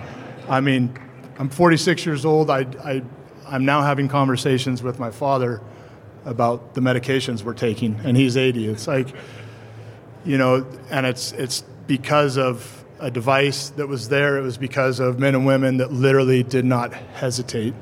I 0.48 0.62
mean, 0.62 0.98
I'm 1.38 1.50
46 1.50 2.06
years 2.06 2.26
old. 2.26 2.50
I, 2.50 2.66
I, 2.84 3.04
I'm 3.46 3.66
now 3.66 3.82
having 3.82 4.08
conversations 4.08 4.82
with 4.82 5.00
my 5.00 5.12
father 5.12 5.62
about 6.24 6.74
the 6.74 6.82
medications 6.82 7.44
we're 7.44 7.54
taking, 7.54 8.00
and 8.06 8.16
he's 8.16 8.38
80. 8.38 8.70
It's 8.70 8.88
like, 8.88 9.10
you 10.24 10.38
know, 10.38 10.66
and 10.90 11.06
it's 11.06 11.34
it's 11.34 11.62
because 11.88 12.38
of 12.38 12.86
a 13.02 13.12
device 13.12 13.72
that 13.72 13.88
was 13.88 14.08
there. 14.08 14.38
It 14.38 14.42
was 14.42 14.58
because 14.58 15.02
of 15.02 15.20
men 15.20 15.36
and 15.36 15.46
women 15.46 15.78
that 15.78 15.92
literally 15.92 16.44
did 16.44 16.64
not 16.64 16.94
hesitate 16.94 17.74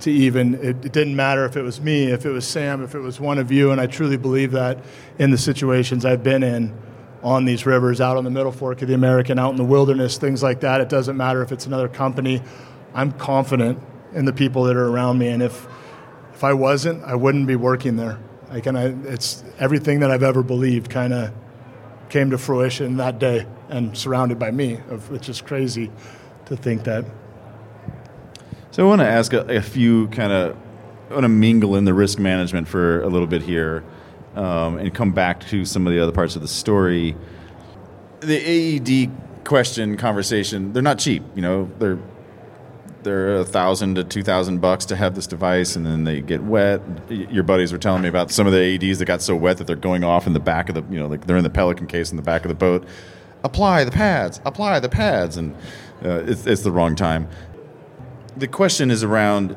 to 0.00 0.10
even. 0.10 0.54
It, 0.54 0.84
it 0.84 0.92
didn't 0.92 1.16
matter 1.16 1.44
if 1.44 1.56
it 1.56 1.62
was 1.62 1.80
me, 1.80 2.04
if 2.04 2.24
it 2.24 2.30
was 2.30 2.46
Sam, 2.46 2.82
if 2.82 2.94
it 2.94 3.00
was 3.00 3.20
one 3.20 3.38
of 3.38 3.50
you, 3.50 3.70
and 3.70 3.80
I 3.80 3.86
truly 3.86 4.16
believe 4.16 4.52
that 4.52 4.78
in 5.18 5.30
the 5.30 5.38
situations 5.38 6.04
I've 6.04 6.22
been 6.22 6.42
in 6.42 6.76
on 7.22 7.44
these 7.44 7.66
rivers, 7.66 8.00
out 8.00 8.16
on 8.16 8.24
the 8.24 8.30
Middle 8.30 8.52
Fork 8.52 8.80
of 8.82 8.88
the 8.88 8.94
American, 8.94 9.38
out 9.38 9.50
in 9.50 9.56
the 9.56 9.64
wilderness, 9.64 10.18
things 10.18 10.42
like 10.42 10.60
that. 10.60 10.80
It 10.80 10.88
doesn't 10.88 11.16
matter 11.16 11.42
if 11.42 11.50
it's 11.50 11.66
another 11.66 11.88
company. 11.88 12.42
I'm 12.94 13.12
confident 13.12 13.80
in 14.14 14.24
the 14.24 14.32
people 14.32 14.64
that 14.64 14.76
are 14.76 14.88
around 14.88 15.18
me, 15.18 15.28
and 15.28 15.42
if 15.42 15.66
if 16.32 16.44
I 16.44 16.52
wasn't, 16.52 17.02
I 17.02 17.16
wouldn't 17.16 17.48
be 17.48 17.56
working 17.56 17.96
there. 17.96 18.18
I 18.50 18.60
kind 18.60 18.76
of 18.76 19.06
it's 19.06 19.42
everything 19.58 20.00
that 20.00 20.10
I've 20.10 20.22
ever 20.22 20.42
believed 20.42 20.88
kind 20.88 21.12
of 21.12 21.32
came 22.08 22.30
to 22.30 22.38
fruition 22.38 22.96
that 22.96 23.18
day 23.18 23.46
and 23.68 23.96
surrounded 23.96 24.38
by 24.38 24.50
me, 24.50 24.76
which 25.08 25.28
is 25.28 25.40
crazy 25.40 25.90
to 26.46 26.56
think 26.56 26.84
that. 26.84 27.04
So 28.78 28.84
I 28.84 28.88
want 28.88 29.00
to 29.00 29.08
ask 29.08 29.32
a, 29.32 29.40
a 29.56 29.60
few 29.60 30.06
kind 30.06 30.30
of 30.30 30.56
I 31.10 31.14
want 31.14 31.24
to 31.24 31.28
mingle 31.28 31.74
in 31.74 31.84
the 31.84 31.92
risk 31.92 32.20
management 32.20 32.68
for 32.68 33.02
a 33.02 33.08
little 33.08 33.26
bit 33.26 33.42
here 33.42 33.82
um, 34.36 34.78
and 34.78 34.94
come 34.94 35.10
back 35.10 35.40
to 35.48 35.64
some 35.64 35.84
of 35.84 35.92
the 35.92 36.00
other 36.00 36.12
parts 36.12 36.36
of 36.36 36.42
the 36.42 36.48
story. 36.48 37.16
The 38.20 38.36
AED 38.36 39.10
question 39.44 39.96
conversation, 39.96 40.72
they're 40.72 40.82
not 40.84 41.00
cheap. 41.00 41.24
You 41.34 41.42
know, 41.42 41.68
they're 41.80 41.98
they're 43.02 43.38
a 43.38 43.44
thousand 43.44 43.96
to 43.96 44.04
two 44.04 44.22
thousand 44.22 44.60
bucks 44.60 44.84
to 44.86 44.94
have 44.94 45.16
this 45.16 45.26
device, 45.26 45.74
and 45.74 45.84
then 45.84 46.04
they 46.04 46.20
get 46.20 46.44
wet. 46.44 46.80
Your 47.10 47.42
buddies 47.42 47.72
were 47.72 47.78
telling 47.78 48.02
me 48.02 48.08
about 48.08 48.30
some 48.30 48.46
of 48.46 48.52
the 48.52 48.60
AEDs 48.60 48.98
that 48.98 49.06
got 49.06 49.22
so 49.22 49.34
wet 49.34 49.56
that 49.56 49.66
they're 49.66 49.74
going 49.74 50.04
off 50.04 50.24
in 50.24 50.34
the 50.34 50.40
back 50.40 50.68
of 50.68 50.76
the, 50.76 50.84
you 50.88 51.00
know, 51.00 51.08
like 51.08 51.26
they're 51.26 51.36
in 51.36 51.42
the 51.42 51.50
Pelican 51.50 51.88
case 51.88 52.12
in 52.12 52.16
the 52.16 52.22
back 52.22 52.44
of 52.44 52.48
the 52.48 52.54
boat. 52.54 52.86
Apply 53.42 53.82
the 53.82 53.90
pads, 53.90 54.40
apply 54.44 54.78
the 54.78 54.88
pads, 54.88 55.36
and 55.36 55.56
uh, 56.04 56.22
it's, 56.26 56.46
it's 56.46 56.62
the 56.62 56.72
wrong 56.72 56.94
time. 56.94 57.28
The 58.38 58.46
question 58.46 58.92
is 58.92 59.02
around 59.02 59.56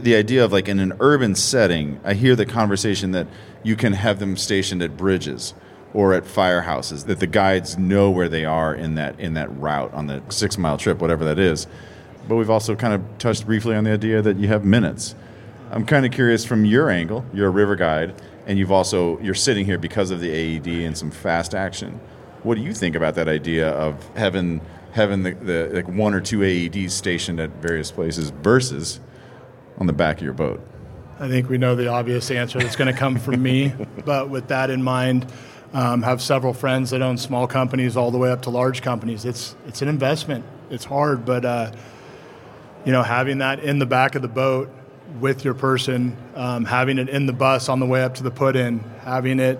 the 0.00 0.16
idea 0.16 0.42
of 0.42 0.50
like 0.50 0.66
in 0.66 0.80
an 0.80 0.94
urban 0.98 1.34
setting. 1.34 2.00
I 2.04 2.14
hear 2.14 2.34
the 2.34 2.46
conversation 2.46 3.10
that 3.10 3.26
you 3.62 3.76
can 3.76 3.92
have 3.92 4.18
them 4.18 4.38
stationed 4.38 4.80
at 4.80 4.96
bridges 4.96 5.52
or 5.92 6.14
at 6.14 6.24
firehouses 6.24 7.04
that 7.04 7.20
the 7.20 7.26
guides 7.26 7.76
know 7.76 8.10
where 8.10 8.30
they 8.30 8.46
are 8.46 8.74
in 8.74 8.94
that 8.94 9.20
in 9.20 9.34
that 9.34 9.54
route 9.58 9.92
on 9.92 10.06
the 10.06 10.22
six 10.30 10.56
mile 10.56 10.78
trip, 10.78 11.02
whatever 11.02 11.22
that 11.26 11.38
is. 11.38 11.66
But 12.26 12.36
we've 12.36 12.48
also 12.48 12.74
kind 12.74 12.94
of 12.94 13.02
touched 13.18 13.44
briefly 13.44 13.76
on 13.76 13.84
the 13.84 13.92
idea 13.92 14.22
that 14.22 14.38
you 14.38 14.48
have 14.48 14.64
minutes. 14.64 15.14
I'm 15.70 15.84
kind 15.84 16.06
of 16.06 16.12
curious 16.12 16.46
from 16.46 16.64
your 16.64 16.88
angle. 16.88 17.26
You're 17.34 17.48
a 17.48 17.50
river 17.50 17.76
guide, 17.76 18.14
and 18.46 18.58
you've 18.58 18.72
also 18.72 19.18
you're 19.20 19.34
sitting 19.34 19.66
here 19.66 19.76
because 19.76 20.10
of 20.10 20.20
the 20.20 20.30
AED 20.30 20.86
and 20.86 20.96
some 20.96 21.10
fast 21.10 21.54
action. 21.54 22.00
What 22.42 22.54
do 22.54 22.62
you 22.62 22.72
think 22.72 22.96
about 22.96 23.16
that 23.16 23.28
idea 23.28 23.68
of 23.68 24.02
having 24.16 24.62
having 24.94 25.24
the, 25.24 25.32
the 25.34 25.70
like 25.74 25.88
one 25.88 26.14
or 26.14 26.20
two 26.20 26.38
AEDs 26.38 26.92
stationed 26.92 27.40
at 27.40 27.50
various 27.60 27.90
places 27.90 28.30
versus 28.30 29.00
on 29.76 29.86
the 29.86 29.92
back 29.92 30.18
of 30.18 30.22
your 30.22 30.32
boat? 30.32 30.64
I 31.18 31.28
think 31.28 31.48
we 31.48 31.58
know 31.58 31.74
the 31.74 31.88
obvious 31.88 32.30
answer 32.30 32.60
that's 32.60 32.76
going 32.76 32.92
to 32.92 32.98
come 32.98 33.18
from 33.18 33.42
me. 33.42 33.74
But 34.04 34.28
with 34.28 34.48
that 34.48 34.68
in 34.68 34.82
mind, 34.82 35.26
um, 35.72 36.02
have 36.02 36.20
several 36.20 36.52
friends 36.52 36.90
that 36.90 37.00
own 37.00 37.16
small 37.16 37.46
companies 37.46 37.96
all 37.96 38.10
the 38.10 38.18
way 38.18 38.30
up 38.30 38.42
to 38.42 38.50
large 38.50 38.82
companies. 38.82 39.24
It's 39.24 39.56
it's 39.66 39.80
an 39.80 39.88
investment. 39.88 40.44
It's 40.70 40.84
hard, 40.84 41.24
but 41.24 41.44
uh, 41.44 41.72
you 42.84 42.92
know, 42.92 43.02
having 43.02 43.38
that 43.38 43.60
in 43.60 43.78
the 43.78 43.86
back 43.86 44.14
of 44.14 44.22
the 44.22 44.28
boat 44.28 44.70
with 45.20 45.44
your 45.44 45.54
person, 45.54 46.16
um, 46.34 46.66
having 46.66 46.98
it 46.98 47.08
in 47.08 47.24
the 47.24 47.32
bus 47.32 47.70
on 47.70 47.80
the 47.80 47.86
way 47.86 48.02
up 48.02 48.14
to 48.16 48.22
the 48.22 48.30
put-in, 48.30 48.80
having 49.00 49.40
it 49.40 49.58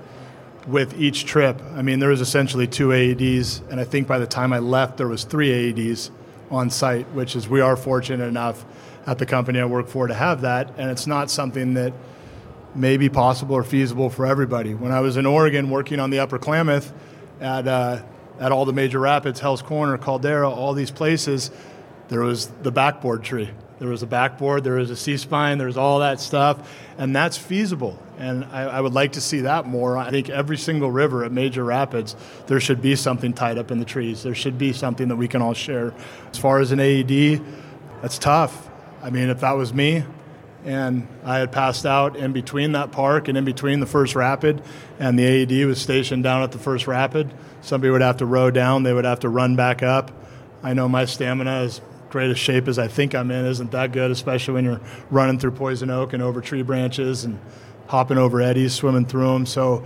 with 0.67 0.99
each 0.99 1.25
trip. 1.25 1.61
I 1.75 1.83
mean, 1.83 1.99
there 1.99 2.09
was 2.09 2.21
essentially 2.21 2.67
two 2.67 2.89
AEDs, 2.89 3.69
and 3.71 3.81
I 3.81 3.85
think 3.85 4.09
by 4.09 4.19
the 4.19 4.27
time 4.27 4.53
I 4.53 4.59
left, 4.59 4.97
there 4.97 5.09
was 5.09 5.25
three 5.25 5.51
AEDs 5.51 6.11
on 6.51 6.71
site, 6.71 7.07
which 7.13 7.37
is 7.37 7.49
we 7.49 7.61
are 7.61 7.77
fortunate 7.77 8.25
enough 8.25 8.65
at 9.07 9.19
the 9.19 9.27
company 9.27 9.61
I 9.61 9.67
work 9.67 9.89
for 9.89 10.07
to 10.07 10.15
have 10.15 10.43
that, 10.43 10.73
and 10.79 10.91
it's 10.91 11.07
not 11.07 11.31
something 11.31 11.75
that 11.75 11.93
may 12.75 12.97
be 12.97 13.09
possible 13.09 13.55
or 13.55 13.63
feasible 13.63 14.11
for 14.11 14.27
everybody. 14.27 14.75
When 14.75 14.93
I 14.93 15.01
was 15.01 15.17
in 15.17 15.27
Oregon 15.27 15.71
working 15.71 16.01
on 16.01 16.11
the 16.11 16.19
Upper 16.19 16.39
Klamath 16.39 16.93
at, 17.41 17.69
uh, 17.69 18.03
at 18.41 18.51
all 18.51 18.65
the 18.65 18.73
major 18.73 18.99
rapids, 18.99 19.41
Hell's 19.41 19.63
Corner, 19.63 19.99
Caldera, 19.99 20.51
all 20.51 20.73
these 20.73 20.91
places, 20.91 21.51
there 22.09 22.21
was 22.21 22.47
the 22.63 22.73
backboard 22.73 23.23
tree. 23.23 23.51
There 23.79 23.89
was 23.89 24.03
a 24.03 24.07
backboard, 24.07 24.65
there 24.65 24.75
was 24.75 24.91
a 24.91 24.97
C 24.97 25.17
spine, 25.17 25.59
there 25.59 25.67
was 25.67 25.77
all 25.77 26.01
that 26.01 26.21
stuff, 26.21 26.73
and 26.97 27.15
that's 27.15 27.37
feasible. 27.37 27.99
And 28.19 28.45
I, 28.47 28.63
I, 28.63 28.81
would 28.81 28.93
like 28.93 29.13
to 29.13 29.21
see 29.21 29.41
that 29.41 29.67
more. 29.67 29.99
I 29.99 30.11
think 30.11 30.29
every 30.29 30.57
single 30.57 30.91
river 30.91 31.25
at 31.25 31.33
major 31.33 31.65
rapids, 31.65 32.15
there 32.47 32.61
should 32.61 32.81
be 32.81 32.95
something 32.95 33.33
tied 33.33 33.59
up 33.59 33.71
in 33.73 33.81
the 33.81 33.85
trees. 33.85 34.23
There 34.23 34.35
should 34.35 34.57
be 34.57 34.73
something 34.73 35.09
that 35.09 35.17
we 35.17 35.27
can 35.27 35.43
all 35.43 35.55
share. 35.55 35.93
As 36.31 36.39
far 36.39 36.61
as 36.61 36.71
an 36.71 36.79
AED, 36.79 37.43
that's 38.03 38.19
tough. 38.19 38.69
I 39.03 39.11
mean, 39.11 39.31
if 39.31 39.41
that 39.41 39.53
was 39.53 39.75
me 39.75 40.05
and 40.65 41.07
I 41.25 41.39
had 41.39 41.53
passed 41.53 41.85
out 41.85 42.17
in 42.17 42.33
between 42.33 42.73
that 42.73 42.91
park 42.91 43.29
and 43.29 43.37
in 43.37 43.45
between 43.45 43.81
the 43.81 43.87
first 43.87 44.15
rapid, 44.15 44.63
and 44.99 45.19
the 45.19 45.25
AED 45.25 45.67
was 45.67 45.81
stationed 45.81 46.23
down 46.23 46.43
at 46.43 46.53
the 46.53 46.59
first 46.59 46.87
rapid, 46.87 47.33
somebody 47.61 47.91
would 47.91 48.01
have 48.01 48.19
to 48.19 48.27
row 48.27 48.51
down, 48.51 48.83
they 48.83 48.93
would 48.93 49.05
have 49.05 49.21
to 49.21 49.29
run 49.29 49.57
back 49.57 49.83
up. 49.83 50.11
I 50.63 50.73
know 50.73 50.89
my 50.89 51.05
stamina 51.05 51.63
is 51.63 51.83
great 52.09 52.31
a 52.31 52.35
shape 52.35 52.69
as 52.69 52.79
I 52.79 52.89
think 52.89 53.15
I'm 53.15 53.31
in 53.31 53.45
isn't 53.45 53.73
that 53.73 53.93
good, 53.93 54.11
especially 54.11 54.55
when 54.55 54.65
you're 54.65 54.81
running 55.11 55.39
through 55.39 55.51
poison 55.51 55.91
oak 55.91 56.13
and 56.13 56.23
over 56.23 56.41
tree 56.41 56.63
branches 56.63 57.25
and 57.25 57.39
hopping 57.87 58.19
over 58.19 58.41
eddies, 58.41 58.73
swimming 58.73 59.07
through 59.07 59.33
them. 59.33 59.47
So, 59.47 59.85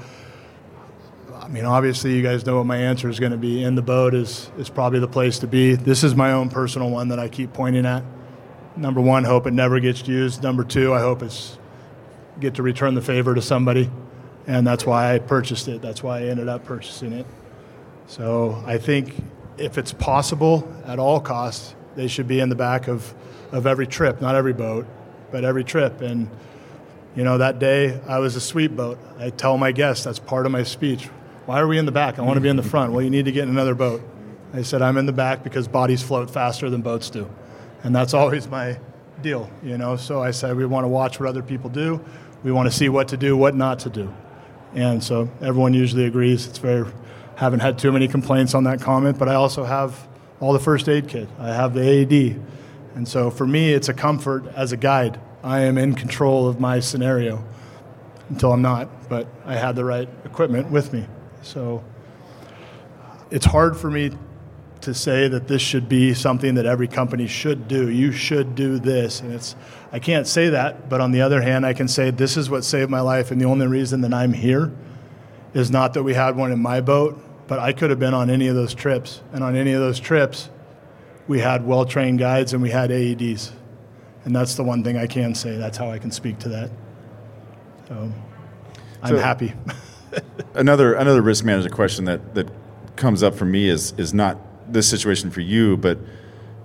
I 1.35 1.49
mean, 1.49 1.65
obviously, 1.65 2.15
you 2.15 2.23
guys 2.23 2.45
know 2.45 2.57
what 2.57 2.67
my 2.67 2.77
answer 2.77 3.09
is 3.09 3.19
going 3.19 3.33
to 3.33 3.39
be. 3.39 3.63
In 3.63 3.75
the 3.75 3.83
boat 3.83 4.15
is 4.15 4.51
is 4.59 4.69
probably 4.69 5.01
the 5.01 5.09
place 5.09 5.39
to 5.41 5.47
be. 5.47 5.75
This 5.75 6.05
is 6.05 6.15
my 6.15 6.33
own 6.33 6.51
personal 6.51 6.91
one 6.91 7.09
that 7.09 7.19
I 7.19 7.29
keep 7.29 7.53
pointing 7.53 7.87
at. 7.87 8.03
Number 8.77 9.01
one, 9.01 9.25
hope 9.25 9.47
it 9.47 9.53
never 9.53 9.81
gets 9.81 10.07
used. 10.07 10.43
Number 10.43 10.63
two, 10.63 10.93
I 10.95 11.01
hope 11.01 11.23
it's 11.23 11.59
get 12.39 12.55
to 12.55 12.63
return 12.63 12.95
the 12.95 13.03
favor 13.03 13.35
to 13.35 13.43
somebody, 13.43 13.91
and 14.47 14.67
that's 14.67 14.87
why 14.87 15.15
I 15.15 15.19
purchased 15.19 15.67
it. 15.69 15.83
That's 15.83 16.03
why 16.03 16.21
I 16.21 16.23
ended 16.25 16.49
up 16.49 16.65
purchasing 16.65 17.13
it. 17.13 17.27
So 18.07 18.63
I 18.67 18.79
think 18.79 19.15
if 19.57 19.77
it's 19.77 19.93
possible 19.93 20.73
at 20.87 20.99
all 20.99 21.21
costs, 21.21 21.75
they 21.97 22.07
should 22.07 22.29
be 22.29 22.41
in 22.41 22.49
the 22.49 22.55
back 22.55 22.89
of, 22.89 23.13
of 23.51 23.67
every 23.67 23.87
trip, 23.87 24.21
not 24.21 24.35
every 24.35 24.53
boat, 24.53 24.87
but 25.33 25.45
every 25.45 25.65
trip. 25.65 26.01
And, 26.01 26.31
you 27.17 27.25
know, 27.25 27.39
that 27.39 27.59
day 27.59 28.01
I 28.07 28.19
was 28.19 28.37
a 28.37 28.41
sweep 28.41 28.73
boat. 28.73 28.99
I 29.19 29.31
tell 29.31 29.59
my 29.59 29.73
guests, 29.73 30.05
that's 30.05 30.19
part 30.19 30.47
of 30.47 30.53
my 30.53 30.63
speech. 30.63 31.07
Why 31.47 31.61
are 31.61 31.67
we 31.67 31.79
in 31.79 31.87
the 31.87 31.93
back? 31.93 32.19
I 32.19 32.23
want 32.23 32.37
to 32.37 32.41
be 32.41 32.49
in 32.49 32.57
the 32.57 32.63
front. 32.63 32.93
Well, 32.93 33.03
you 33.03 33.11
need 33.11 33.25
to 33.25 33.33
get 33.33 33.45
in 33.45 33.49
another 33.49 33.75
boat. 33.75 34.03
I 34.53 34.63
said, 34.63 34.83
I'm 34.83 34.97
in 34.97 35.07
the 35.07 35.13
back 35.13 35.43
because 35.43 35.69
bodies 35.69 36.03
float 36.03 36.31
faster 36.31 36.71
than 36.71 36.83
boats 36.83 37.11
do. 37.11 37.29
And 37.83 37.95
that's 37.95 38.15
always 38.15 38.49
my 38.49 38.79
deal, 39.23 39.51
you 39.63 39.79
know. 39.79 39.97
So 39.97 40.23
I 40.23 40.31
said, 40.31 40.57
we 40.57 40.67
want 40.67 40.85
to 40.85 40.89
watch 40.89 41.19
what 41.19 41.29
other 41.29 41.43
people 41.43 41.71
do. 41.71 42.05
We 42.43 42.53
want 42.53 42.71
to 42.71 42.77
see 42.77 42.89
what 42.89 43.09
to 43.09 43.17
do, 43.17 43.37
what 43.37 43.55
not 43.55 43.81
to 43.81 43.91
do. 43.91 44.13
And 44.75 45.03
so 45.03 45.29
everyone 45.41 45.75
usually 45.75 46.05
agrees. 46.05 46.47
It's 46.47 46.59
very, 46.59 46.87
haven't 47.37 47.61
had 47.61 47.79
too 47.79 47.93
many 47.93 48.09
complaints 48.09 48.55
on 48.55 48.65
that 48.65 48.81
comment, 48.81 49.19
but 49.19 49.29
I 49.29 49.35
also 49.35 49.65
have 49.65 50.07
all 50.41 50.53
the 50.53 50.61
first 50.61 50.89
aid 50.89 51.09
kit. 51.09 51.29
I 51.39 51.49
have 51.49 51.75
the 51.75 51.81
AED. 51.81 52.41
And 52.95 53.09
so 53.09 53.31
for 53.31 53.47
me, 53.47 53.73
it's 53.73 53.89
a 53.89 53.95
comfort 53.95 54.47
as 54.55 54.73
a 54.73 54.77
guide. 54.77 55.21
I 55.43 55.61
am 55.61 55.78
in 55.78 55.95
control 55.95 56.49
of 56.49 56.61
my 56.61 56.80
scenario 56.80 57.45
until 58.28 58.53
I'm 58.53 58.62
not, 58.62 59.09
but 59.09 59.26
I 59.45 59.55
had 59.55 59.76
the 59.76 59.84
right 59.84 60.09
equipment 60.24 60.70
with 60.70 60.93
me. 60.93 61.07
So 61.43 61.84
it's 63.30 63.47
hard 63.47 63.76
for 63.76 63.91
me 63.91 64.12
to 64.80 64.95
say 64.95 65.28
that 65.28 65.49
this 65.49 65.61
should 65.61 65.89
be 65.89 66.14
something 66.14 66.55
that 66.55 66.66
every 66.66 66.89
company 66.89 67.26
should 67.26 67.68
do. 67.68 67.91
You 67.91 68.12
should 68.12 68.55
do 68.55 68.78
this. 68.78 69.20
And 69.20 69.32
it's 69.32 69.57
I 69.93 69.99
can't 69.99 70.26
say 70.26 70.51
that, 70.51 70.89
but 70.89 71.01
on 71.01 71.12
the 71.12 71.20
other 71.20 71.41
hand, 71.41 71.64
I 71.64 71.72
can 71.72 71.89
say 71.89 72.11
this 72.11 72.36
is 72.36 72.51
what 72.51 72.64
saved 72.64 72.91
my 72.91 73.01
life 73.01 73.30
and 73.30 73.41
the 73.41 73.47
only 73.47 73.66
reason 73.66 74.03
that 74.03 74.12
I'm 74.12 74.32
here 74.32 74.72
is 75.55 75.70
not 75.70 75.95
that 75.95 76.03
we 76.03 76.14
had 76.14 76.36
one 76.36 76.53
in 76.53 76.61
my 76.61 76.80
boat, 76.80 77.18
but 77.47 77.59
I 77.59 77.72
could 77.72 77.91
have 77.91 77.99
been 77.99 78.14
on 78.14 78.28
any 78.28 78.49
of 78.49 78.55
those 78.55 78.74
trips. 78.74 79.22
And 79.32 79.43
on 79.43 79.57
any 79.57 79.72
of 79.72 79.80
those 79.80 79.99
trips, 79.99 80.51
we 81.26 81.41
had 81.41 81.66
well 81.66 81.84
trained 81.84 82.18
guides 82.18 82.53
and 82.53 82.62
we 82.62 82.70
had 82.70 82.91
AEDs. 82.91 83.53
And 84.29 84.37
that's 84.37 84.57
the 84.57 84.62
one 84.62 84.85
thing 84.85 84.99
I 84.99 85.07
can 85.07 85.35
say. 85.35 85.57
That's 85.57 85.79
how 85.79 85.91
I 85.91 85.99
can 85.99 86.11
speak 86.11 86.39
to 86.41 86.51
that. 86.51 86.70
So 87.89 88.12
I'm 89.03 89.09
so, 89.09 89.18
happy. 89.18 89.55
another 90.55 90.93
another 90.93 91.22
risk 91.22 91.47
management 91.47 91.74
question 91.74 92.05
that, 92.05 92.35
that 92.35 92.47
comes 92.95 93.22
up 93.22 93.35
for 93.35 93.47
me 93.47 93.70
is 93.70 93.95
is 93.97 94.12
not 94.12 94.37
this 94.70 94.87
situation 94.87 95.31
for 95.31 95.41
you, 95.41 95.79
but 95.79 95.99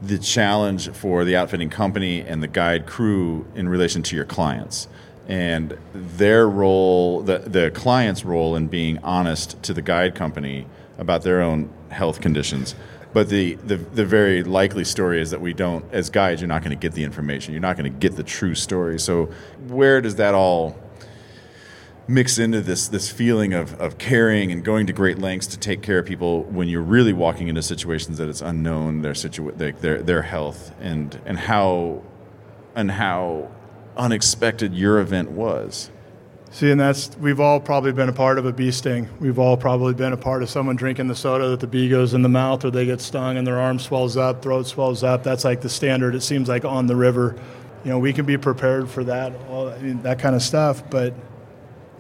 the 0.01 0.17
challenge 0.17 0.89
for 0.89 1.23
the 1.23 1.37
outfitting 1.37 1.69
company 1.69 2.19
and 2.19 2.43
the 2.43 2.49
guide 2.49 2.85
crew 2.85 3.47
in 3.55 3.69
relation 3.69 4.03
to 4.03 4.15
your 4.17 4.25
clients 4.25 4.89
and 5.29 5.77
their 5.93 6.49
role, 6.49 7.21
the, 7.21 7.37
the 7.37 7.71
client's 7.71 8.25
role 8.25 8.57
in 8.57 8.67
being 8.67 8.97
honest 8.97 9.63
to 9.63 9.73
the 9.73 9.81
guide 9.81 10.15
company 10.15 10.67
about 10.97 11.21
their 11.21 11.41
own 11.41 11.69
health 11.91 12.19
conditions. 12.19 12.75
But 13.13 13.29
the, 13.29 13.53
the, 13.55 13.77
the 13.77 14.05
very 14.05 14.43
likely 14.43 14.83
story 14.83 15.21
is 15.21 15.31
that 15.31 15.39
we 15.39 15.53
don't, 15.53 15.85
as 15.91 16.09
guides, 16.09 16.41
you're 16.41 16.47
not 16.47 16.63
going 16.63 16.75
to 16.75 16.81
get 16.81 16.93
the 16.93 17.03
information. 17.03 17.53
You're 17.53 17.61
not 17.61 17.77
going 17.77 17.91
to 17.91 17.97
get 17.97 18.15
the 18.15 18.23
true 18.23 18.55
story. 18.55 18.99
So, 18.99 19.29
where 19.67 20.01
does 20.01 20.15
that 20.15 20.33
all 20.33 20.77
mix 22.07 22.37
into 22.37 22.59
this 22.59 22.87
this 22.89 23.09
feeling 23.09 23.53
of, 23.53 23.79
of 23.79 23.97
caring 23.97 24.51
and 24.51 24.63
going 24.63 24.87
to 24.87 24.93
great 24.93 25.19
lengths 25.19 25.47
to 25.47 25.57
take 25.57 25.81
care 25.81 25.99
of 25.99 26.05
people 26.05 26.43
when 26.43 26.67
you're 26.67 26.81
really 26.81 27.13
walking 27.13 27.47
into 27.47 27.61
situations 27.61 28.17
that 28.17 28.27
it's 28.27 28.41
unknown 28.41 29.01
their 29.01 29.13
situa- 29.13 29.57
their, 29.57 29.71
their 29.71 30.03
their 30.03 30.21
health 30.23 30.73
and 30.81 31.19
and 31.25 31.39
how 31.39 32.01
and 32.75 32.91
how 32.91 33.49
unexpected 33.95 34.73
your 34.73 34.99
event 34.99 35.31
was. 35.31 35.89
See, 36.53 36.69
and 36.69 36.79
that's 36.79 37.17
we've 37.17 37.39
all 37.39 37.59
probably 37.59 37.93
been 37.93 38.09
a 38.09 38.13
part 38.13 38.37
of 38.37 38.45
a 38.45 38.53
bee 38.53 38.71
sting. 38.71 39.09
We've 39.19 39.39
all 39.39 39.57
probably 39.57 39.95
been 39.95 40.13
a 40.13 40.17
part 40.17 40.43
of 40.43 40.51
someone 40.51 40.75
drinking 40.75 41.07
the 41.07 41.15
soda 41.15 41.49
that 41.49 41.59
the 41.59 41.65
bee 41.65 41.89
goes 41.89 42.13
in 42.13 42.21
the 42.21 42.29
mouth, 42.29 42.63
or 42.63 42.69
they 42.69 42.85
get 42.85 43.01
stung 43.01 43.37
and 43.37 43.47
their 43.47 43.59
arm 43.59 43.79
swells 43.79 44.17
up, 44.17 44.43
throat 44.43 44.67
swells 44.67 45.03
up. 45.03 45.23
That's 45.23 45.43
like 45.43 45.61
the 45.61 45.69
standard. 45.69 46.13
It 46.13 46.21
seems 46.21 46.47
like 46.47 46.63
on 46.63 46.85
the 46.85 46.95
river. 46.95 47.35
You 47.83 47.89
know, 47.89 47.97
we 47.97 48.13
can 48.13 48.27
be 48.27 48.37
prepared 48.37 48.87
for 48.87 49.03
that, 49.05 49.33
all 49.49 49.67
I 49.67 49.79
mean, 49.79 50.03
that 50.03 50.19
kind 50.19 50.35
of 50.35 50.43
stuff. 50.43 50.87
But 50.91 51.15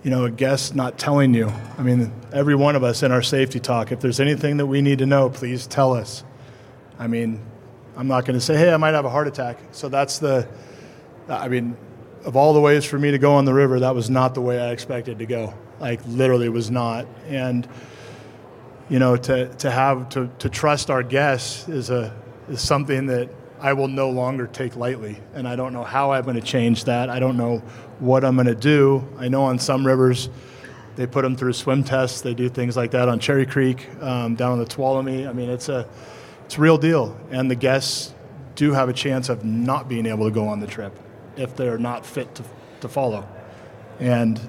you 0.03 0.11
know, 0.11 0.25
a 0.25 0.29
guest 0.29 0.75
not 0.75 0.99
telling 0.99 1.33
you. 1.33 1.51
I 1.79 1.81
mean, 1.81 2.13
every 2.31 2.53
one 2.53 2.75
of 2.75 2.83
us 2.83 3.01
in 3.01 3.11
our 3.11 3.23
safety 3.23 3.59
talk. 3.59 3.91
If 3.91 4.01
there's 4.01 4.19
anything 4.19 4.57
that 4.57 4.67
we 4.67 4.83
need 4.83 4.99
to 4.99 5.07
know, 5.07 5.31
please 5.31 5.65
tell 5.65 5.95
us. 5.95 6.23
I 6.99 7.07
mean, 7.07 7.43
I'm 7.97 8.07
not 8.07 8.25
going 8.25 8.37
to 8.37 8.41
say, 8.41 8.55
hey, 8.55 8.71
I 8.71 8.77
might 8.77 8.93
have 8.93 9.05
a 9.05 9.09
heart 9.09 9.27
attack. 9.27 9.57
So 9.71 9.89
that's 9.89 10.19
the 10.19 10.47
I 11.27 11.47
mean, 11.47 11.75
of 12.25 12.35
all 12.35 12.53
the 12.53 12.61
ways 12.61 12.85
for 12.85 12.97
me 12.97 13.11
to 13.11 13.17
go 13.17 13.33
on 13.33 13.45
the 13.45 13.53
river, 13.53 13.79
that 13.81 13.95
was 13.95 14.09
not 14.09 14.33
the 14.33 14.41
way 14.41 14.59
I 14.59 14.71
expected 14.71 15.19
to 15.19 15.25
go. 15.25 15.53
Like 15.79 16.01
literally 16.07 16.49
was 16.49 16.71
not. 16.71 17.05
And 17.27 17.67
you 18.89 18.99
know, 18.99 19.15
to, 19.15 19.47
to 19.55 19.71
have 19.71 20.09
to, 20.09 20.29
to 20.39 20.49
trust 20.49 20.89
our 20.89 21.03
guests 21.03 21.67
is 21.67 21.89
a 21.89 22.13
is 22.49 22.61
something 22.61 23.05
that 23.07 23.29
I 23.59 23.73
will 23.73 23.87
no 23.87 24.09
longer 24.09 24.47
take 24.47 24.75
lightly. 24.75 25.17
And 25.33 25.47
I 25.47 25.55
don't 25.55 25.71
know 25.71 25.83
how 25.83 26.11
I'm 26.11 26.23
going 26.23 26.35
to 26.35 26.41
change 26.41 26.83
that. 26.85 27.09
I 27.09 27.19
don't 27.19 27.37
know 27.37 27.59
what 27.99 28.25
I'm 28.25 28.35
going 28.35 28.47
to 28.47 28.55
do. 28.55 29.07
I 29.17 29.29
know 29.29 29.43
on 29.43 29.57
some 29.57 29.87
rivers 29.87 30.29
they 30.95 31.07
put 31.07 31.21
them 31.23 31.35
through 31.35 31.53
swim 31.53 31.83
tests. 31.83 32.21
They 32.21 32.33
do 32.33 32.49
things 32.49 32.75
like 32.75 32.91
that 32.91 33.09
on 33.09 33.19
Cherry 33.19 33.45
Creek, 33.45 33.87
um, 34.01 34.35
down 34.35 34.51
on 34.51 34.59
the 34.59 34.65
Tuolumne. 34.65 35.27
I 35.27 35.33
mean, 35.33 35.49
it's 35.49 35.69
a 35.69 35.87
it's 36.45 36.57
a 36.57 36.61
real 36.61 36.77
deal. 36.77 37.17
And 37.31 37.49
the 37.49 37.55
guests 37.55 38.13
do 38.55 38.73
have 38.73 38.89
a 38.89 38.93
chance 38.93 39.29
of 39.29 39.43
not 39.43 39.87
being 39.89 40.05
able 40.05 40.25
to 40.25 40.31
go 40.31 40.47
on 40.47 40.59
the 40.59 40.67
trip 40.67 40.97
if 41.35 41.55
they're 41.55 41.77
not 41.77 42.05
fit 42.05 42.33
to, 42.35 42.43
to 42.81 42.87
follow. 42.87 43.27
And 43.99 44.39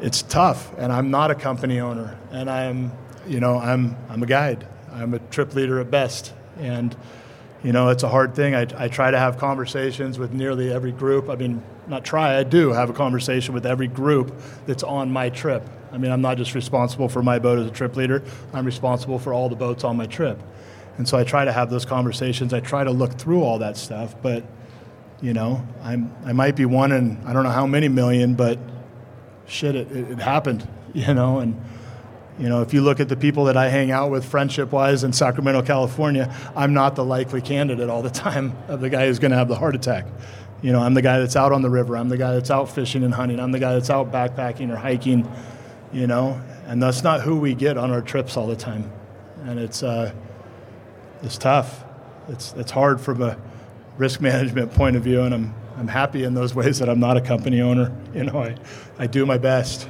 it's 0.00 0.22
tough. 0.22 0.72
And 0.78 0.92
I'm 0.92 1.10
not 1.10 1.30
a 1.30 1.34
company 1.34 1.80
owner. 1.80 2.18
And 2.30 2.50
I'm, 2.50 2.92
you 3.26 3.40
know, 3.40 3.58
I'm, 3.58 3.96
I'm 4.08 4.22
a 4.22 4.26
guide. 4.26 4.66
I'm 4.92 5.14
a 5.14 5.18
trip 5.18 5.54
leader 5.54 5.80
at 5.80 5.90
best. 5.90 6.32
And, 6.58 6.96
you 7.62 7.72
know, 7.72 7.90
it's 7.90 8.02
a 8.02 8.08
hard 8.08 8.34
thing. 8.34 8.54
I, 8.54 8.66
I 8.76 8.88
try 8.88 9.10
to 9.10 9.18
have 9.18 9.38
conversations 9.38 10.18
with 10.18 10.32
nearly 10.32 10.72
every 10.72 10.92
group. 10.92 11.28
I 11.28 11.36
mean, 11.36 11.62
not 11.86 12.04
try, 12.04 12.38
I 12.38 12.44
do 12.44 12.70
have 12.70 12.88
a 12.88 12.92
conversation 12.92 13.52
with 13.52 13.66
every 13.66 13.88
group 13.88 14.32
that's 14.66 14.82
on 14.82 15.10
my 15.10 15.28
trip. 15.28 15.62
I 15.92 15.98
mean, 15.98 16.12
I'm 16.12 16.22
not 16.22 16.36
just 16.36 16.54
responsible 16.54 17.08
for 17.08 17.22
my 17.22 17.38
boat 17.38 17.58
as 17.58 17.66
a 17.66 17.70
trip 17.70 17.96
leader, 17.96 18.22
I'm 18.52 18.64
responsible 18.64 19.18
for 19.18 19.32
all 19.32 19.48
the 19.48 19.56
boats 19.56 19.84
on 19.84 19.96
my 19.96 20.06
trip. 20.06 20.40
And 20.98 21.08
so 21.08 21.18
I 21.18 21.24
try 21.24 21.44
to 21.44 21.52
have 21.52 21.70
those 21.70 21.84
conversations. 21.84 22.52
I 22.52 22.60
try 22.60 22.84
to 22.84 22.90
look 22.90 23.14
through 23.14 23.42
all 23.42 23.58
that 23.58 23.76
stuff, 23.76 24.14
but 24.22 24.44
you 25.22 25.32
know, 25.32 25.66
I'm 25.82 26.14
I 26.24 26.32
might 26.32 26.56
be 26.56 26.64
one 26.64 26.92
in 26.92 27.22
I 27.26 27.32
don't 27.32 27.44
know 27.44 27.50
how 27.50 27.66
many 27.66 27.88
million, 27.88 28.34
but 28.34 28.58
shit, 29.46 29.74
it, 29.74 29.90
it, 29.92 30.10
it 30.12 30.18
happened. 30.18 30.68
You 30.92 31.14
know, 31.14 31.38
and 31.38 31.54
you 32.36 32.48
know, 32.48 32.62
if 32.62 32.74
you 32.74 32.80
look 32.80 32.98
at 32.98 33.08
the 33.08 33.16
people 33.16 33.44
that 33.44 33.56
I 33.56 33.68
hang 33.68 33.92
out 33.92 34.10
with 34.10 34.24
friendship 34.24 34.72
wise 34.72 35.04
in 35.04 35.12
Sacramento, 35.12 35.62
California, 35.62 36.34
I'm 36.56 36.74
not 36.74 36.96
the 36.96 37.04
likely 37.04 37.40
candidate 37.40 37.88
all 37.88 38.02
the 38.02 38.10
time 38.28 38.56
of 38.66 38.80
the 38.80 38.90
guy 38.90 39.06
who's 39.06 39.20
going 39.20 39.30
to 39.30 39.36
have 39.36 39.46
the 39.46 39.54
heart 39.54 39.76
attack. 39.76 40.06
You 40.62 40.72
know, 40.72 40.80
I'm 40.80 40.94
the 40.94 41.02
guy 41.02 41.20
that's 41.20 41.36
out 41.36 41.52
on 41.52 41.62
the 41.62 41.70
river. 41.70 41.96
I'm 41.96 42.08
the 42.08 42.16
guy 42.16 42.32
that's 42.32 42.50
out 42.50 42.70
fishing 42.70 43.04
and 43.04 43.14
hunting. 43.14 43.38
I'm 43.38 43.52
the 43.52 43.60
guy 43.60 43.74
that's 43.74 43.88
out 43.88 44.10
backpacking 44.10 44.70
or 44.70 44.76
hiking, 44.76 45.30
you 45.92 46.06
know, 46.06 46.40
and 46.66 46.82
that's 46.82 47.04
not 47.04 47.20
who 47.20 47.38
we 47.38 47.54
get 47.54 47.76
on 47.76 47.90
our 47.90 48.02
trips 48.02 48.36
all 48.36 48.46
the 48.46 48.56
time. 48.56 48.90
And 49.44 49.60
it's, 49.60 49.82
uh, 49.82 50.12
it's 51.22 51.38
tough. 51.38 51.84
It's, 52.28 52.52
it's 52.54 52.70
hard 52.70 53.00
from 53.00 53.22
a, 53.22 53.36
risk 53.96 54.20
management 54.20 54.72
point 54.72 54.96
of 54.96 55.02
view, 55.02 55.22
and 55.22 55.34
I'm, 55.34 55.54
I'm 55.76 55.88
happy 55.88 56.24
in 56.24 56.34
those 56.34 56.54
ways 56.54 56.78
that 56.78 56.88
I'm 56.88 57.00
not 57.00 57.16
a 57.16 57.20
company 57.20 57.60
owner. 57.60 57.96
You 58.14 58.24
know, 58.24 58.42
I, 58.42 58.56
I 58.98 59.06
do 59.06 59.24
my 59.24 59.38
best. 59.38 59.88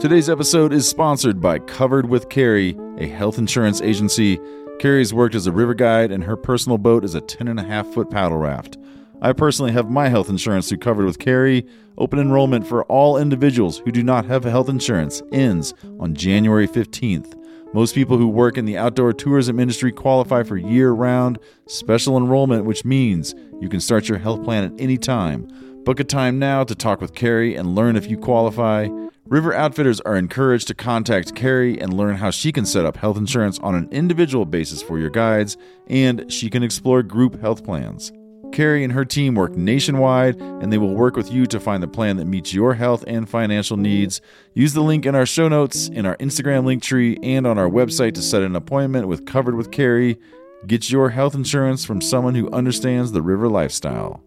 Today's 0.00 0.28
episode 0.28 0.72
is 0.72 0.88
sponsored 0.88 1.40
by 1.40 1.58
Covered 1.58 2.08
with 2.08 2.28
Carrie, 2.28 2.76
a 2.98 3.06
health 3.06 3.38
insurance 3.38 3.80
agency. 3.80 4.38
Carrie's 4.78 5.14
worked 5.14 5.34
as 5.34 5.46
a 5.46 5.52
river 5.52 5.74
guide, 5.74 6.12
and 6.12 6.24
her 6.24 6.36
personal 6.36 6.78
boat 6.78 7.04
is 7.04 7.14
a 7.14 7.20
10 7.20 7.48
and 7.48 7.58
a 7.58 7.64
half 7.64 7.86
foot 7.92 8.10
paddle 8.10 8.38
raft. 8.38 8.78
I 9.20 9.32
personally 9.32 9.72
have 9.72 9.90
my 9.90 10.08
health 10.08 10.28
insurance 10.28 10.68
through 10.68 10.78
Covered 10.78 11.04
with 11.04 11.18
Carrie. 11.18 11.66
Open 11.98 12.20
enrollment 12.20 12.64
for 12.64 12.84
all 12.84 13.18
individuals 13.18 13.78
who 13.78 13.90
do 13.90 14.04
not 14.04 14.24
have 14.26 14.44
health 14.44 14.68
insurance 14.68 15.20
ends 15.32 15.74
on 15.98 16.14
January 16.14 16.68
15th. 16.68 17.34
Most 17.74 17.94
people 17.94 18.16
who 18.16 18.28
work 18.28 18.56
in 18.56 18.64
the 18.64 18.78
outdoor 18.78 19.12
tourism 19.12 19.60
industry 19.60 19.92
qualify 19.92 20.42
for 20.42 20.56
year 20.56 20.90
round 20.90 21.38
special 21.66 22.16
enrollment, 22.16 22.64
which 22.64 22.82
means 22.82 23.34
you 23.60 23.68
can 23.68 23.78
start 23.78 24.08
your 24.08 24.16
health 24.16 24.42
plan 24.42 24.64
at 24.64 24.80
any 24.80 24.96
time. 24.96 25.46
Book 25.84 26.00
a 26.00 26.04
time 26.04 26.38
now 26.38 26.64
to 26.64 26.74
talk 26.74 27.02
with 27.02 27.14
Carrie 27.14 27.54
and 27.54 27.74
learn 27.74 27.94
if 27.94 28.10
you 28.10 28.16
qualify. 28.16 28.88
River 29.26 29.52
Outfitters 29.52 30.00
are 30.00 30.16
encouraged 30.16 30.68
to 30.68 30.74
contact 30.74 31.34
Carrie 31.34 31.78
and 31.78 31.92
learn 31.92 32.16
how 32.16 32.30
she 32.30 32.52
can 32.52 32.64
set 32.64 32.86
up 32.86 32.96
health 32.96 33.18
insurance 33.18 33.58
on 33.58 33.74
an 33.74 33.86
individual 33.90 34.46
basis 34.46 34.82
for 34.82 34.98
your 34.98 35.10
guides, 35.10 35.58
and 35.88 36.32
she 36.32 36.48
can 36.48 36.62
explore 36.62 37.02
group 37.02 37.38
health 37.38 37.64
plans. 37.64 38.10
Carrie 38.52 38.84
and 38.84 38.92
her 38.92 39.04
team 39.04 39.34
work 39.34 39.56
nationwide, 39.56 40.40
and 40.40 40.72
they 40.72 40.78
will 40.78 40.94
work 40.94 41.16
with 41.16 41.30
you 41.30 41.46
to 41.46 41.60
find 41.60 41.82
the 41.82 41.88
plan 41.88 42.16
that 42.16 42.24
meets 42.24 42.52
your 42.52 42.74
health 42.74 43.04
and 43.06 43.28
financial 43.28 43.76
needs. 43.76 44.20
Use 44.54 44.72
the 44.72 44.80
link 44.80 45.06
in 45.06 45.14
our 45.14 45.26
show 45.26 45.48
notes, 45.48 45.88
in 45.88 46.06
our 46.06 46.16
Instagram 46.16 46.64
link 46.64 46.82
tree, 46.82 47.18
and 47.22 47.46
on 47.46 47.58
our 47.58 47.68
website 47.68 48.14
to 48.14 48.22
set 48.22 48.42
an 48.42 48.56
appointment 48.56 49.08
with 49.08 49.26
Covered 49.26 49.54
with 49.54 49.70
Carrie. 49.70 50.18
Get 50.66 50.90
your 50.90 51.10
health 51.10 51.34
insurance 51.34 51.84
from 51.84 52.00
someone 52.00 52.34
who 52.34 52.50
understands 52.50 53.12
the 53.12 53.22
river 53.22 53.48
lifestyle. 53.48 54.22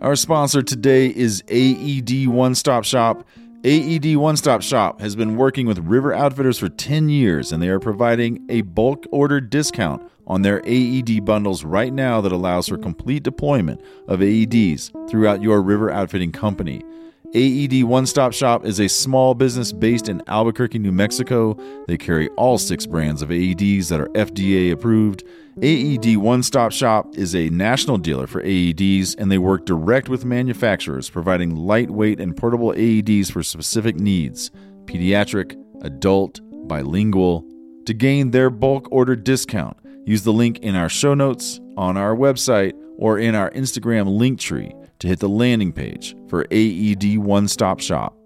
Our 0.00 0.16
sponsor 0.16 0.62
today 0.62 1.08
is 1.08 1.42
AED 1.48 2.28
One 2.28 2.54
Stop 2.54 2.84
Shop. 2.84 3.26
AED 3.64 4.16
One 4.16 4.36
Stop 4.36 4.62
Shop 4.62 5.00
has 5.00 5.16
been 5.16 5.36
working 5.36 5.66
with 5.66 5.78
River 5.80 6.14
Outfitters 6.14 6.58
for 6.58 6.68
10 6.68 7.08
years, 7.08 7.50
and 7.50 7.60
they 7.60 7.68
are 7.68 7.80
providing 7.80 8.46
a 8.48 8.60
bulk 8.60 9.06
order 9.10 9.40
discount 9.40 10.08
on 10.28 10.42
their 10.42 10.62
AED 10.64 11.24
bundles 11.24 11.64
right 11.64 11.92
now 11.92 12.20
that 12.20 12.32
allows 12.32 12.68
for 12.68 12.78
complete 12.78 13.24
deployment 13.24 13.80
of 14.06 14.20
AEDs 14.20 15.10
throughout 15.10 15.42
your 15.42 15.60
river 15.60 15.90
outfitting 15.90 16.30
company. 16.30 16.82
AED 17.34 17.82
One 17.84 18.06
Stop 18.06 18.32
Shop 18.32 18.64
is 18.64 18.80
a 18.80 18.88
small 18.88 19.34
business 19.34 19.70
based 19.70 20.08
in 20.08 20.22
Albuquerque, 20.28 20.78
New 20.78 20.92
Mexico. 20.92 21.58
They 21.86 21.98
carry 21.98 22.28
all 22.30 22.56
six 22.56 22.86
brands 22.86 23.20
of 23.20 23.28
AEDs 23.28 23.88
that 23.88 24.00
are 24.00 24.08
FDA 24.08 24.72
approved. 24.72 25.24
AED 25.62 26.16
One 26.16 26.42
Stop 26.42 26.72
Shop 26.72 27.18
is 27.18 27.34
a 27.34 27.50
national 27.50 27.98
dealer 27.98 28.26
for 28.26 28.42
AEDs, 28.42 29.14
and 29.18 29.30
they 29.30 29.36
work 29.36 29.66
direct 29.66 30.08
with 30.08 30.24
manufacturers, 30.24 31.10
providing 31.10 31.54
lightweight 31.54 32.18
and 32.18 32.34
portable 32.34 32.72
AEDs 32.72 33.30
for 33.30 33.42
specific 33.42 33.96
needs 33.96 34.50
pediatric, 34.86 35.54
adult, 35.82 36.40
bilingual. 36.66 37.44
To 37.84 37.92
gain 37.92 38.30
their 38.30 38.48
bulk 38.48 38.88
order 38.90 39.16
discount, 39.16 39.76
use 40.08 40.22
the 40.22 40.32
link 40.32 40.58
in 40.60 40.74
our 40.74 40.88
show 40.88 41.12
notes, 41.12 41.60
on 41.76 41.96
our 41.96 42.16
website, 42.16 42.72
or 42.96 43.18
in 43.18 43.34
our 43.34 43.50
Instagram 43.50 44.18
link 44.18 44.40
tree 44.40 44.74
to 45.00 45.06
hit 45.06 45.20
the 45.20 45.28
landing 45.28 45.72
page 45.72 46.16
for 46.28 46.46
AED 46.50 47.18
One 47.18 47.46
Stop 47.46 47.78
Shop. 47.78 48.16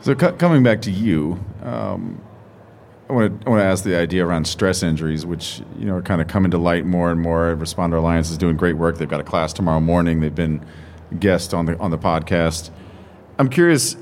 So, 0.00 0.16
c- 0.18 0.36
coming 0.36 0.62
back 0.62 0.82
to 0.82 0.90
you, 0.90 1.42
um, 1.62 2.20
I 3.08 3.12
want 3.14 3.44
to 3.44 3.50
I 3.50 3.62
ask 3.62 3.82
the 3.82 3.96
idea 3.96 4.26
around 4.26 4.46
stress 4.46 4.82
injuries, 4.82 5.24
which 5.24 5.62
you 5.78 5.86
know 5.86 5.96
are 5.96 6.02
kind 6.02 6.20
of 6.20 6.28
coming 6.28 6.50
to 6.50 6.58
light 6.58 6.84
more 6.84 7.10
and 7.10 7.20
more. 7.20 7.56
Responder 7.56 7.98
Alliance 7.98 8.30
is 8.30 8.36
doing 8.36 8.56
great 8.56 8.76
work. 8.76 8.98
They've 8.98 9.08
got 9.08 9.20
a 9.20 9.24
class 9.24 9.52
tomorrow 9.52 9.80
morning. 9.80 10.20
They've 10.20 10.34
been 10.34 10.64
guests 11.18 11.54
on 11.54 11.66
the 11.66 11.78
on 11.78 11.90
the 11.90 11.98
podcast. 11.98 12.70
I'm 13.38 13.48
curious. 13.48 13.96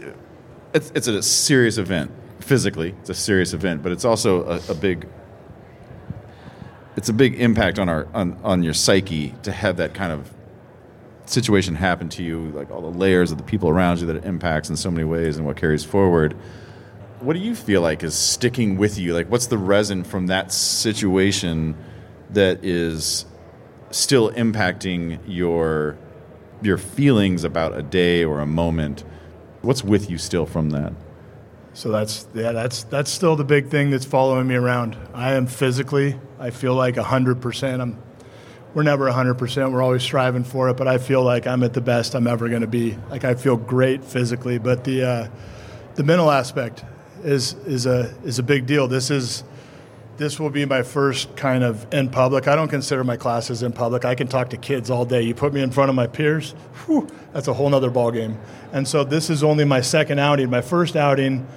It's 0.75 0.91
it's 0.95 1.07
a 1.07 1.23
serious 1.23 1.77
event 1.79 2.11
physically. 2.51 2.97
It's 2.99 3.11
a 3.11 3.15
serious 3.15 3.55
event, 3.55 3.81
but 3.81 3.93
it's 3.93 4.05
also 4.05 4.43
a, 4.43 4.61
a 4.73 4.75
big 4.75 5.07
it's 6.97 7.09
a 7.09 7.13
big 7.13 7.41
impact 7.41 7.79
on 7.79 7.89
our 7.89 8.09
on, 8.13 8.37
on 8.43 8.65
your 8.65 8.75
psyche 8.75 9.37
to 9.45 9.53
have 9.53 9.77
that 9.77 9.95
kind 9.95 10.11
of 10.11 10.29
situation 11.27 11.77
happen 11.77 12.09
to 12.09 12.25
you, 12.25 12.51
like 12.51 12.73
all 12.73 12.81
the 12.83 12.99
layers 12.99 13.31
of 13.31 13.39
the 13.39 13.45
people 13.45 13.69
around 13.69 14.01
you 14.01 14.07
that 14.09 14.17
it 14.17 14.25
impacts 14.25 14.69
in 14.69 14.75
so 14.75 14.91
many 14.91 15.05
ways 15.05 15.37
and 15.37 15.47
what 15.47 15.57
carries 15.57 15.85
forward. 15.85 16.33
What 17.21 17.35
do 17.35 17.39
you 17.39 17.55
feel 17.55 17.83
like 17.83 18.03
is 18.03 18.17
sticking 18.17 18.77
with 18.77 18.99
you? 18.99 19.15
Like, 19.15 19.31
what's 19.31 19.47
the 19.47 19.59
resin 19.59 20.03
from 20.03 20.27
that 20.27 20.53
situation 20.53 21.77
that 22.31 22.65
is 22.65 23.27
still 23.93 24.33
impacting 24.33 25.21
your 25.25 25.97
your 26.63 26.79
feelings 26.79 27.45
about 27.45 27.79
a 27.79 27.83
day 27.85 28.25
or 28.25 28.41
a 28.41 28.47
moment? 28.47 29.05
What's 29.63 29.85
with 29.85 30.11
you 30.11 30.19
still 30.19 30.47
from 30.47 30.71
that? 30.71 30.93
So 31.73 31.91
that's 31.91 32.27
yeah, 32.35 32.53
that's 32.53 32.85
that's 32.85 33.11
still 33.11 33.37
the 33.37 33.45
big 33.45 33.69
thing 33.69 33.91
that's 33.91 34.05
following 34.05 34.47
me 34.47 34.57
around. 34.57 34.97
I 35.15 35.35
am 35.35 35.47
physically, 35.47 36.19
I 36.39 36.51
feel 36.51 36.75
like 36.75 36.97
hundred 36.97 37.41
percent. 37.41 37.81
I'm 37.81 37.99
we're 38.75 38.83
never 38.83 39.11
hundred 39.11 39.35
percent. 39.35 39.73
We're 39.73 39.83
always 39.83 40.03
striving 40.03 40.45
for 40.45 40.69
it, 40.69 40.77
but 40.77 40.89
I 40.89 40.99
feel 40.99 41.23
like 41.23 41.47
I'm 41.47 41.63
at 41.63 41.73
the 41.73 41.81
best 41.81 42.15
I'm 42.15 42.27
ever 42.27 42.49
going 42.49 42.63
to 42.63 42.69
be. 42.69 42.97
Like 43.09 43.25
I 43.25 43.35
feel 43.35 43.57
great 43.57 44.05
physically, 44.05 44.59
but 44.59 44.85
the 44.85 45.05
uh, 45.05 45.29
the 45.95 46.05
mental 46.05 46.31
aspect 46.31 46.85
is 47.23 47.55
is 47.67 47.87
a 47.87 48.15
is 48.25 48.39
a 48.39 48.43
big 48.43 48.67
deal. 48.67 48.89
This 48.89 49.11
is 49.11 49.45
this 50.21 50.39
will 50.39 50.51
be 50.51 50.67
my 50.67 50.83
first 50.83 51.35
kind 51.35 51.65
of 51.65 51.95
in 51.95 52.11
public. 52.11 52.47
I 52.47 52.55
don't 52.55 52.69
consider 52.69 53.03
my 53.03 53.17
classes 53.17 53.63
in 53.63 53.73
public. 53.73 54.05
I 54.05 54.15
can 54.15 54.29
talk 54.29 54.51
to 54.51 54.59
kids 54.59 54.91
all 54.91 55.07
day. 55.07 55.23
You 55.23 55.35
put 55.35 55.55
me 55.55 55.63
in 55.63 55.71
front 55.71 55.89
of 55.89 55.95
my 55.95 56.07
peers, 56.07 56.51
whew, 56.85 57.09
that's 57.33 57.49
a 57.49 57.55
whole 57.55 57.75
other 57.75 57.91
ballgame. 57.91 58.37
And 58.71 58.87
so 58.87 59.03
this 59.03 59.31
is 59.31 59.43
only 59.43 59.65
my 59.65 59.81
second 59.81 60.19
outing. 60.19 60.51
My 60.51 60.61
first 60.61 60.95
outing 60.95 61.49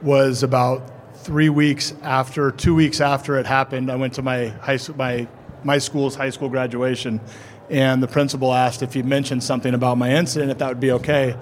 was 0.00 0.42
about 0.42 0.90
three 1.18 1.50
weeks 1.50 1.92
after, 2.00 2.50
two 2.50 2.74
weeks 2.74 3.02
after 3.02 3.36
it 3.36 3.44
happened. 3.44 3.92
I 3.92 3.96
went 3.96 4.14
to 4.14 4.22
my 4.22 4.46
high 4.46 4.78
my 4.96 5.28
my 5.62 5.76
school's 5.76 6.14
high 6.14 6.30
school 6.30 6.48
graduation, 6.48 7.20
and 7.68 8.02
the 8.02 8.08
principal 8.08 8.54
asked 8.54 8.82
if 8.82 8.94
he 8.94 9.02
mentioned 9.02 9.44
something 9.44 9.74
about 9.74 9.98
my 9.98 10.12
incident, 10.12 10.50
if 10.50 10.56
that 10.56 10.68
would 10.68 10.80
be 10.80 10.92
okay, 10.92 11.36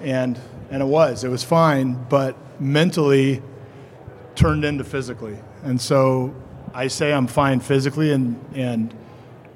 and 0.00 0.38
and 0.70 0.80
it 0.80 0.86
was. 0.86 1.24
It 1.24 1.28
was 1.28 1.42
fine, 1.42 1.94
but 2.08 2.36
mentally 2.60 3.42
turned 4.36 4.64
into 4.64 4.84
physically. 4.84 5.38
And 5.62 5.80
so 5.80 6.34
I 6.74 6.88
say 6.88 7.12
I'm 7.12 7.26
fine 7.26 7.60
physically, 7.60 8.12
and, 8.12 8.42
and 8.54 8.94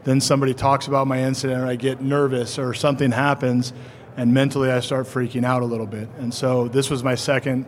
then 0.05 0.21
somebody 0.21 0.55
talks 0.55 0.87
about 0.87 1.07
my 1.07 1.23
incident, 1.23 1.63
or 1.63 1.67
I 1.67 1.77
get 1.77 2.01
nervous, 2.01 2.59
or 2.59 2.75
something 2.75 3.13
happens, 3.13 3.73
and 4.17 4.35
mentally 4.35 4.71
I 4.71 4.81
start 4.81 5.07
freaking 5.07 5.45
out 5.45 5.63
a 5.63 5.67
little 5.67 5.87
bit. 5.87 6.09
And 6.19 6.33
so 6.33 6.69
this 6.69 6.91
was 6.91 7.03
my 7.03 7.15
second 7.15 7.67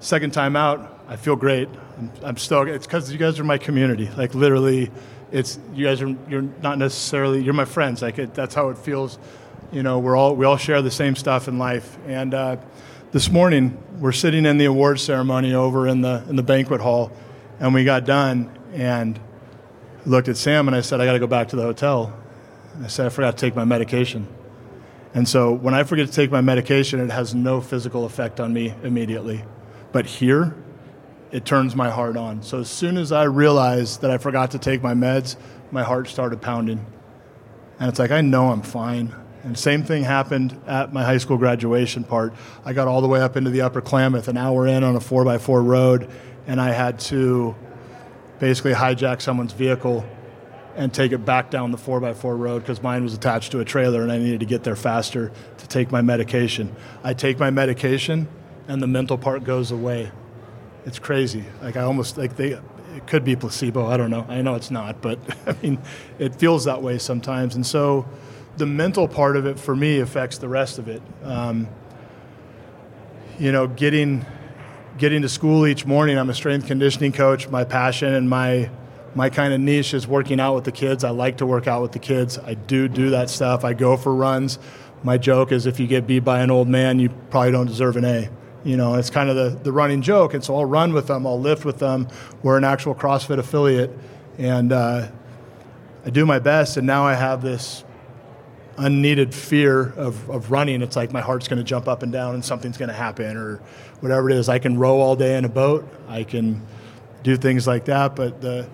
second 0.00 0.32
time 0.32 0.54
out. 0.54 1.00
I 1.08 1.16
feel 1.16 1.36
great. 1.36 1.68
I'm, 1.98 2.10
I'm. 2.22 2.36
It's 2.36 2.86
because 2.86 3.10
you 3.12 3.18
guys 3.18 3.38
are 3.38 3.44
my 3.44 3.58
community. 3.58 4.08
Like 4.16 4.34
literally, 4.34 4.90
it's 5.32 5.58
you 5.74 5.86
guys 5.86 6.00
are. 6.02 6.14
You're 6.28 6.48
not 6.62 6.78
necessarily. 6.78 7.42
You're 7.42 7.54
my 7.54 7.64
friends. 7.64 8.02
Like 8.02 8.18
it, 8.18 8.34
that's 8.34 8.54
how 8.54 8.68
it 8.68 8.78
feels. 8.78 9.18
You 9.72 9.82
know, 9.82 9.98
we're 9.98 10.16
all 10.16 10.36
we 10.36 10.46
all 10.46 10.56
share 10.56 10.80
the 10.82 10.90
same 10.90 11.16
stuff 11.16 11.48
in 11.48 11.58
life. 11.58 11.98
And 12.06 12.32
uh, 12.32 12.56
this 13.12 13.30
morning 13.30 13.76
we're 13.98 14.12
sitting 14.12 14.46
in 14.46 14.58
the 14.58 14.64
award 14.66 15.00
ceremony 15.00 15.54
over 15.54 15.88
in 15.88 16.00
the 16.00 16.24
in 16.28 16.36
the 16.36 16.42
banquet 16.42 16.80
hall 16.80 17.10
and 17.60 17.74
we 17.74 17.84
got 17.84 18.04
done 18.04 18.56
and 18.72 19.18
looked 20.06 20.28
at 20.28 20.36
Sam 20.36 20.68
and 20.68 20.76
I 20.76 20.80
said, 20.80 21.00
I 21.00 21.06
got 21.06 21.12
to 21.12 21.18
go 21.18 21.26
back 21.26 21.48
to 21.48 21.56
the 21.56 21.62
hotel. 21.62 22.16
I 22.82 22.88
said, 22.88 23.06
I 23.06 23.08
forgot 23.08 23.36
to 23.36 23.40
take 23.40 23.54
my 23.54 23.64
medication. 23.64 24.26
And 25.14 25.28
so 25.28 25.52
when 25.52 25.74
I 25.74 25.84
forget 25.84 26.06
to 26.08 26.12
take 26.12 26.30
my 26.30 26.40
medication, 26.40 26.98
it 27.00 27.10
has 27.10 27.34
no 27.34 27.60
physical 27.60 28.04
effect 28.04 28.40
on 28.40 28.52
me 28.52 28.74
immediately. 28.82 29.44
But 29.92 30.06
here, 30.06 30.56
it 31.30 31.44
turns 31.44 31.76
my 31.76 31.90
heart 31.90 32.16
on. 32.16 32.42
So 32.42 32.60
as 32.60 32.68
soon 32.68 32.96
as 32.96 33.12
I 33.12 33.24
realized 33.24 34.00
that 34.00 34.10
I 34.10 34.18
forgot 34.18 34.50
to 34.52 34.58
take 34.58 34.82
my 34.82 34.94
meds, 34.94 35.36
my 35.70 35.84
heart 35.84 36.08
started 36.08 36.42
pounding. 36.42 36.84
And 37.78 37.88
it's 37.88 37.98
like, 37.98 38.10
I 38.10 38.20
know 38.20 38.50
I'm 38.50 38.62
fine. 38.62 39.14
And 39.44 39.58
same 39.58 39.82
thing 39.82 40.04
happened 40.04 40.60
at 40.66 40.92
my 40.92 41.04
high 41.04 41.18
school 41.18 41.36
graduation 41.36 42.02
part. 42.02 42.34
I 42.64 42.72
got 42.72 42.88
all 42.88 43.00
the 43.00 43.08
way 43.08 43.20
up 43.20 43.36
into 43.36 43.50
the 43.50 43.60
upper 43.60 43.80
Klamath, 43.80 44.26
an 44.26 44.36
hour 44.36 44.66
in 44.66 44.82
on 44.82 44.96
a 44.96 45.00
4x4 45.00 45.64
road, 45.64 46.10
and 46.46 46.60
I 46.60 46.72
had 46.72 46.98
to 47.00 47.54
basically 48.38 48.72
hijack 48.72 49.22
someone's 49.22 49.52
vehicle 49.52 50.04
and 50.76 50.92
take 50.92 51.12
it 51.12 51.24
back 51.24 51.50
down 51.50 51.70
the 51.70 51.78
4x4 51.78 52.38
road 52.38 52.60
because 52.60 52.82
mine 52.82 53.04
was 53.04 53.14
attached 53.14 53.52
to 53.52 53.60
a 53.60 53.64
trailer 53.64 54.02
and 54.02 54.10
I 54.10 54.18
needed 54.18 54.40
to 54.40 54.46
get 54.46 54.64
there 54.64 54.76
faster 54.76 55.30
to 55.58 55.68
take 55.68 55.92
my 55.92 56.02
medication. 56.02 56.74
I 57.02 57.14
take 57.14 57.38
my 57.38 57.50
medication 57.50 58.28
and 58.66 58.82
the 58.82 58.86
mental 58.86 59.16
part 59.16 59.44
goes 59.44 59.70
away. 59.70 60.10
It's 60.84 60.98
crazy. 60.98 61.44
Like 61.62 61.76
I 61.76 61.82
almost 61.82 62.18
like 62.18 62.36
they 62.36 62.58
it 62.96 63.08
could 63.08 63.24
be 63.24 63.34
placebo. 63.34 63.86
I 63.86 63.96
don't 63.96 64.10
know. 64.10 64.24
I 64.28 64.40
know 64.42 64.54
it's 64.54 64.70
not, 64.70 65.00
but 65.00 65.18
I 65.46 65.56
mean 65.62 65.80
it 66.18 66.34
feels 66.34 66.64
that 66.64 66.82
way 66.82 66.98
sometimes. 66.98 67.54
And 67.54 67.66
so 67.66 68.06
the 68.56 68.66
mental 68.66 69.08
part 69.08 69.36
of 69.36 69.46
it 69.46 69.58
for 69.58 69.74
me 69.74 70.00
affects 70.00 70.38
the 70.38 70.48
rest 70.48 70.78
of 70.78 70.88
it. 70.88 71.02
Um, 71.22 71.68
you 73.38 73.50
know, 73.50 73.66
getting 73.66 74.24
getting 74.98 75.22
to 75.22 75.28
school 75.28 75.66
each 75.66 75.86
morning. 75.86 76.18
I'm 76.18 76.30
a 76.30 76.34
strength 76.34 76.66
conditioning 76.66 77.12
coach. 77.12 77.48
My 77.48 77.64
passion 77.64 78.14
and 78.14 78.28
my 78.28 78.70
my 79.16 79.30
kind 79.30 79.54
of 79.54 79.60
niche 79.60 79.94
is 79.94 80.08
working 80.08 80.40
out 80.40 80.56
with 80.56 80.64
the 80.64 80.72
kids. 80.72 81.04
I 81.04 81.10
like 81.10 81.36
to 81.36 81.46
work 81.46 81.68
out 81.68 81.82
with 81.82 81.92
the 81.92 82.00
kids. 82.00 82.36
I 82.38 82.54
do 82.54 82.88
do 82.88 83.10
that 83.10 83.30
stuff. 83.30 83.64
I 83.64 83.72
go 83.72 83.96
for 83.96 84.12
runs. 84.14 84.58
My 85.04 85.18
joke 85.18 85.52
is 85.52 85.66
if 85.66 85.78
you 85.78 85.86
get 85.86 86.06
beat 86.06 86.24
by 86.24 86.40
an 86.40 86.50
old 86.50 86.66
man, 86.66 86.98
you 86.98 87.10
probably 87.30 87.52
don't 87.52 87.66
deserve 87.66 87.96
an 87.96 88.04
A. 88.04 88.28
You 88.64 88.76
know, 88.76 88.94
it's 88.94 89.10
kind 89.10 89.28
of 89.30 89.36
the, 89.36 89.56
the 89.62 89.70
running 89.70 90.02
joke. 90.02 90.34
And 90.34 90.42
so 90.42 90.56
I'll 90.56 90.64
run 90.64 90.92
with 90.92 91.06
them, 91.06 91.26
I'll 91.26 91.38
lift 91.38 91.64
with 91.64 91.78
them. 91.78 92.08
We're 92.42 92.56
an 92.56 92.64
actual 92.64 92.94
CrossFit 92.94 93.38
affiliate. 93.38 93.96
And 94.38 94.72
uh, 94.72 95.08
I 96.04 96.10
do 96.10 96.26
my 96.26 96.38
best. 96.38 96.76
And 96.76 96.86
now 96.86 97.04
I 97.04 97.14
have 97.14 97.42
this 97.42 97.84
unneeded 98.78 99.34
fear 99.34 99.92
of, 99.92 100.28
of 100.30 100.50
running. 100.50 100.82
It's 100.82 100.96
like 100.96 101.12
my 101.12 101.20
heart's 101.20 101.46
going 101.46 101.58
to 101.58 101.64
jump 101.64 101.86
up 101.86 102.02
and 102.02 102.10
down 102.10 102.34
and 102.34 102.44
something's 102.44 102.78
going 102.78 102.88
to 102.88 102.94
happen 102.94 103.36
or 103.36 103.60
whatever 104.04 104.28
it 104.28 104.36
is. 104.36 104.50
I 104.50 104.58
can 104.58 104.76
row 104.76 105.00
all 105.00 105.16
day 105.16 105.38
in 105.38 105.46
a 105.46 105.48
boat. 105.48 105.88
I 106.08 106.24
can 106.24 106.60
do 107.22 107.38
things 107.38 107.66
like 107.66 107.86
that. 107.86 108.14
But 108.14 108.42
the 108.42 108.68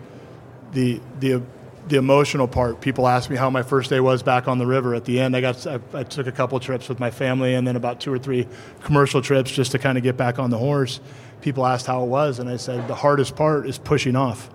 the 0.73 1.01
the 1.21 1.41
the 1.87 1.97
emotional 1.97 2.49
part. 2.49 2.81
People 2.81 3.07
ask 3.07 3.31
me 3.31 3.37
how 3.37 3.49
my 3.49 3.63
first 3.63 3.91
day 3.91 4.01
was 4.01 4.25
back 4.25 4.49
on 4.49 4.59
the 4.59 4.67
river. 4.67 4.93
At 4.93 5.05
the 5.05 5.21
end, 5.21 5.37
I 5.37 5.41
got 5.41 5.65
I, 5.69 5.79
I 5.95 6.03
took 6.03 6.27
a 6.27 6.33
couple 6.33 6.59
trips 6.59 6.89
with 6.89 6.99
my 6.99 7.13
family, 7.13 7.55
and 7.55 7.65
then 7.65 7.77
about 7.77 8.01
two 8.01 8.13
or 8.13 8.19
three 8.19 8.49
commercial 8.83 9.23
trips 9.23 9.53
just 9.53 9.71
to 9.71 9.79
kind 9.79 9.97
of 9.97 10.03
get 10.03 10.17
back 10.17 10.41
on 10.41 10.51
the 10.51 10.59
horse. 10.59 11.01
People 11.43 11.65
asked 11.65 11.87
how 11.87 12.03
it 12.03 12.09
was, 12.09 12.41
and 12.41 12.51
I 12.51 12.57
said 12.57 12.89
the 12.89 12.97
hardest 12.97 13.37
part 13.37 13.69
is 13.69 13.79
pushing 13.79 14.17
off, 14.17 14.51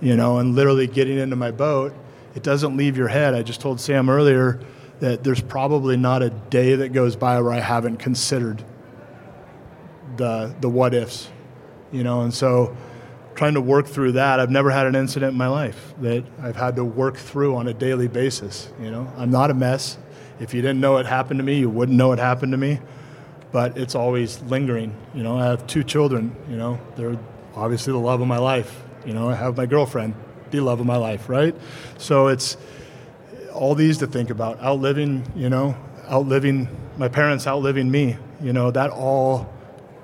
you 0.00 0.16
know, 0.16 0.38
and 0.38 0.54
literally 0.54 0.86
getting 0.86 1.18
into 1.18 1.34
my 1.34 1.50
boat. 1.50 1.92
It 2.36 2.44
doesn't 2.44 2.76
leave 2.76 2.96
your 2.96 3.08
head. 3.08 3.34
I 3.34 3.42
just 3.42 3.60
told 3.60 3.80
Sam 3.80 4.08
earlier 4.08 4.60
that 5.00 5.24
there's 5.24 5.40
probably 5.40 5.96
not 5.96 6.22
a 6.22 6.30
day 6.30 6.76
that 6.76 6.90
goes 6.92 7.16
by 7.16 7.40
where 7.40 7.52
I 7.52 7.58
haven't 7.58 7.96
considered 7.96 8.64
the 10.16 10.54
the 10.60 10.68
what 10.68 10.94
ifs, 10.94 11.30
you 11.92 12.04
know, 12.04 12.22
and 12.22 12.32
so 12.32 12.76
trying 13.34 13.54
to 13.54 13.60
work 13.60 13.86
through 13.86 14.12
that. 14.12 14.40
I've 14.40 14.50
never 14.50 14.70
had 14.70 14.86
an 14.86 14.94
incident 14.94 15.32
in 15.32 15.38
my 15.38 15.48
life 15.48 15.94
that 16.00 16.24
I've 16.40 16.56
had 16.56 16.76
to 16.76 16.84
work 16.84 17.16
through 17.16 17.56
on 17.56 17.68
a 17.68 17.74
daily 17.74 18.08
basis. 18.08 18.72
You 18.80 18.90
know, 18.90 19.12
I'm 19.16 19.30
not 19.30 19.50
a 19.50 19.54
mess. 19.54 19.98
If 20.40 20.54
you 20.54 20.62
didn't 20.62 20.80
know 20.80 20.96
it 20.98 21.06
happened 21.06 21.38
to 21.38 21.44
me, 21.44 21.58
you 21.58 21.68
wouldn't 21.68 21.96
know 21.96 22.12
it 22.12 22.18
happened 22.18 22.52
to 22.52 22.58
me. 22.58 22.80
But 23.52 23.78
it's 23.78 23.94
always 23.94 24.40
lingering. 24.42 24.96
You 25.14 25.22
know, 25.22 25.38
I 25.38 25.46
have 25.46 25.66
two 25.66 25.84
children. 25.84 26.34
You 26.48 26.56
know, 26.56 26.80
they're 26.96 27.18
obviously 27.54 27.92
the 27.92 28.00
love 28.00 28.20
of 28.20 28.26
my 28.26 28.38
life. 28.38 28.82
You 29.06 29.14
know, 29.14 29.30
I 29.30 29.34
have 29.34 29.56
my 29.56 29.66
girlfriend, 29.66 30.14
the 30.50 30.60
love 30.60 30.80
of 30.80 30.86
my 30.86 30.96
life, 30.96 31.28
right? 31.28 31.54
So 31.98 32.28
it's 32.28 32.56
all 33.52 33.76
these 33.76 33.98
to 33.98 34.08
think 34.08 34.30
about. 34.30 34.60
Outliving, 34.60 35.24
you 35.36 35.50
know, 35.50 35.76
outliving 36.10 36.68
my 36.96 37.08
parents, 37.08 37.46
outliving 37.46 37.90
me. 37.90 38.16
You 38.42 38.52
know, 38.52 38.72
that 38.72 38.90
all 38.90 39.53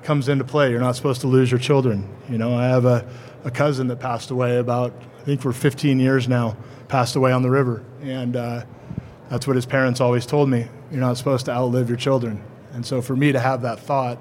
comes 0.03 0.29
into 0.29 0.45
play. 0.45 0.71
You're 0.71 0.81
not 0.81 0.97
supposed 0.97 1.21
to 1.23 1.27
lose 1.27 1.51
your 1.51 1.61
children. 1.61 2.09
You 2.29 2.39
know, 2.39 2.55
I 2.55 2.65
have 2.65 2.85
a, 2.85 3.07
a 3.45 3.51
cousin 3.51 3.89
that 3.89 3.97
passed 3.97 4.31
away 4.31 4.59
about, 4.59 4.93
I 5.21 5.25
think 5.25 5.41
for 5.41 5.53
15 5.53 6.01
years 6.01 6.29
now, 6.29 6.57
passed 6.89 7.17
away 7.17 7.33
on 7.33 7.43
the 7.43 7.51
river. 7.51 7.85
And 8.03 8.37
uh, 8.37 8.65
that's 9.29 9.47
what 9.47 9.57
his 9.57 9.67
parents 9.67 10.01
always 10.01 10.27
told 10.27 10.49
me. 10.49 10.67
You're 10.91 11.01
not 11.01 11.17
supposed 11.17 11.47
to 11.47 11.53
outlive 11.53 11.89
your 11.89 11.99
children. 11.99 12.43
And 12.73 12.85
so 12.85 13.03
for 13.03 13.17
me 13.17 13.33
to 13.33 13.41
have 13.41 13.63
that 13.63 13.79
thought, 13.81 14.19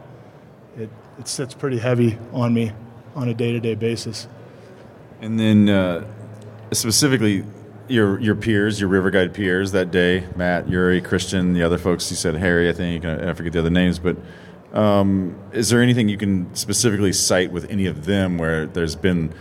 it, 0.78 0.90
it 1.18 1.28
sits 1.28 1.54
pretty 1.54 1.80
heavy 1.80 2.18
on 2.32 2.54
me 2.54 2.72
on 3.16 3.30
a 3.30 3.34
day 3.34 3.52
to 3.52 3.60
day 3.60 3.76
basis. 3.76 4.28
And 5.22 5.40
then 5.40 5.70
uh, 5.70 6.06
specifically, 6.72 7.44
your 7.88 8.20
your 8.20 8.36
peers, 8.36 8.80
your 8.80 8.90
river 8.90 9.10
guide 9.10 9.34
peers 9.34 9.72
that 9.72 9.92
day, 9.92 10.26
Matt, 10.36 10.70
Yuri, 10.70 11.02
Christian, 11.02 11.54
the 11.54 11.64
other 11.64 11.78
folks. 11.78 12.10
You 12.10 12.16
said 12.16 12.36
Harry, 12.36 12.70
I 12.70 12.74
think. 12.74 13.04
I 13.04 13.34
forget 13.34 13.54
the 13.54 13.60
other 13.60 13.70
names, 13.70 14.00
but 14.00 14.16
um, 14.74 15.36
is 15.52 15.70
there 15.70 15.82
anything 15.82 16.10
you 16.10 16.18
can 16.18 16.54
specifically 16.56 17.14
cite 17.14 17.52
with 17.52 17.70
any 17.70 17.86
of 17.86 18.06
them 18.06 18.38
where 18.38 18.66
there's 18.66 18.96
been 18.96 19.34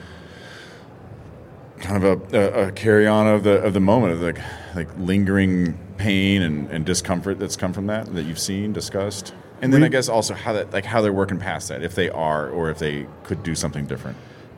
kind 1.81 2.03
of 2.03 2.33
a, 2.33 2.37
a, 2.37 2.68
a 2.68 2.72
carry 2.72 3.07
on 3.07 3.26
of 3.26 3.45
the 3.45 3.62
of 3.62 3.72
the 3.72 3.81
moment 3.81 4.12
of 4.12 4.20
like 4.20 4.41
like 4.74 4.89
lingering 4.99 5.79
pain 5.97 6.43
and, 6.43 6.70
and 6.70 6.87
discomfort 6.87 7.39
that's 7.39 7.57
come 7.57 7.72
from 7.72 7.87
that 7.87 8.12
that 8.14 8.24
you've 8.24 8.39
seen 8.39 8.72
discussed? 8.72 9.35
And 9.61 9.72
then 9.72 9.83
I 9.83 9.89
guess 9.89 10.09
also 10.09 10.35
how 10.35 10.53
that 10.53 10.72
like 10.72 10.85
how 10.85 11.03
they're 11.03 11.12
working 11.12 11.39
past 11.39 11.68
that, 11.68 11.83
if 11.83 11.95
they 11.95 12.09
are 12.11 12.49
or 12.49 12.70
if 12.70 12.79
they 12.79 13.07
could 13.24 13.43
do 13.43 13.55
something 13.55 13.87
different. 13.87 14.16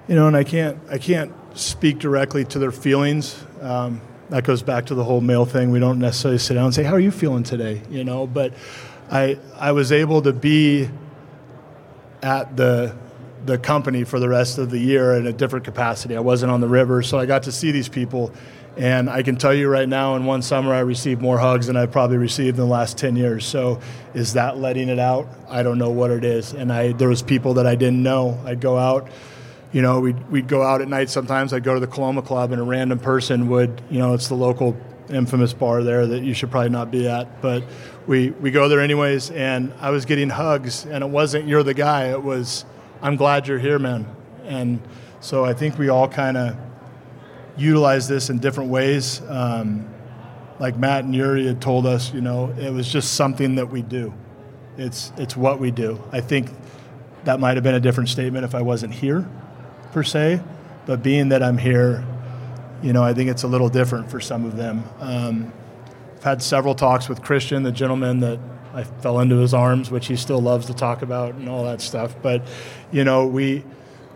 You 0.09 0.15
know, 0.15 0.27
and 0.27 0.37
I 0.37 0.45
can't 0.45 0.79
I 0.91 0.99
can't 0.99 1.33
speak 1.55 1.99
directly 1.99 2.45
to 2.47 2.59
their 2.59 2.73
feelings. 2.73 3.43
Um, 3.61 4.03
that 4.29 4.45
goes 4.45 4.63
back 4.63 4.87
to 4.87 4.95
the 4.95 5.03
whole 5.03 5.21
male 5.21 5.45
thing. 5.45 5.71
We 5.71 5.81
don't 5.81 5.99
necessarily 5.99 6.39
sit 6.39 6.55
down 6.55 6.67
and 6.67 6.75
say, 6.75 6.85
"How 6.85 6.93
are 6.93 7.01
you 7.01 7.11
feeling 7.11 7.43
today?" 7.43 7.83
You 7.91 8.05
know, 8.05 8.27
but 8.27 8.53
I 9.11 9.39
I 9.57 9.73
was 9.73 9.93
able 9.93 10.23
to 10.23 10.33
be 10.33 10.89
at 12.23 12.57
the 12.57 12.95
the 13.45 13.59
company 13.59 14.05
for 14.05 14.21
the 14.21 14.29
rest 14.29 14.59
of 14.59 14.71
the 14.71 14.79
year 14.79 15.15
in 15.15 15.27
a 15.27 15.33
different 15.33 15.65
capacity. 15.65 16.17
I 16.17 16.21
wasn't 16.21 16.53
on 16.53 16.61
the 16.61 16.69
river, 16.69 17.03
so 17.03 17.19
I 17.19 17.27
got 17.27 17.45
to 17.45 17.53
see 17.53 17.71
these 17.71 17.89
people. 17.89 18.33
And 18.77 19.11
I 19.11 19.23
can 19.23 19.37
tell 19.37 19.53
you 19.53 19.69
right 19.69 19.89
now, 19.89 20.15
in 20.17 20.27
one 20.27 20.43
summer, 20.43 20.73
I 20.73 20.81
received 20.81 21.21
more 21.21 21.39
hugs 21.39 21.67
than 21.67 21.77
I've 21.77 21.91
probably 21.91 22.19
received 22.19 22.59
in 22.59 22.65
the 22.65 22.71
last 22.71 22.99
10 22.99 23.17
years. 23.17 23.45
So, 23.45 23.81
is 24.15 24.35
that 24.35 24.59
letting 24.59 24.89
it 24.89 24.99
out? 24.99 25.29
I 25.49 25.63
don't 25.63 25.79
know 25.79 25.91
what 25.91 26.11
it 26.11 26.25
is. 26.25 26.53
And 26.53 26.73
I, 26.73 26.93
there 26.93 27.09
was 27.09 27.23
people 27.23 27.55
that 27.55 27.67
I 27.67 27.75
didn't 27.75 28.03
know. 28.03 28.39
I'd 28.45 28.61
go 28.61 28.79
out, 28.79 29.09
you 29.73 29.83
know, 29.83 30.01
we'd, 30.01 30.31
we'd 30.31 30.49
go 30.49 30.63
out 30.63 30.83
at 30.83 30.89
night 30.89 31.11
sometimes. 31.11 31.53
I'd 31.53 31.65
go 31.65 31.75
to 31.75 31.81
the 31.81 31.89
Coloma 31.89 32.23
Club, 32.23 32.53
and 32.53 32.61
a 32.61 32.65
random 32.65 32.99
person 32.99 33.49
would, 33.49 33.83
you 33.91 33.99
know, 33.99 34.15
it's 34.15 34.29
the 34.29 34.37
local 34.37 34.77
infamous 35.13 35.53
bar 35.53 35.83
there 35.83 36.07
that 36.07 36.23
you 36.23 36.35
should 36.35 36.51
probably 36.51 36.71
not 36.71 36.91
be 36.91 37.09
at. 37.09 37.41
But 37.43 37.65
we, 38.07 38.31
we 38.31 38.51
go 38.51 38.69
there 38.69 38.81
anyways, 38.81 39.31
and 39.31 39.73
I 39.81 39.91
was 39.91 40.05
getting 40.05 40.31
hugs, 40.31 40.85
and 40.85 41.05
it 41.05 41.11
wasn't 41.11 41.47
you're 41.47 41.63
the 41.63 41.75
guy. 41.75 42.11
It 42.11 42.23
was 42.23 42.65
I'm 43.03 43.17
glad 43.17 43.49
you're 43.49 43.59
here, 43.59 43.79
man. 43.79 44.07
And 44.45 44.81
so 45.21 45.45
I 45.45 45.55
think 45.55 45.79
we 45.79 45.89
all 45.89 46.09
kind 46.09 46.37
of 46.37 46.57
utilize 47.57 48.09
this 48.09 48.31
in 48.31 48.39
different 48.39 48.71
ways. 48.71 49.23
Um, 49.29 49.89
like 50.59 50.77
Matt 50.77 51.05
and 51.05 51.15
Yuri 51.15 51.47
had 51.47 51.61
told 51.61 51.87
us, 51.87 52.13
you 52.13 52.21
know, 52.21 52.55
it 52.59 52.71
was 52.71 52.91
just 52.91 53.15
something 53.15 53.55
that 53.55 53.71
we 53.71 53.83
do. 53.83 54.13
It's 54.77 55.13
it's 55.17 55.37
what 55.37 55.59
we 55.59 55.71
do. 55.71 56.03
I 56.13 56.21
think 56.21 56.51
that 57.25 57.41
might 57.41 57.57
have 57.57 57.65
been 57.65 57.75
a 57.75 57.81
different 57.81 58.09
statement 58.09 58.45
if 58.45 58.55
I 58.55 58.63
wasn't 58.63 58.95
here, 58.95 59.29
per 59.93 60.03
se. 60.03 60.41
But 60.87 61.03
being 61.03 61.31
that 61.31 61.43
I'm 61.43 61.59
here, 61.59 62.05
you 62.83 62.93
know, 62.93 63.03
I 63.03 63.15
think 63.15 63.31
it's 63.31 63.43
a 63.43 63.49
little 63.49 63.69
different 63.69 64.11
for 64.11 64.21
some 64.21 64.45
of 64.45 64.57
them. 64.57 64.85
Um, 64.99 65.53
I've 66.17 66.25
had 66.25 66.43
several 66.43 66.75
talks 66.75 67.09
with 67.09 67.23
Christian, 67.23 67.63
the 67.63 67.73
gentleman 67.73 68.21
that 68.21 68.39
I 68.73 68.85
fell 68.85 69.21
into 69.21 69.37
his 69.37 69.55
arms, 69.55 69.91
which 69.91 70.07
he 70.07 70.17
still 70.17 70.41
loves 70.41 70.67
to 70.67 70.75
talk 70.75 71.03
about 71.03 71.35
and 71.35 71.49
all 71.49 71.65
that 71.65 71.81
stuff. 71.81 72.15
But, 72.23 72.47
you 72.93 73.05
know, 73.05 73.27
we 73.27 73.65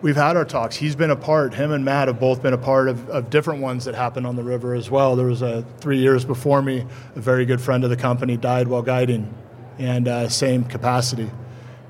we've 0.04 0.16
had 0.16 0.36
our 0.36 0.44
talks. 0.44 0.76
He's 0.76 0.94
been 0.94 1.10
a 1.10 1.16
part. 1.16 1.54
Him 1.54 1.72
and 1.72 1.82
Matt 1.82 2.08
have 2.08 2.20
both 2.20 2.42
been 2.42 2.52
a 2.52 2.58
part 2.58 2.88
of, 2.88 3.08
of 3.08 3.30
different 3.30 3.62
ones 3.62 3.86
that 3.86 3.94
happened 3.94 4.26
on 4.26 4.36
the 4.36 4.42
river 4.42 4.74
as 4.74 4.90
well. 4.90 5.16
There 5.16 5.26
was 5.26 5.40
a 5.40 5.64
three 5.78 5.98
years 5.98 6.26
before 6.26 6.60
me, 6.60 6.84
a 7.16 7.20
very 7.20 7.46
good 7.46 7.60
friend 7.60 7.84
of 7.84 7.90
the 7.90 7.96
company 7.96 8.36
died 8.36 8.68
while 8.68 8.82
guiding, 8.82 9.34
and 9.78 10.06
uh, 10.06 10.28
same 10.28 10.64
capacity, 10.64 11.30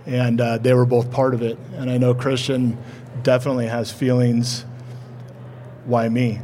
and 0.06 0.40
uh, 0.40 0.58
they 0.58 0.74
were 0.74 0.86
both 0.86 1.10
part 1.10 1.34
of 1.34 1.42
it. 1.42 1.58
And 1.74 1.90
I 1.90 1.98
know 1.98 2.14
Christian 2.14 2.78
definitely 3.24 3.66
has 3.66 3.90
feelings. 3.90 4.64
Why 5.86 6.08
me? 6.08 6.40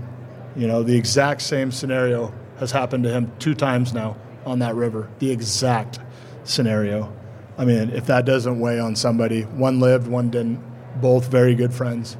You 0.56 0.66
know, 0.66 0.82
the 0.82 0.96
exact 0.96 1.42
same 1.42 1.70
scenario 1.70 2.32
has 2.58 2.72
happened 2.72 3.04
to 3.04 3.10
him 3.10 3.32
two 3.38 3.54
times 3.54 3.92
now 3.92 4.16
on 4.44 4.58
that 4.60 4.74
river. 4.74 5.08
The 5.18 5.30
exact 5.30 6.00
scenario. 6.44 7.12
I 7.56 7.64
mean, 7.64 7.90
if 7.90 8.06
that 8.06 8.24
doesn't 8.24 8.58
weigh 8.58 8.80
on 8.80 8.96
somebody, 8.96 9.42
one 9.42 9.80
lived, 9.80 10.06
one 10.06 10.30
didn't, 10.30 10.62
both 11.00 11.28
very 11.28 11.54
good 11.54 11.72
friends. 11.72 12.16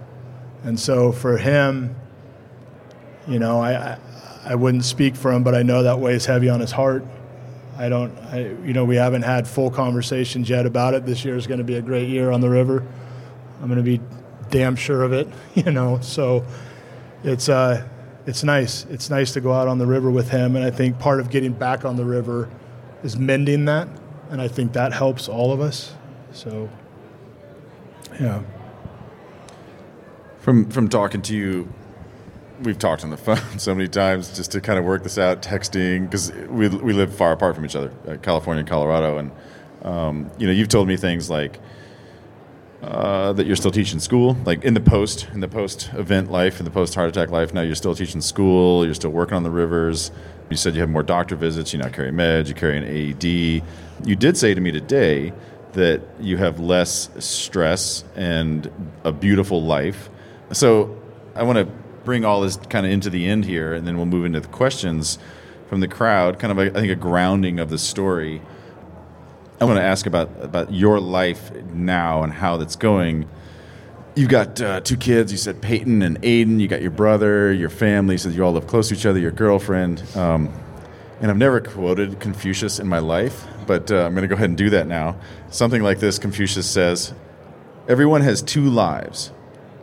And 0.63 0.79
so 0.79 1.13
for 1.13 1.39
him, 1.39 1.95
you 3.27 3.39
know, 3.39 3.61
I, 3.61 3.73
I, 3.73 3.99
I 4.45 4.55
wouldn't 4.55 4.85
speak 4.85 5.17
for 5.17 5.33
him, 5.33 5.43
but 5.43 5.55
I 5.55 5.63
know 5.63 5.83
that 5.83 5.99
weighs 5.99 6.27
heavy 6.27 6.49
on 6.49 6.61
his 6.61 6.73
heart. 6.73 7.05
I 7.79 7.89
don't, 7.89 8.17
I, 8.19 8.49
you 8.65 8.73
know, 8.75 8.85
we 8.85 8.97
haven't 8.97 9.23
had 9.23 9.49
full 9.49 9.71
conversations 9.71 10.51
yet 10.51 10.67
about 10.67 10.95
it. 10.95 11.07
This 11.07 11.25
year 11.25 11.37
is 11.37 11.47
going 11.47 11.59
to 11.59 11.65
be 11.65 11.77
a 11.77 11.83
great 11.83 12.09
year 12.09 12.31
on 12.31 12.41
the 12.41 12.51
river. 12.51 12.87
I'm 13.61 13.69
going 13.69 13.83
to 13.83 13.83
be 13.83 14.01
damn 14.51 14.77
sure 14.77 15.03
of 15.03 15.13
it, 15.13 15.29
you 15.55 15.71
know. 15.73 16.01
So 16.03 16.45
it's, 17.25 17.49
uh, 17.49 17.87
it's 18.27 18.45
nice. 18.45 18.85
It's 18.91 19.11
nice 19.11 19.33
to 19.33 19.41
go 19.41 19.53
out 19.53 19.69
on 19.69 19.79
the 19.79 19.87
river 19.87 20.11
with 20.11 20.29
him, 20.31 20.57
and 20.57 20.65
I 20.65 20.71
think 20.71 20.99
part 20.99 21.21
of 21.21 21.31
getting 21.31 21.53
back 21.53 21.85
on 21.85 21.97
the 21.97 22.05
river 22.05 22.49
is 23.03 23.17
mending 23.17 23.65
that, 23.65 23.89
and 24.31 24.41
I 24.41 24.49
think 24.49 24.73
that 24.75 24.93
helps 24.93 25.29
all 25.29 25.53
of 25.53 25.61
us. 25.61 25.95
So, 26.33 26.69
yeah. 28.21 28.43
From 30.39 30.71
from 30.71 30.89
talking 30.89 31.23
to 31.23 31.37
you, 31.37 31.73
we've 32.63 32.79
talked 32.79 33.05
on 33.05 33.11
the 33.11 33.17
phone 33.17 33.59
so 33.59 33.75
many 33.75 33.89
times 33.89 34.37
just 34.37 34.53
to 34.53 34.61
kind 34.61 34.79
of 34.79 34.85
work 34.85 35.03
this 35.03 35.19
out, 35.19 35.43
texting 35.43 36.05
because 36.05 36.33
we 36.49 36.69
we 36.69 36.93
live 36.93 37.15
far 37.15 37.33
apart 37.33 37.55
from 37.55 37.65
each 37.65 37.77
other, 37.77 37.93
uh, 38.07 38.17
California 38.17 38.61
and 38.61 38.69
Colorado, 38.69 39.19
and 39.19 39.31
um, 39.83 40.31
you 40.39 40.47
know 40.47 40.53
you've 40.53 40.69
told 40.69 40.89
me 40.89 40.97
things 40.97 41.31
like 41.31 41.59
uh, 42.83 43.33
that 43.35 43.47
you're 43.47 43.57
still 43.57 43.71
teaching 43.71 44.01
school, 44.01 44.37
like 44.45 44.65
in 44.65 44.75
the 44.75 44.81
post, 44.81 45.29
in 45.35 45.41
the 45.41 45.49
post 45.49 45.91
event 45.95 46.31
life, 46.31 46.59
in 46.59 46.65
the 46.65 46.71
post 46.71 46.95
heart 46.95 47.09
attack 47.09 47.31
life. 47.31 47.53
Now 47.53 47.61
you're 47.61 47.75
still 47.75 47.95
teaching 47.95 48.21
school. 48.21 48.85
You're 48.85 48.95
still 48.95 49.11
working 49.11 49.35
on 49.35 49.43
the 49.43 49.51
rivers. 49.51 50.11
You 50.49 50.57
said 50.57 50.75
you 50.75 50.81
have 50.81 50.91
more 50.91 51.03
doctor 51.03 51.37
visits. 51.37 51.73
You 51.73 51.79
now 51.79 51.89
carry 51.89 52.11
meds. 52.11 52.49
You 52.49 52.55
carry 52.55 52.79
an 52.79 52.85
AED. 52.85 53.63
You 54.05 54.17
did 54.17 54.37
say 54.37 54.55
to 54.55 54.61
me 54.61 54.73
today 54.73 55.33
that 55.73 56.01
you 56.19 56.37
have 56.39 56.59
less 56.59 57.11
stress 57.19 58.03
and 58.17 58.71
a 59.05 59.13
beautiful 59.13 59.63
life. 59.63 60.09
So 60.53 60.99
I 61.35 61.43
want 61.43 61.59
to 61.59 61.67
bring 62.05 62.25
all 62.25 62.41
this 62.41 62.57
kind 62.57 62.87
of 62.87 62.93
into 62.93 63.11
the 63.11 63.27
end 63.27 63.45
here, 63.45 63.75
and 63.75 63.87
then 63.87 63.97
we'll 63.97 64.07
move 64.07 64.25
into 64.25 64.41
the 64.41 64.49
questions 64.49 65.19
from 65.69 65.81
the 65.81 65.89
crowd. 65.89 66.39
Kind 66.39 66.51
of, 66.51 66.59
a, 66.59 66.77
I 66.77 66.81
think, 66.81 66.91
a 66.91 66.97
grounding 66.97 67.61
of 67.61 67.71
the 67.71 67.79
story. 67.79 68.41
I 69.61 69.67
want 69.67 69.77
to 69.77 69.83
ask 69.83 70.07
about 70.07 70.31
about 70.41 70.73
your 70.73 71.01
life 71.01 71.53
now 71.75 72.23
and 72.23 72.33
how 72.33 72.57
that's 72.57 72.77
going. 72.77 73.29
You've 74.17 74.31
got 74.31 74.59
uh, 74.59 74.81
two 74.81 74.97
kids. 74.97 75.33
You 75.33 75.39
said 75.39 75.61
Peyton 75.61 76.01
and 76.01 76.21
Aiden. 76.23 76.61
You 76.61 76.67
got 76.67 76.81
your 76.81 76.91
brother, 76.91 77.53
your 77.53 77.69
family. 77.69 78.17
So 78.17 78.31
you 78.31 78.43
all 78.43 78.53
live 78.53 78.67
close 78.67 78.89
to 78.89 78.95
each 78.95 79.05
other. 79.05 79.19
Your 79.19 79.31
girlfriend. 79.31 80.03
Um, 80.17 80.51
and 81.21 81.31
I've 81.31 81.37
never 81.37 81.61
quoted 81.61 82.19
Confucius 82.21 82.79
in 82.79 82.89
my 82.89 83.01
life, 83.01 83.47
but 83.67 83.91
uh, 83.91 84.07
I'm 84.07 84.13
going 84.15 84.23
to 84.23 84.29
go 84.29 84.35
ahead 84.35 84.49
and 84.49 84.57
do 84.57 84.71
that 84.71 84.87
now. 84.87 85.17
Something 85.51 85.83
like 85.83 85.99
this: 85.99 86.19
Confucius 86.19 86.69
says, 86.69 87.13
"Everyone 87.87 88.23
has 88.23 88.41
two 88.41 88.65
lives, 88.65 89.31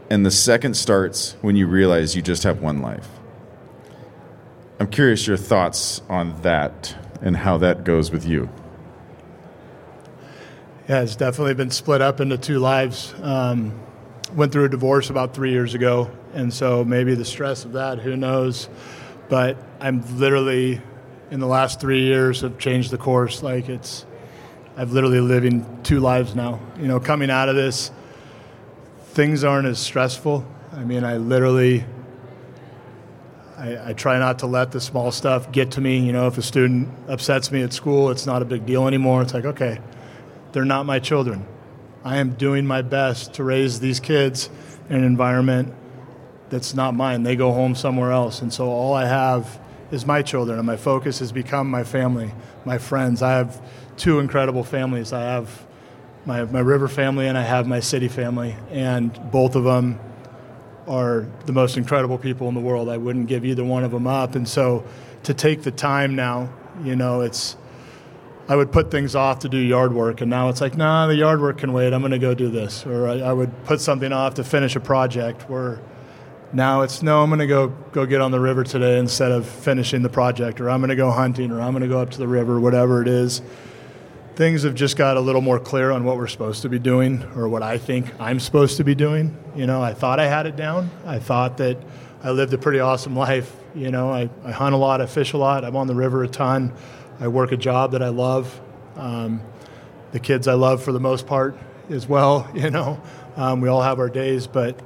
and 0.10 0.26
the 0.26 0.32
second 0.32 0.76
starts 0.76 1.36
when 1.42 1.56
you 1.56 1.68
realize 1.68 2.16
you 2.16 2.24
just 2.24 2.42
have 2.44 2.62
one 2.64 2.82
life." 2.82 3.08
I'm 4.80 4.88
curious 4.88 5.28
your 5.28 5.38
thoughts 5.38 6.02
on 6.10 6.42
that 6.42 6.96
and 7.22 7.38
how 7.38 7.58
that 7.60 7.84
goes 7.84 8.12
with 8.12 8.26
you. 8.26 8.50
Yeah, 10.88 11.02
it's 11.02 11.18
definitely 11.18 11.54
been 11.54 11.70
split 11.70 12.02
up 12.02 12.22
into 12.22 12.38
two 12.38 12.60
lives. 12.60 13.14
Um, 13.22 13.78
went 14.34 14.54
through 14.54 14.64
a 14.64 14.70
divorce 14.70 15.10
about 15.10 15.34
three 15.34 15.52
years 15.52 15.74
ago, 15.74 16.10
and 16.34 16.54
so 16.54 16.86
maybe 16.86 17.14
the 17.14 17.26
stress 17.26 17.66
of 17.66 17.74
that, 17.74 18.00
who 18.00 18.16
knows? 18.16 18.70
But 19.28 19.58
I'm 19.82 20.02
literally, 20.18 20.82
in 21.30 21.42
the 21.42 21.46
last 21.46 21.82
three 21.82 22.04
years, 22.04 22.40
have 22.40 22.58
changed 22.58 22.92
the 22.92 22.98
course. 22.98 23.44
Like 23.44 23.68
it's, 23.68 24.06
I've 24.78 24.94
literally 24.94 25.20
living 25.20 25.66
two 25.84 26.00
lives 26.00 26.36
now. 26.36 26.62
You 26.80 26.88
know, 26.88 27.02
coming 27.02 27.30
out 27.30 27.50
of 27.50 27.58
this, 27.58 27.92
things 29.08 29.44
aren't 29.44 29.68
as 29.68 29.80
stressful. 29.80 30.46
I 30.72 30.86
mean, 30.86 31.04
I 31.04 31.18
literally, 31.18 31.84
I, 33.58 33.90
I 33.90 33.94
try 33.94 34.20
not 34.20 34.40
to 34.40 34.48
let 34.48 34.72
the 34.72 34.80
small 34.80 35.12
stuff 35.12 35.52
get 35.52 35.72
to 35.72 35.82
me. 35.82 36.00
You 36.00 36.14
know, 36.14 36.28
if 36.28 36.38
a 36.38 36.42
student 36.42 36.88
upsets 37.10 37.52
me 37.52 37.62
at 37.62 37.74
school, 37.74 38.10
it's 38.10 38.26
not 38.26 38.42
a 38.42 38.46
big 38.46 38.66
deal 38.66 38.88
anymore. 38.88 39.22
It's 39.22 39.34
like, 39.34 39.44
okay, 39.44 39.80
they're 40.58 40.66
not 40.66 40.88
my 40.88 40.98
children. 40.98 41.46
I 42.04 42.18
am 42.18 42.34
doing 42.34 42.66
my 42.66 42.82
best 42.82 43.36
to 43.36 43.44
raise 43.44 43.80
these 43.80 44.00
kids 44.00 44.50
in 44.90 44.96
an 44.96 45.04
environment 45.04 45.72
that's 46.50 46.74
not 46.74 46.96
mine. 46.96 47.22
They 47.22 47.36
go 47.36 47.52
home 47.52 47.76
somewhere 47.76 48.12
else. 48.12 48.42
And 48.42 48.52
so 48.52 48.68
all 48.68 48.96
I 48.96 49.06
have 49.06 49.60
is 49.92 50.08
my 50.08 50.24
children, 50.24 50.58
and 50.58 50.66
my 50.66 50.76
focus 50.76 51.20
has 51.20 51.32
become 51.32 51.70
my 51.70 51.84
family, 51.84 52.34
my 52.66 52.80
friends. 52.80 53.22
I 53.22 53.34
have 53.34 53.62
two 53.98 54.18
incredible 54.18 54.64
families. 54.64 55.14
I 55.14 55.22
have 55.22 55.64
my, 56.26 56.44
my 56.46 56.62
river 56.62 56.88
family 56.88 57.28
and 57.28 57.38
I 57.38 57.44
have 57.44 57.68
my 57.68 57.80
city 57.80 58.08
family, 58.08 58.56
and 58.72 59.14
both 59.30 59.56
of 59.56 59.64
them 59.64 60.00
are 60.88 61.28
the 61.46 61.54
most 61.54 61.78
incredible 61.78 62.18
people 62.18 62.48
in 62.48 62.56
the 62.56 62.62
world. 62.62 62.90
I 62.90 62.98
wouldn't 62.98 63.28
give 63.28 63.46
either 63.46 63.64
one 63.64 63.84
of 63.84 63.92
them 63.92 64.08
up. 64.08 64.34
And 64.34 64.50
so 64.50 64.86
to 65.22 65.36
take 65.36 65.62
the 65.62 65.72
time 65.72 66.16
now, 66.16 66.52
you 66.84 66.96
know, 66.96 67.22
it's 67.22 67.58
I 68.50 68.56
would 68.56 68.72
put 68.72 68.90
things 68.92 69.14
off 69.14 69.40
to 69.40 69.50
do 69.50 69.58
yard 69.58 69.94
work, 69.94 70.22
and 70.22 70.30
now 70.30 70.48
it's 70.48 70.62
like, 70.62 70.78
nah, 70.78 71.08
the 71.08 71.16
yard 71.16 71.42
work 71.42 71.58
can 71.58 71.74
wait. 71.74 71.92
I'm 71.92 72.02
going 72.02 72.12
to 72.12 72.20
go 72.20 72.34
do 72.34 72.50
this. 72.50 72.86
Or 72.86 73.08
I, 73.08 73.20
I, 73.20 73.34
would 73.34 73.66
put 73.66 73.82
something 73.82 74.14
off 74.14 74.36
to 74.36 74.44
finish 74.44 74.76
a 74.78 74.80
project. 74.80 75.50
Where 75.50 75.82
now 76.54 76.82
it's 76.82 77.04
no, 77.04 77.22
I'm 77.22 77.30
going 77.30 77.40
to 77.40 77.48
go 77.48 77.68
go 77.92 78.06
get 78.06 78.22
on 78.22 78.32
the 78.32 78.40
river 78.40 78.64
today 78.64 79.00
instead 79.00 79.34
of 79.34 79.46
finishing 79.46 80.02
the 80.02 80.10
project, 80.10 80.62
or 80.62 80.70
I'm 80.70 80.80
going 80.80 80.90
to 80.90 80.96
go 80.96 81.12
hunting, 81.12 81.52
or 81.52 81.60
I'm 81.60 81.74
going 81.74 81.82
to 81.82 81.90
go 81.90 82.00
up 82.00 82.12
to 82.12 82.18
the 82.18 82.28
river, 82.28 82.60
whatever 82.60 83.02
it 83.02 83.10
is. 83.10 83.42
Things 84.36 84.64
have 84.64 84.76
just 84.76 84.96
got 84.96 85.18
a 85.18 85.20
little 85.20 85.42
more 85.42 85.60
clear 85.60 85.92
on 85.92 86.06
what 86.06 86.16
we're 86.16 86.28
supposed 86.28 86.62
to 86.62 86.70
be 86.70 86.80
doing, 86.80 87.24
or 87.36 87.50
what 87.50 87.64
I 87.64 87.78
think 87.78 88.14
I'm 88.18 88.40
supposed 88.40 88.78
to 88.78 88.86
be 88.86 88.96
doing. 88.96 89.36
You 89.56 89.68
know, 89.68 89.82
I 89.82 89.94
thought 89.94 90.22
I 90.22 90.28
had 90.28 90.46
it 90.46 90.56
down. 90.56 90.90
I 91.06 91.20
thought 91.20 91.58
that 91.58 91.78
I 92.24 92.32
lived 92.32 92.54
a 92.54 92.58
pretty 92.58 92.80
awesome 92.80 93.16
life. 93.28 93.54
You 93.76 93.92
know, 93.92 94.10
I, 94.10 94.30
I 94.46 94.52
hunt 94.52 94.74
a 94.74 94.78
lot, 94.78 95.02
I 95.02 95.06
fish 95.06 95.34
a 95.34 95.38
lot, 95.38 95.66
I'm 95.66 95.76
on 95.76 95.88
the 95.88 95.96
river 95.96 96.24
a 96.24 96.28
ton. 96.28 96.72
I 97.20 97.28
work 97.28 97.52
a 97.52 97.58
job 97.58 97.92
that 97.94 98.04
I 98.04 98.10
love. 98.10 98.60
Um, 98.96 99.42
the 100.12 100.20
kids 100.20 100.48
I 100.48 100.54
love 100.54 100.84
for 100.84 100.92
the 100.92 101.00
most 101.00 101.28
part 101.28 101.58
as 101.90 102.08
well. 102.08 102.50
You 102.56 102.70
know, 102.72 103.02
um, 103.36 103.62
we 103.62 103.70
all 103.70 103.82
have 103.82 104.00
our 104.00 104.10
days, 104.10 104.48
but 104.48 104.80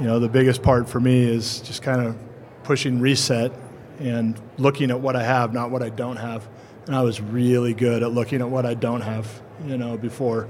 you 0.00 0.06
know, 0.06 0.18
the 0.18 0.28
biggest 0.28 0.62
part 0.62 0.88
for 0.88 1.00
me 1.00 1.22
is 1.22 1.60
just 1.60 1.82
kind 1.82 2.00
of 2.00 2.16
pushing 2.64 2.98
reset 2.98 3.52
and 3.98 4.40
looking 4.58 4.90
at 4.90 5.00
what 5.00 5.16
I 5.16 5.22
have, 5.22 5.52
not 5.52 5.70
what 5.70 5.82
I 5.82 5.90
don't 5.90 6.16
have. 6.16 6.48
And 6.86 6.96
I 6.96 7.02
was 7.02 7.20
really 7.20 7.74
good 7.74 8.02
at 8.02 8.10
looking 8.12 8.40
at 8.40 8.48
what 8.48 8.66
I 8.66 8.74
don't 8.74 9.02
have. 9.02 9.42
You 9.64 9.78
know, 9.78 9.96
before 9.96 10.48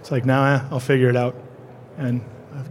it's 0.00 0.10
like 0.10 0.24
now 0.24 0.42
nah, 0.42 0.64
I'll 0.70 0.80
figure 0.80 1.08
it 1.08 1.16
out, 1.16 1.36
and 1.98 2.24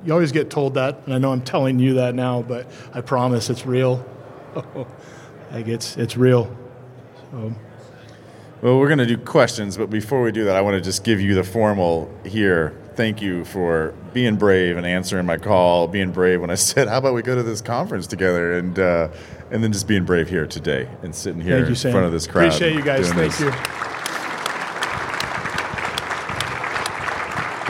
you 0.03 0.11
always 0.11 0.32
get 0.32 0.49
told 0.49 0.74
that, 0.74 1.01
and 1.05 1.13
I 1.13 1.17
know 1.17 1.32
I'm 1.32 1.41
telling 1.41 1.80
you 1.80 1.95
that 1.95 2.15
now, 2.15 2.41
but 2.41 2.69
I 2.93 3.01
promise 3.01 3.49
it's 3.49 3.65
real. 3.65 4.05
like 5.51 5.67
it's 5.67 5.97
it's 5.97 6.17
real. 6.17 6.55
Well, 7.34 8.77
we're 8.77 8.88
going 8.88 8.99
to 8.99 9.07
do 9.07 9.17
questions, 9.17 9.75
but 9.75 9.89
before 9.89 10.21
we 10.21 10.32
do 10.32 10.43
that, 10.45 10.55
I 10.55 10.61
want 10.61 10.75
to 10.75 10.82
just 10.82 11.03
give 11.03 11.19
you 11.19 11.34
the 11.34 11.43
formal 11.43 12.13
here. 12.23 12.77
Thank 12.95 13.21
you 13.21 13.43
for 13.45 13.95
being 14.13 14.36
brave 14.36 14.77
and 14.77 14.86
answering 14.86 15.25
my 15.25 15.38
call, 15.38 15.88
being 15.88 16.11
brave 16.11 16.41
when 16.41 16.51
I 16.51 16.55
said, 16.69 16.88
"How 16.88 16.97
about 16.99 17.15
we 17.15 17.23
go 17.23 17.36
to 17.36 17.43
this 17.43 17.61
conference 17.61 18.05
together?" 18.05 18.53
and 18.53 18.77
uh, 18.77 19.07
and 19.49 19.63
then 19.63 19.71
just 19.71 19.88
being 19.88 20.05
brave 20.05 20.29
here 20.29 20.45
today 20.45 20.88
and 21.01 21.15
sitting 21.15 21.41
here 21.41 21.59
you, 21.59 21.65
in 21.65 21.75
Sam. 21.75 21.91
front 21.91 22.05
of 22.05 22.11
this 22.11 22.27
crowd. 22.27 22.47
Appreciate 22.47 22.75
you 22.75 22.84
guys. 22.84 23.11
Thank 23.11 23.32
this. 23.32 23.39
you. 23.39 23.51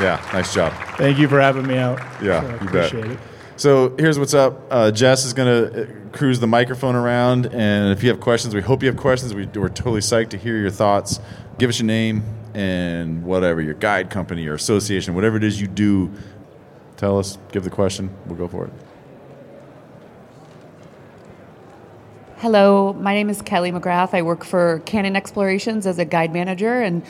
Yeah, 0.01 0.29
nice 0.33 0.51
job. 0.53 0.73
Thank 0.97 1.19
you 1.19 1.27
for 1.27 1.39
having 1.39 1.67
me 1.67 1.77
out. 1.77 1.99
Yeah, 2.21 2.41
so 2.41 2.63
you 2.65 2.71
bet. 2.71 2.93
It. 2.93 3.19
So 3.61 3.95
here's 3.95 4.17
what's 4.17 4.33
up. 4.33 4.59
Uh, 4.71 4.89
Jess 4.89 5.23
is 5.23 5.33
going 5.33 5.47
to 5.47 5.83
uh, 5.83 6.09
cruise 6.13 6.39
the 6.39 6.47
microphone 6.47 6.95
around, 6.95 7.45
and 7.45 7.91
if 7.91 8.01
you 8.01 8.09
have 8.09 8.19
questions, 8.19 8.55
we 8.55 8.61
hope 8.61 8.81
you 8.81 8.89
have 8.89 8.97
questions. 8.97 9.35
We, 9.35 9.45
we're 9.45 9.69
totally 9.69 9.99
psyched 9.99 10.29
to 10.29 10.37
hear 10.39 10.57
your 10.57 10.71
thoughts. 10.71 11.19
Give 11.59 11.69
us 11.69 11.77
your 11.77 11.85
name 11.85 12.23
and 12.55 13.23
whatever 13.23 13.61
your 13.61 13.75
guide 13.75 14.09
company, 14.09 14.41
your 14.41 14.55
association, 14.55 15.13
whatever 15.13 15.37
it 15.37 15.43
is 15.43 15.61
you 15.61 15.67
do. 15.67 16.11
Tell 16.97 17.19
us. 17.19 17.37
Give 17.51 17.63
the 17.63 17.69
question. 17.69 18.09
We'll 18.25 18.35
go 18.35 18.47
for 18.47 18.65
it. 18.65 18.73
Hello, 22.37 22.93
my 22.93 23.13
name 23.13 23.29
is 23.29 23.43
Kelly 23.43 23.71
McGrath. 23.71 24.15
I 24.15 24.23
work 24.23 24.43
for 24.43 24.79
Canyon 24.87 25.15
Explorations 25.15 25.85
as 25.85 25.99
a 25.99 26.05
guide 26.05 26.33
manager, 26.33 26.81
and 26.81 27.03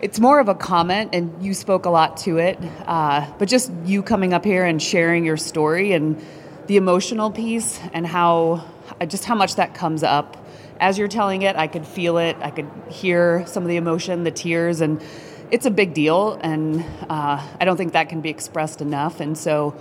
it's 0.00 0.20
more 0.20 0.40
of 0.40 0.48
a 0.48 0.54
comment, 0.54 1.10
and 1.14 1.42
you 1.42 1.54
spoke 1.54 1.86
a 1.86 1.90
lot 1.90 2.18
to 2.18 2.38
it, 2.38 2.58
uh, 2.86 3.26
but 3.38 3.48
just 3.48 3.72
you 3.84 4.02
coming 4.02 4.34
up 4.34 4.44
here 4.44 4.64
and 4.64 4.82
sharing 4.82 5.24
your 5.24 5.36
story 5.36 5.92
and 5.92 6.22
the 6.66 6.76
emotional 6.76 7.30
piece 7.30 7.80
and 7.92 8.06
how 8.06 8.64
just 9.08 9.24
how 9.24 9.34
much 9.34 9.56
that 9.56 9.74
comes 9.74 10.02
up 10.02 10.36
as 10.80 10.98
you're 10.98 11.08
telling 11.08 11.42
it. 11.42 11.56
I 11.56 11.66
could 11.66 11.86
feel 11.86 12.18
it. 12.18 12.36
I 12.40 12.50
could 12.50 12.70
hear 12.88 13.46
some 13.46 13.62
of 13.62 13.68
the 13.68 13.76
emotion, 13.76 14.24
the 14.24 14.30
tears, 14.30 14.80
and 14.80 15.02
it's 15.50 15.66
a 15.66 15.70
big 15.70 15.94
deal. 15.94 16.38
And 16.42 16.84
uh, 17.08 17.46
I 17.60 17.64
don't 17.64 17.76
think 17.76 17.92
that 17.94 18.08
can 18.08 18.20
be 18.20 18.30
expressed 18.30 18.80
enough. 18.80 19.20
And 19.20 19.36
so, 19.36 19.74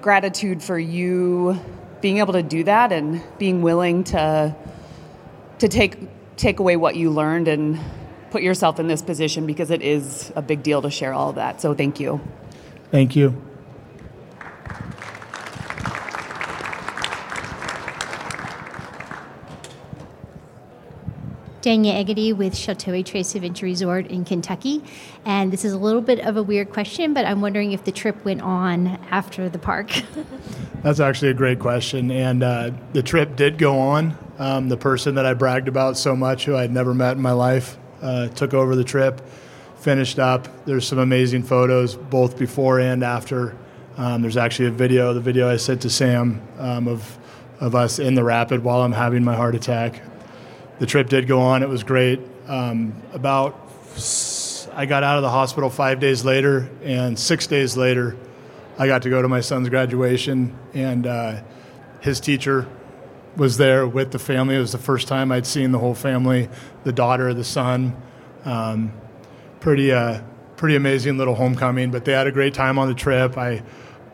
gratitude 0.00 0.62
for 0.62 0.78
you 0.78 1.60
being 2.00 2.18
able 2.18 2.32
to 2.34 2.42
do 2.42 2.64
that 2.64 2.92
and 2.92 3.22
being 3.38 3.62
willing 3.62 4.04
to 4.04 4.54
to 5.58 5.68
take 5.68 5.98
take 6.36 6.60
away 6.60 6.76
what 6.76 6.94
you 6.94 7.10
learned 7.10 7.48
and 7.48 7.80
put 8.30 8.42
yourself 8.42 8.78
in 8.78 8.88
this 8.88 9.02
position 9.02 9.46
because 9.46 9.70
it 9.70 9.82
is 9.82 10.32
a 10.36 10.42
big 10.42 10.62
deal 10.62 10.82
to 10.82 10.90
share 10.90 11.12
all 11.12 11.30
of 11.30 11.36
that. 11.36 11.60
So 11.60 11.74
thank 11.74 12.00
you. 12.00 12.20
Thank 12.90 13.16
you. 13.16 13.42
Dania 21.68 22.02
Eggety 22.02 22.34
with 22.34 22.54
Sheltowee 22.54 23.04
Trace 23.04 23.34
Adventure 23.34 23.66
Resort 23.66 24.06
in 24.06 24.24
Kentucky. 24.24 24.82
And 25.26 25.52
this 25.52 25.66
is 25.66 25.72
a 25.72 25.78
little 25.78 26.00
bit 26.00 26.20
of 26.20 26.36
a 26.36 26.42
weird 26.42 26.70
question, 26.70 27.12
but 27.12 27.26
I'm 27.26 27.40
wondering 27.40 27.72
if 27.72 27.84
the 27.84 27.92
trip 27.92 28.24
went 28.24 28.40
on 28.40 28.86
after 29.10 29.48
the 29.48 29.58
park. 29.58 29.90
That's 30.82 31.00
actually 31.00 31.30
a 31.30 31.34
great 31.34 31.58
question. 31.58 32.10
And 32.10 32.42
uh, 32.42 32.70
the 32.92 33.02
trip 33.02 33.36
did 33.36 33.58
go 33.58 33.78
on. 33.78 34.16
Um, 34.38 34.68
the 34.68 34.76
person 34.76 35.16
that 35.16 35.26
I 35.26 35.34
bragged 35.34 35.68
about 35.68 35.98
so 35.98 36.14
much, 36.14 36.44
who 36.44 36.56
I'd 36.56 36.72
never 36.72 36.94
met 36.94 37.16
in 37.16 37.22
my 37.22 37.32
life, 37.32 37.76
uh, 38.02 38.28
took 38.28 38.54
over 38.54 38.76
the 38.76 38.84
trip, 38.84 39.20
finished 39.76 40.18
up. 40.18 40.64
There's 40.64 40.86
some 40.86 40.98
amazing 40.98 41.42
photos 41.42 41.96
both 41.96 42.38
before 42.38 42.80
and 42.80 43.02
after. 43.02 43.56
Um, 43.96 44.22
there's 44.22 44.36
actually 44.36 44.68
a 44.68 44.72
video, 44.72 45.12
the 45.12 45.20
video 45.20 45.50
I 45.50 45.56
sent 45.56 45.82
to 45.82 45.90
Sam 45.90 46.40
um, 46.58 46.88
of 46.88 47.18
of 47.60 47.74
us 47.74 47.98
in 47.98 48.14
the 48.14 48.22
rapid 48.24 48.62
while 48.62 48.82
I'm 48.82 48.92
having 48.92 49.24
my 49.24 49.34
heart 49.34 49.54
attack. 49.54 50.00
The 50.78 50.86
trip 50.86 51.08
did 51.08 51.26
go 51.26 51.40
on. 51.40 51.62
It 51.62 51.68
was 51.68 51.82
great. 51.82 52.20
Um, 52.46 53.02
about 53.12 53.68
I 54.74 54.86
got 54.86 55.02
out 55.02 55.16
of 55.16 55.22
the 55.22 55.30
hospital 55.30 55.70
five 55.70 55.98
days 55.98 56.24
later, 56.24 56.70
and 56.84 57.18
six 57.18 57.46
days 57.46 57.76
later, 57.76 58.16
I 58.78 58.86
got 58.86 59.02
to 59.02 59.10
go 59.10 59.20
to 59.20 59.28
my 59.28 59.40
son's 59.40 59.68
graduation, 59.68 60.56
and 60.72 61.06
uh, 61.06 61.42
his 62.00 62.20
teacher 62.20 62.68
was 63.36 63.56
there 63.56 63.86
with 63.86 64.10
the 64.10 64.18
family. 64.18 64.56
It 64.56 64.60
was 64.60 64.72
the 64.72 64.78
first 64.78 65.08
time 65.08 65.30
I'd 65.30 65.46
seen 65.46 65.72
the 65.72 65.78
whole 65.78 65.94
family, 65.94 66.48
the 66.84 66.92
daughter, 66.92 67.32
the 67.34 67.44
son. 67.44 67.96
Um, 68.44 68.92
pretty, 69.60 69.92
uh, 69.92 70.22
pretty 70.56 70.76
amazing 70.76 71.18
little 71.18 71.34
homecoming. 71.34 71.90
But 71.90 72.04
they 72.04 72.12
had 72.12 72.26
a 72.26 72.32
great 72.32 72.54
time 72.54 72.78
on 72.78 72.88
the 72.88 72.94
trip. 72.94 73.38
I, 73.38 73.62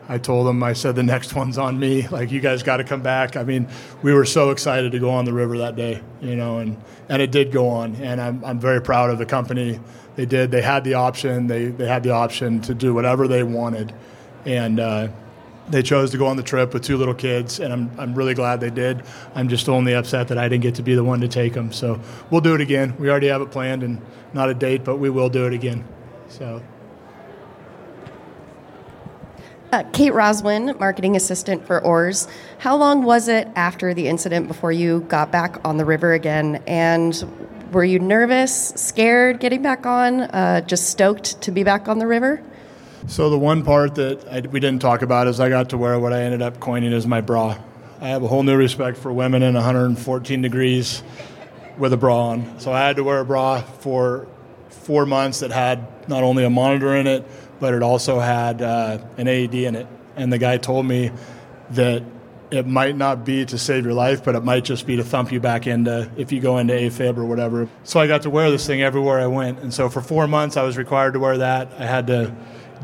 I 0.07 0.19
told 0.19 0.45
them, 0.45 0.61
I 0.61 0.73
said, 0.73 0.95
the 0.95 1.03
next 1.03 1.33
one's 1.33 1.57
on 1.57 1.79
me. 1.79 2.07
Like, 2.11 2.31
you 2.31 2.39
guys 2.39 2.63
got 2.63 2.77
to 2.77 2.83
come 2.83 3.01
back. 3.01 3.35
I 3.35 3.43
mean, 3.43 3.67
we 4.01 4.13
were 4.13 4.25
so 4.25 4.51
excited 4.51 4.91
to 4.91 4.99
go 4.99 5.09
on 5.09 5.25
the 5.25 5.33
river 5.33 5.57
that 5.59 5.75
day, 5.75 6.01
you 6.21 6.35
know, 6.35 6.59
and, 6.59 6.77
and 7.09 7.21
it 7.21 7.31
did 7.31 7.51
go 7.51 7.67
on. 7.69 7.95
And 7.95 8.21
I'm, 8.21 8.45
I'm 8.45 8.59
very 8.59 8.81
proud 8.81 9.09
of 9.09 9.17
the 9.17 9.25
company. 9.25 9.79
They 10.15 10.25
did. 10.25 10.51
They 10.51 10.61
had 10.61 10.83
the 10.83 10.93
option. 10.93 11.47
They, 11.47 11.65
they 11.65 11.87
had 11.87 12.03
the 12.03 12.11
option 12.11 12.61
to 12.61 12.73
do 12.73 12.93
whatever 12.93 13.27
they 13.27 13.43
wanted. 13.43 13.93
And, 14.45 14.79
uh, 14.79 15.07
they 15.69 15.81
chose 15.81 16.11
to 16.11 16.17
go 16.17 16.27
on 16.27 16.37
the 16.37 16.43
trip 16.43 16.73
with 16.73 16.83
two 16.83 16.97
little 16.97 17.13
kids, 17.13 17.59
and 17.59 17.73
I'm, 17.73 17.91
I'm 17.97 18.13
really 18.13 18.33
glad 18.33 18.59
they 18.59 18.69
did. 18.69 19.03
I'm 19.33 19.49
just 19.49 19.67
only 19.67 19.93
upset 19.93 20.27
that 20.27 20.37
I 20.37 20.47
didn't 20.47 20.63
get 20.63 20.75
to 20.75 20.83
be 20.83 20.95
the 20.95 21.03
one 21.03 21.21
to 21.21 21.27
take 21.27 21.53
them. 21.53 21.71
So 21.71 21.99
we'll 22.29 22.41
do 22.41 22.53
it 22.53 22.61
again. 22.61 22.95
We 22.99 23.09
already 23.09 23.27
have 23.27 23.41
it 23.41 23.51
planned, 23.51 23.83
and 23.83 24.01
not 24.33 24.49
a 24.49 24.53
date, 24.53 24.83
but 24.83 24.97
we 24.97 25.09
will 25.09 25.29
do 25.29 25.45
it 25.47 25.53
again. 25.53 25.83
So. 26.27 26.61
Uh, 29.71 29.83
Kate 29.91 30.13
Roswin, 30.13 30.77
marketing 30.79 31.15
assistant 31.15 31.65
for 31.65 31.83
Oars. 31.83 32.27
How 32.59 32.77
long 32.77 33.03
was 33.03 33.27
it 33.27 33.47
after 33.55 33.93
the 33.93 34.07
incident 34.07 34.47
before 34.47 34.71
you 34.71 35.01
got 35.01 35.31
back 35.31 35.57
on 35.65 35.77
the 35.77 35.83
river 35.83 36.13
again? 36.13 36.63
And 36.67 37.13
were 37.71 37.83
you 37.83 37.99
nervous, 37.99 38.69
scared 38.75 39.39
getting 39.39 39.61
back 39.61 39.85
on, 39.85 40.21
uh, 40.21 40.61
just 40.61 40.91
stoked 40.91 41.41
to 41.41 41.51
be 41.51 41.63
back 41.63 41.89
on 41.89 41.99
the 41.99 42.07
river? 42.07 42.41
So 43.07 43.29
the 43.29 43.37
one 43.37 43.63
part 43.63 43.95
that 43.95 44.27
I, 44.27 44.39
we 44.39 44.59
didn't 44.59 44.81
talk 44.81 45.03
about 45.03 45.27
is 45.27 45.39
I 45.39 45.47
got 45.47 45.69
to 45.69 45.77
wear 45.77 45.99
what 45.99 46.11
I 46.11 46.23
ended 46.23 46.41
up 46.41 46.59
coining 46.59 46.91
as 46.91 47.05
my 47.05 47.21
bra. 47.21 47.55
I 48.01 48.07
have 48.07 48.23
a 48.23 48.27
whole 48.27 48.41
new 48.41 48.57
respect 48.57 48.97
for 48.97 49.13
women 49.13 49.43
in 49.43 49.53
114 49.53 50.41
degrees 50.41 51.03
with 51.77 51.93
a 51.93 51.97
bra 51.97 52.29
on. 52.29 52.59
So 52.59 52.73
I 52.73 52.79
had 52.79 52.95
to 52.95 53.03
wear 53.03 53.19
a 53.19 53.25
bra 53.25 53.61
for 53.61 54.27
four 54.69 55.05
months 55.05 55.41
that 55.41 55.51
had 55.51 56.09
not 56.09 56.23
only 56.23 56.45
a 56.45 56.49
monitor 56.49 56.95
in 56.95 57.05
it, 57.05 57.27
but 57.59 57.75
it 57.75 57.83
also 57.83 58.19
had 58.19 58.63
uh, 58.63 58.97
an 59.17 59.27
AED 59.27 59.53
in 59.53 59.75
it. 59.75 59.87
And 60.15 60.33
the 60.33 60.39
guy 60.39 60.57
told 60.57 60.87
me 60.87 61.11
that 61.71 62.03
it 62.49 62.65
might 62.65 62.95
not 62.95 63.23
be 63.23 63.45
to 63.45 63.57
save 63.57 63.85
your 63.85 63.93
life, 63.93 64.23
but 64.23 64.35
it 64.35 64.43
might 64.43 64.63
just 64.63 64.87
be 64.87 64.95
to 64.95 65.03
thump 65.03 65.31
you 65.31 65.39
back 65.39 65.67
into 65.67 66.09
if 66.17 66.31
you 66.31 66.39
go 66.39 66.57
into 66.57 66.73
AFib 66.73 67.17
or 67.17 67.25
whatever. 67.25 67.69
So 67.83 67.99
I 67.99 68.07
got 68.07 68.23
to 68.23 68.31
wear 68.31 68.49
this 68.49 68.65
thing 68.65 68.81
everywhere 68.81 69.19
I 69.19 69.27
went. 69.27 69.59
And 69.59 69.73
so 69.73 69.89
for 69.89 70.01
four 70.01 70.27
months, 70.27 70.57
I 70.57 70.63
was 70.63 70.77
required 70.77 71.13
to 71.13 71.19
wear 71.19 71.37
that. 71.37 71.71
I 71.77 71.85
had 71.85 72.07
to 72.07 72.35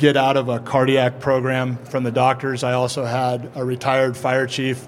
get 0.01 0.17
out 0.17 0.35
of 0.35 0.49
a 0.49 0.59
cardiac 0.59 1.19
program 1.19 1.77
from 1.85 2.03
the 2.03 2.11
doctors. 2.11 2.63
I 2.63 2.73
also 2.73 3.05
had 3.05 3.51
a 3.53 3.63
retired 3.63 4.17
fire 4.17 4.47
chief 4.47 4.87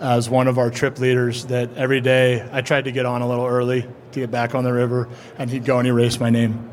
as 0.00 0.28
one 0.28 0.48
of 0.48 0.58
our 0.58 0.68
trip 0.68 0.98
leaders 0.98 1.46
that 1.46 1.72
every 1.76 2.00
day 2.00 2.46
I 2.50 2.60
tried 2.60 2.86
to 2.86 2.92
get 2.92 3.06
on 3.06 3.22
a 3.22 3.28
little 3.28 3.46
early 3.46 3.82
to 3.82 4.20
get 4.20 4.32
back 4.32 4.56
on 4.56 4.64
the 4.64 4.72
river, 4.72 5.08
and 5.38 5.48
he'd 5.48 5.64
go 5.64 5.78
and 5.78 5.86
erase 5.86 6.18
my 6.18 6.30
name. 6.30 6.68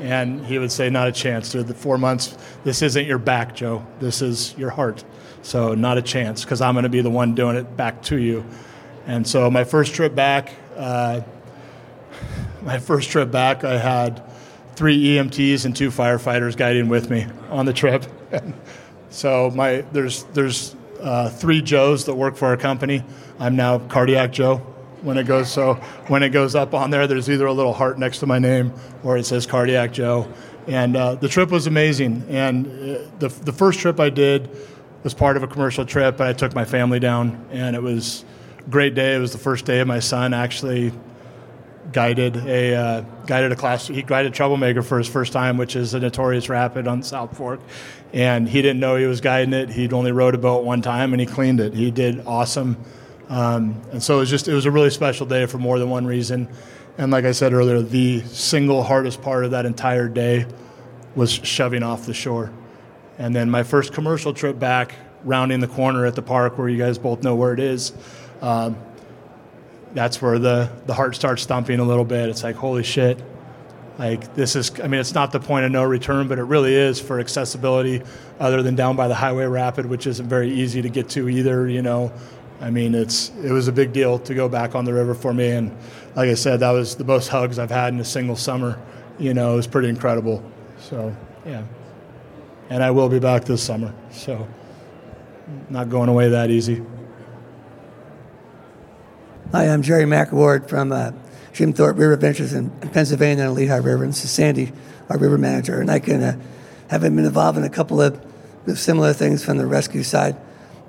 And 0.00 0.44
he 0.44 0.58
would 0.58 0.70
say, 0.70 0.90
Not 0.90 1.08
a 1.08 1.12
chance. 1.12 1.50
Through 1.50 1.62
the 1.62 1.74
four 1.74 1.96
months, 1.96 2.36
this 2.62 2.82
isn't 2.82 3.06
your 3.06 3.18
back, 3.18 3.56
Joe. 3.56 3.86
This 4.00 4.20
is 4.20 4.54
your 4.58 4.70
heart. 4.70 5.02
So, 5.40 5.74
not 5.74 5.96
a 5.96 6.02
chance, 6.02 6.44
because 6.44 6.60
I'm 6.60 6.74
going 6.74 6.82
to 6.82 6.90
be 6.90 7.00
the 7.00 7.10
one 7.10 7.34
doing 7.34 7.56
it 7.56 7.74
back 7.74 8.02
to 8.04 8.18
you. 8.18 8.44
And 9.06 9.26
so, 9.26 9.50
my 9.50 9.64
first 9.64 9.94
trip 9.94 10.14
back, 10.14 10.52
uh, 10.76 11.22
my 12.62 12.78
first 12.78 13.10
trip 13.10 13.30
back, 13.30 13.64
I 13.64 13.78
had 13.78 14.29
three 14.80 15.08
EMTs 15.08 15.66
and 15.66 15.76
two 15.76 15.90
firefighters 15.90 16.56
guiding 16.56 16.88
with 16.88 17.10
me 17.10 17.26
on 17.50 17.66
the 17.66 17.72
trip. 17.74 18.02
so, 19.10 19.50
my 19.50 19.82
there's 19.92 20.24
there's 20.32 20.74
uh, 21.02 21.28
three 21.28 21.60
Joes 21.60 22.06
that 22.06 22.14
work 22.14 22.34
for 22.34 22.46
our 22.46 22.56
company. 22.56 23.04
I'm 23.38 23.56
now 23.56 23.80
Cardiac 23.80 24.32
Joe. 24.32 24.56
When 25.02 25.18
it 25.18 25.24
goes 25.24 25.52
so 25.52 25.74
when 26.06 26.22
it 26.22 26.30
goes 26.30 26.54
up 26.54 26.72
on 26.72 26.88
there, 26.88 27.06
there's 27.06 27.28
either 27.28 27.44
a 27.44 27.52
little 27.52 27.74
heart 27.74 27.98
next 27.98 28.20
to 28.20 28.26
my 28.26 28.38
name 28.38 28.72
or 29.04 29.18
it 29.18 29.26
says 29.26 29.44
Cardiac 29.44 29.92
Joe. 29.92 30.32
And 30.66 30.96
uh, 30.96 31.16
the 31.16 31.28
trip 31.28 31.50
was 31.50 31.66
amazing. 31.66 32.24
And 32.30 32.66
uh, 32.66 33.00
the 33.18 33.28
the 33.28 33.52
first 33.52 33.80
trip 33.80 34.00
I 34.00 34.08
did 34.08 34.48
was 35.02 35.12
part 35.12 35.36
of 35.36 35.42
a 35.42 35.46
commercial 35.46 35.84
trip, 35.84 36.22
I 36.22 36.32
took 36.32 36.54
my 36.54 36.64
family 36.64 37.00
down, 37.00 37.44
and 37.50 37.76
it 37.76 37.82
was 37.82 38.24
great 38.70 38.94
day. 38.94 39.14
It 39.14 39.18
was 39.18 39.32
the 39.32 39.38
first 39.38 39.66
day 39.66 39.80
of 39.80 39.88
my 39.88 40.00
son 40.00 40.32
actually 40.32 40.94
guided 41.92 42.36
a 42.36 42.74
uh, 42.74 43.00
guided 43.26 43.52
a 43.52 43.56
class. 43.56 43.86
He 43.86 44.02
guided 44.02 44.34
Troublemaker 44.34 44.82
for 44.82 44.98
his 44.98 45.08
first 45.08 45.32
time, 45.32 45.56
which 45.56 45.76
is 45.76 45.94
a 45.94 46.00
notorious 46.00 46.48
rapid 46.48 46.86
on 46.86 47.02
South 47.02 47.36
Fork, 47.36 47.60
and 48.12 48.48
he 48.48 48.62
didn't 48.62 48.80
know 48.80 48.96
he 48.96 49.06
was 49.06 49.20
guiding 49.20 49.52
it. 49.52 49.70
He'd 49.70 49.92
only 49.92 50.12
rode 50.12 50.34
a 50.34 50.38
boat 50.38 50.64
one 50.64 50.82
time, 50.82 51.12
and 51.12 51.20
he 51.20 51.26
cleaned 51.26 51.60
it. 51.60 51.74
He 51.74 51.90
did 51.90 52.26
awesome, 52.26 52.76
um, 53.28 53.80
and 53.92 54.02
so 54.02 54.16
it 54.16 54.20
was 54.20 54.30
just 54.30 54.48
it 54.48 54.54
was 54.54 54.66
a 54.66 54.70
really 54.70 54.90
special 54.90 55.26
day 55.26 55.46
for 55.46 55.58
more 55.58 55.78
than 55.78 55.90
one 55.90 56.06
reason. 56.06 56.48
And 56.98 57.10
like 57.10 57.24
I 57.24 57.32
said 57.32 57.52
earlier, 57.52 57.80
the 57.80 58.20
single 58.22 58.82
hardest 58.82 59.22
part 59.22 59.44
of 59.44 59.52
that 59.52 59.64
entire 59.64 60.08
day 60.08 60.46
was 61.14 61.32
shoving 61.32 61.82
off 61.82 62.06
the 62.06 62.14
shore. 62.14 62.52
And 63.18 63.34
then 63.34 63.50
my 63.50 63.62
first 63.62 63.92
commercial 63.92 64.34
trip 64.34 64.58
back, 64.58 64.94
rounding 65.24 65.60
the 65.60 65.68
corner 65.68 66.06
at 66.06 66.14
the 66.14 66.22
park 66.22 66.58
where 66.58 66.68
you 66.68 66.78
guys 66.78 66.98
both 66.98 67.22
know 67.22 67.34
where 67.34 67.52
it 67.52 67.60
is. 67.60 67.92
Um, 68.40 68.76
that's 69.94 70.22
where 70.22 70.38
the, 70.38 70.70
the 70.86 70.94
heart 70.94 71.14
starts 71.16 71.44
thumping 71.44 71.80
a 71.80 71.84
little 71.84 72.04
bit. 72.04 72.28
It's 72.28 72.42
like, 72.42 72.56
holy 72.56 72.82
shit. 72.82 73.22
Like, 73.98 74.34
this 74.34 74.56
is, 74.56 74.80
I 74.80 74.86
mean, 74.86 75.00
it's 75.00 75.14
not 75.14 75.30
the 75.30 75.40
point 75.40 75.66
of 75.66 75.72
no 75.72 75.84
return, 75.84 76.26
but 76.26 76.38
it 76.38 76.44
really 76.44 76.74
is 76.74 76.98
for 77.00 77.20
accessibility, 77.20 78.02
other 78.38 78.62
than 78.62 78.74
down 78.74 78.96
by 78.96 79.08
the 79.08 79.14
highway 79.14 79.44
rapid, 79.44 79.84
which 79.84 80.06
isn't 80.06 80.26
very 80.26 80.50
easy 80.50 80.80
to 80.80 80.88
get 80.88 81.10
to 81.10 81.28
either, 81.28 81.68
you 81.68 81.82
know. 81.82 82.10
I 82.62 82.70
mean, 82.70 82.94
it's 82.94 83.30
it 83.42 83.52
was 83.52 83.68
a 83.68 83.72
big 83.72 83.92
deal 83.92 84.18
to 84.20 84.34
go 84.34 84.48
back 84.48 84.74
on 84.74 84.84
the 84.84 84.92
river 84.92 85.14
for 85.14 85.32
me, 85.32 85.50
and 85.50 85.76
like 86.14 86.28
I 86.28 86.34
said, 86.34 86.60
that 86.60 86.70
was 86.70 86.94
the 86.94 87.04
most 87.04 87.28
hugs 87.28 87.58
I've 87.58 87.70
had 87.70 87.92
in 87.94 88.00
a 88.00 88.04
single 88.04 88.36
summer. 88.36 88.78
You 89.18 89.34
know, 89.34 89.54
it 89.54 89.56
was 89.56 89.66
pretty 89.66 89.88
incredible. 89.88 90.42
So, 90.78 91.14
yeah, 91.46 91.64
and 92.68 92.82
I 92.82 92.90
will 92.90 93.08
be 93.08 93.18
back 93.18 93.44
this 93.44 93.62
summer. 93.62 93.94
So, 94.12 94.46
not 95.70 95.88
going 95.88 96.08
away 96.08 96.28
that 96.30 96.50
easy. 96.50 96.82
Hi, 99.52 99.64
I'm 99.64 99.82
Jerry 99.82 100.04
McAward 100.04 100.68
from 100.68 100.92
uh, 100.92 101.10
Jim 101.52 101.72
Thorpe 101.72 101.98
River 101.98 102.14
Ventures 102.14 102.52
in 102.52 102.70
Pennsylvania 102.70 103.46
and 103.46 103.54
Lehigh 103.54 103.78
River. 103.78 104.04
And 104.04 104.12
this 104.12 104.24
is 104.24 104.30
Sandy, 104.30 104.70
our 105.08 105.18
river 105.18 105.38
manager. 105.38 105.80
And 105.80 105.90
I 105.90 105.98
can, 105.98 106.22
uh, 106.22 106.40
having 106.88 107.16
been 107.16 107.24
involved 107.24 107.58
in 107.58 107.64
a 107.64 107.68
couple 107.68 108.00
of 108.00 108.24
similar 108.76 109.12
things 109.12 109.44
from 109.44 109.58
the 109.58 109.66
rescue 109.66 110.04
side, 110.04 110.36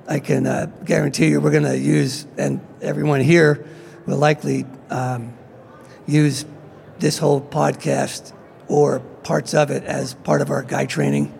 I 0.07 0.19
can 0.19 0.45
uh, 0.45 0.67
guarantee 0.85 1.29
you 1.29 1.41
we're 1.41 1.49
going 1.49 1.63
to 1.63 1.75
use, 1.75 2.27
and 2.37 2.61
everyone 2.83 3.21
here 3.21 3.65
will 4.05 4.19
likely 4.19 4.67
um, 4.91 5.33
use 6.05 6.45
this 6.99 7.17
whole 7.17 7.41
podcast 7.41 8.31
or 8.67 8.99
parts 9.23 9.55
of 9.55 9.71
it 9.71 9.85
as 9.85 10.13
part 10.13 10.39
of 10.39 10.51
our 10.51 10.61
guide 10.61 10.89
training 10.89 11.33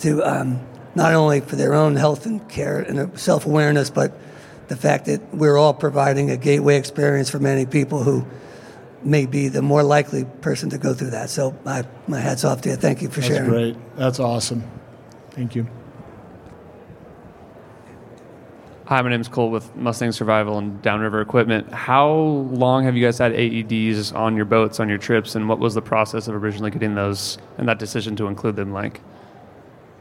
to 0.00 0.22
um, 0.22 0.60
not 0.94 1.14
only 1.14 1.40
for 1.40 1.56
their 1.56 1.72
own 1.72 1.96
health 1.96 2.26
and 2.26 2.46
care 2.50 2.80
and 2.80 3.18
self 3.18 3.46
awareness, 3.46 3.88
but 3.88 4.12
the 4.68 4.76
fact 4.76 5.06
that 5.06 5.34
we're 5.34 5.56
all 5.56 5.74
providing 5.74 6.30
a 6.30 6.36
gateway 6.36 6.76
experience 6.76 7.30
for 7.30 7.38
many 7.38 7.66
people 7.66 8.02
who 8.02 8.26
may 9.02 9.26
be 9.26 9.48
the 9.48 9.62
more 9.62 9.82
likely 9.82 10.24
person 10.40 10.70
to 10.70 10.78
go 10.78 10.94
through 10.94 11.10
that. 11.10 11.30
So 11.30 11.56
my, 11.64 11.84
my 12.08 12.20
hat's 12.20 12.44
off 12.44 12.62
to 12.62 12.70
you. 12.70 12.76
Thank 12.76 13.02
you 13.02 13.08
for 13.08 13.20
That's 13.20 13.26
sharing. 13.26 13.50
That's 13.50 13.76
great. 13.76 13.96
That's 13.96 14.20
awesome. 14.20 14.64
Thank 15.30 15.54
you. 15.54 15.66
Hi, 18.86 19.00
my 19.00 19.08
name 19.08 19.22
is 19.22 19.28
Cole 19.28 19.50
with 19.50 19.74
Mustang 19.76 20.12
Survival 20.12 20.58
and 20.58 20.80
Downriver 20.82 21.22
Equipment. 21.22 21.72
How 21.72 22.12
long 22.12 22.84
have 22.84 22.94
you 22.94 23.02
guys 23.02 23.16
had 23.16 23.32
AEDs 23.32 24.14
on 24.14 24.36
your 24.36 24.44
boats 24.44 24.78
on 24.78 24.90
your 24.90 24.98
trips, 24.98 25.34
and 25.34 25.48
what 25.48 25.58
was 25.58 25.72
the 25.72 25.80
process 25.80 26.28
of 26.28 26.34
originally 26.34 26.70
getting 26.70 26.94
those 26.94 27.38
and 27.56 27.66
that 27.66 27.78
decision 27.78 28.14
to 28.16 28.26
include 28.26 28.56
them 28.56 28.74
like? 28.74 29.00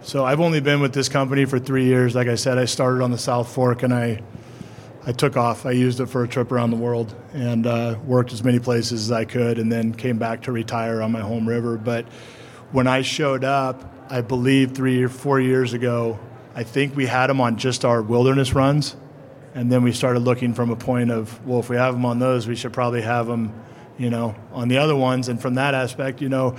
So 0.01 0.25
I've 0.25 0.41
only 0.41 0.59
been 0.59 0.81
with 0.81 0.93
this 0.93 1.07
company 1.07 1.45
for 1.45 1.59
three 1.59 1.85
years. 1.85 2.13
Like 2.13 2.27
I 2.27 2.35
said, 2.35 2.57
I 2.57 2.65
started 2.65 3.01
on 3.01 3.11
the 3.11 3.17
South 3.17 3.47
Fork 3.47 3.83
and 3.83 3.93
I 3.93 4.21
I 5.05 5.11
took 5.11 5.35
off. 5.35 5.65
I 5.65 5.71
used 5.71 5.99
it 5.99 6.05
for 6.05 6.23
a 6.23 6.27
trip 6.27 6.51
around 6.51 6.69
the 6.71 6.77
world 6.77 7.13
and 7.33 7.67
uh, 7.67 7.97
worked 8.05 8.31
as 8.31 8.41
many 8.41 8.59
places 8.59 9.03
as 9.03 9.11
I 9.11 9.25
could, 9.25 9.59
and 9.59 9.69
then 9.69 9.93
came 9.93 10.17
back 10.17 10.43
to 10.43 10.51
retire 10.51 11.01
on 11.01 11.11
my 11.11 11.19
home 11.19 11.47
river. 11.47 11.77
But 11.77 12.05
when 12.71 12.87
I 12.87 13.01
showed 13.01 13.43
up, 13.43 13.83
I 14.09 14.21
believe 14.21 14.71
three 14.71 15.03
or 15.03 15.09
four 15.09 15.41
years 15.41 15.73
ago, 15.73 16.19
I 16.55 16.63
think 16.63 16.95
we 16.95 17.05
had 17.05 17.27
them 17.27 17.41
on 17.41 17.57
just 17.57 17.83
our 17.83 18.01
wilderness 18.01 18.53
runs, 18.53 18.95
and 19.53 19.69
then 19.69 19.83
we 19.83 19.91
started 19.91 20.21
looking 20.21 20.53
from 20.53 20.69
a 20.69 20.75
point 20.75 21.11
of, 21.11 21.45
well, 21.45 21.59
if 21.59 21.69
we 21.69 21.75
have 21.75 21.93
them 21.95 22.05
on 22.05 22.19
those, 22.19 22.47
we 22.47 22.55
should 22.55 22.71
probably 22.71 23.01
have 23.01 23.27
them, 23.27 23.53
you 23.97 24.09
know, 24.09 24.35
on 24.53 24.69
the 24.69 24.77
other 24.77 24.95
ones. 24.95 25.27
And 25.27 25.41
from 25.41 25.55
that 25.55 25.73
aspect, 25.73 26.21
you 26.21 26.29
know, 26.29 26.55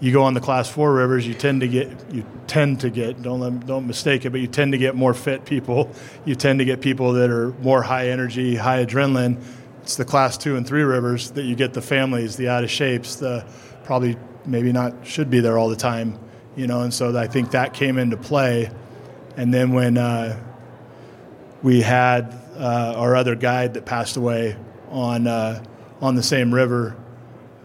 you 0.00 0.12
go 0.12 0.22
on 0.22 0.34
the 0.34 0.40
class 0.40 0.68
four 0.68 0.92
rivers, 0.92 1.26
you 1.26 1.34
tend 1.34 1.60
to 1.62 1.68
get 1.68 1.88
you 2.12 2.24
tend 2.46 2.80
to 2.80 2.90
get 2.90 3.20
don't 3.20 3.40
let, 3.40 3.66
don't 3.66 3.86
mistake 3.86 4.24
it, 4.24 4.30
but 4.30 4.40
you 4.40 4.46
tend 4.46 4.72
to 4.72 4.78
get 4.78 4.94
more 4.94 5.12
fit 5.12 5.44
people. 5.44 5.90
You 6.24 6.34
tend 6.34 6.60
to 6.60 6.64
get 6.64 6.80
people 6.80 7.14
that 7.14 7.30
are 7.30 7.50
more 7.60 7.82
high 7.82 8.08
energy, 8.08 8.54
high 8.54 8.84
adrenaline. 8.84 9.42
It's 9.82 9.96
the 9.96 10.04
class 10.04 10.38
two 10.38 10.56
and 10.56 10.66
three 10.66 10.82
rivers 10.82 11.32
that 11.32 11.44
you 11.44 11.56
get 11.56 11.72
the 11.72 11.82
families, 11.82 12.36
the 12.36 12.48
out 12.48 12.62
of 12.62 12.70
shapes, 12.70 13.16
the 13.16 13.44
probably 13.84 14.16
maybe 14.46 14.72
not 14.72 15.06
should 15.06 15.30
be 15.30 15.40
there 15.40 15.58
all 15.58 15.68
the 15.68 15.76
time, 15.76 16.18
you 16.56 16.66
know. 16.66 16.82
And 16.82 16.94
so 16.94 17.16
I 17.16 17.26
think 17.26 17.50
that 17.52 17.74
came 17.74 17.98
into 17.98 18.16
play. 18.16 18.70
And 19.36 19.52
then 19.52 19.72
when 19.72 19.98
uh, 19.98 20.38
we 21.62 21.82
had 21.82 22.34
uh, 22.56 22.94
our 22.96 23.16
other 23.16 23.34
guide 23.34 23.74
that 23.74 23.84
passed 23.84 24.16
away 24.16 24.56
on 24.90 25.26
uh, 25.26 25.64
on 26.00 26.14
the 26.14 26.22
same 26.22 26.54
river 26.54 26.96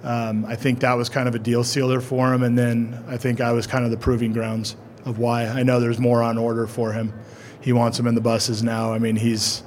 um, 0.03 0.45
I 0.45 0.55
think 0.55 0.81
that 0.81 0.93
was 0.93 1.09
kind 1.09 1.27
of 1.27 1.35
a 1.35 1.39
deal 1.39 1.63
sealer 1.63 2.01
for 2.01 2.33
him. 2.33 2.43
And 2.43 2.57
then 2.57 3.03
I 3.07 3.17
think 3.17 3.41
I 3.41 3.53
was 3.53 3.67
kind 3.67 3.85
of 3.85 3.91
the 3.91 3.97
proving 3.97 4.33
grounds 4.33 4.75
of 5.05 5.17
why. 5.17 5.45
I 5.45 5.63
know 5.63 5.79
there's 5.79 5.99
more 5.99 6.21
on 6.21 6.37
order 6.37 6.67
for 6.67 6.91
him. 6.91 7.13
He 7.61 7.71
wants 7.71 7.97
him 7.97 8.07
in 8.07 8.15
the 8.15 8.21
buses 8.21 8.61
now. 8.61 8.93
I 8.93 8.99
mean, 8.99 9.15
he's. 9.15 9.63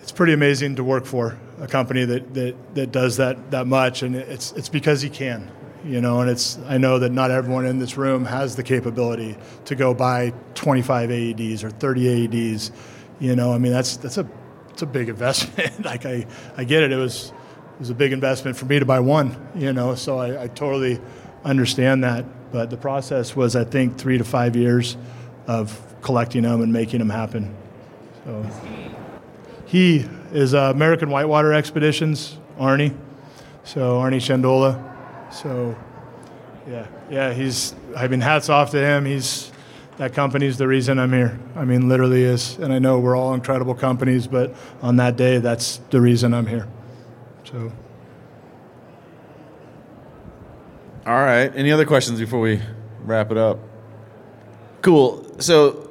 It's 0.00 0.12
pretty 0.12 0.32
amazing 0.32 0.76
to 0.76 0.84
work 0.84 1.04
for 1.04 1.38
a 1.60 1.68
company 1.68 2.04
that, 2.04 2.34
that, 2.34 2.74
that 2.74 2.90
does 2.90 3.18
that, 3.18 3.50
that 3.50 3.66
much, 3.66 4.02
and 4.02 4.16
it's, 4.16 4.50
it's 4.52 4.68
because 4.68 5.02
he 5.02 5.10
can 5.10 5.50
you 5.84 6.00
know 6.00 6.20
and 6.20 6.28
it's 6.28 6.58
i 6.68 6.76
know 6.76 6.98
that 6.98 7.10
not 7.10 7.30
everyone 7.30 7.64
in 7.64 7.78
this 7.78 7.96
room 7.96 8.24
has 8.24 8.54
the 8.54 8.62
capability 8.62 9.36
to 9.64 9.74
go 9.74 9.94
buy 9.94 10.32
25 10.54 11.08
aeds 11.08 11.64
or 11.64 11.70
30 11.70 12.28
aeds 12.28 12.70
you 13.18 13.34
know 13.34 13.52
i 13.52 13.58
mean 13.58 13.72
that's 13.72 13.96
that's 13.96 14.18
a 14.18 14.28
it's 14.68 14.82
a 14.82 14.86
big 14.86 15.08
investment 15.08 15.84
like 15.84 16.04
i 16.04 16.26
i 16.56 16.64
get 16.64 16.82
it 16.82 16.92
it 16.92 16.96
was 16.96 17.32
was 17.80 17.90
a 17.90 17.94
big 17.94 18.12
investment 18.12 18.56
for 18.56 18.66
me 18.66 18.78
to 18.78 18.84
buy 18.84 19.00
one, 19.00 19.34
you 19.54 19.72
know, 19.72 19.94
so 19.94 20.18
I, 20.18 20.44
I 20.44 20.48
totally 20.48 21.00
understand 21.44 22.04
that. 22.04 22.26
But 22.52 22.68
the 22.68 22.76
process 22.76 23.34
was, 23.34 23.56
I 23.56 23.64
think, 23.64 23.96
three 23.96 24.18
to 24.18 24.24
five 24.24 24.54
years 24.54 24.98
of 25.46 25.82
collecting 26.02 26.42
them 26.42 26.60
and 26.60 26.72
making 26.72 26.98
them 26.98 27.08
happen. 27.08 27.54
So 28.24 28.46
he 29.64 30.04
is 30.32 30.52
uh, 30.52 30.70
American 30.74 31.08
Whitewater 31.08 31.54
Expeditions, 31.54 32.36
Arnie. 32.58 32.94
So 33.64 33.98
Arnie 33.98 34.16
Shandola. 34.16 35.32
So 35.32 35.74
yeah, 36.68 36.86
yeah, 37.08 37.32
he's. 37.32 37.74
I 37.96 38.08
mean, 38.08 38.20
hats 38.20 38.48
off 38.48 38.72
to 38.72 38.78
him. 38.78 39.06
He's 39.06 39.50
that 39.96 40.12
company's 40.12 40.58
the 40.58 40.68
reason 40.68 40.98
I'm 40.98 41.12
here. 41.12 41.38
I 41.56 41.64
mean, 41.64 41.88
literally 41.88 42.24
is. 42.24 42.58
And 42.58 42.72
I 42.72 42.78
know 42.78 42.98
we're 42.98 43.16
all 43.16 43.32
incredible 43.32 43.74
companies, 43.74 44.26
but 44.26 44.54
on 44.82 44.96
that 44.96 45.16
day, 45.16 45.38
that's 45.38 45.78
the 45.90 46.00
reason 46.00 46.34
I'm 46.34 46.46
here. 46.46 46.68
So. 47.50 47.72
All 51.06 51.14
right. 51.14 51.50
Any 51.54 51.72
other 51.72 51.86
questions 51.86 52.20
before 52.20 52.40
we 52.40 52.60
wrap 53.04 53.30
it 53.30 53.36
up? 53.36 53.58
Cool. 54.82 55.26
So 55.40 55.90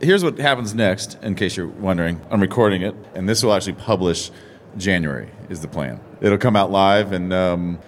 here's 0.00 0.24
what 0.24 0.38
happens 0.38 0.74
next, 0.74 1.22
in 1.22 1.34
case 1.34 1.56
you're 1.56 1.66
wondering. 1.66 2.20
I'm 2.30 2.40
recording 2.40 2.82
it, 2.82 2.94
and 3.14 3.28
this 3.28 3.42
will 3.42 3.52
actually 3.52 3.74
publish 3.74 4.30
January, 4.76 5.30
is 5.48 5.60
the 5.60 5.68
plan. 5.68 6.00
It'll 6.20 6.38
come 6.38 6.56
out 6.56 6.70
live, 6.70 7.12
and 7.12 7.32
um, 7.32 7.78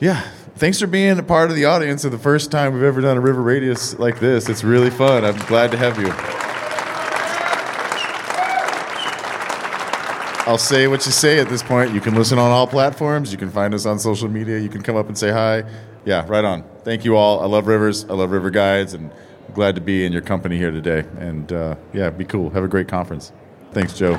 yeah. 0.00 0.26
Thanks 0.56 0.80
for 0.80 0.88
being 0.88 1.16
a 1.18 1.22
part 1.22 1.50
of 1.50 1.56
the 1.56 1.66
audience 1.66 2.04
of 2.04 2.10
the 2.10 2.18
first 2.18 2.50
time 2.50 2.74
we've 2.74 2.82
ever 2.82 3.00
done 3.00 3.16
a 3.16 3.20
river 3.20 3.40
radius 3.40 3.96
like 4.00 4.18
this. 4.18 4.48
It's 4.48 4.64
really 4.64 4.90
fun. 4.90 5.24
I'm 5.24 5.38
glad 5.46 5.70
to 5.70 5.76
have 5.76 5.98
you. 6.00 6.47
I'll 10.48 10.56
say 10.56 10.88
what 10.88 11.04
you 11.04 11.12
say 11.12 11.40
at 11.40 11.50
this 11.50 11.62
point. 11.62 11.92
You 11.92 12.00
can 12.00 12.14
listen 12.14 12.38
on 12.38 12.50
all 12.50 12.66
platforms. 12.66 13.30
You 13.32 13.36
can 13.36 13.50
find 13.50 13.74
us 13.74 13.84
on 13.84 13.98
social 13.98 14.30
media. 14.30 14.58
You 14.58 14.70
can 14.70 14.80
come 14.80 14.96
up 14.96 15.06
and 15.06 15.18
say 15.18 15.30
hi. 15.30 15.62
Yeah, 16.06 16.24
right 16.26 16.42
on. 16.42 16.64
Thank 16.84 17.04
you 17.04 17.16
all. 17.16 17.40
I 17.42 17.44
love 17.44 17.66
rivers. 17.66 18.06
I 18.06 18.14
love 18.14 18.30
river 18.30 18.48
guides, 18.48 18.94
and 18.94 19.12
I'm 19.46 19.52
glad 19.52 19.74
to 19.74 19.82
be 19.82 20.06
in 20.06 20.12
your 20.12 20.22
company 20.22 20.56
here 20.56 20.70
today. 20.70 21.04
And 21.18 21.52
uh, 21.52 21.76
yeah, 21.92 22.08
be 22.08 22.24
cool. 22.24 22.48
Have 22.48 22.64
a 22.64 22.68
great 22.68 22.88
conference. 22.88 23.30
Thanks, 23.72 23.92
Joe. 23.92 24.14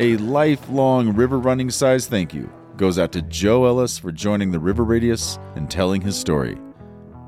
A 0.00 0.16
lifelong 0.16 1.14
river 1.14 1.38
running 1.38 1.70
size 1.70 2.08
thank 2.08 2.34
you 2.34 2.52
goes 2.76 2.98
out 2.98 3.12
to 3.12 3.22
Joe 3.22 3.66
Ellis 3.66 3.96
for 4.00 4.10
joining 4.10 4.50
the 4.50 4.58
River 4.58 4.82
Radius 4.82 5.38
and 5.54 5.70
telling 5.70 6.00
his 6.00 6.18
story. 6.18 6.58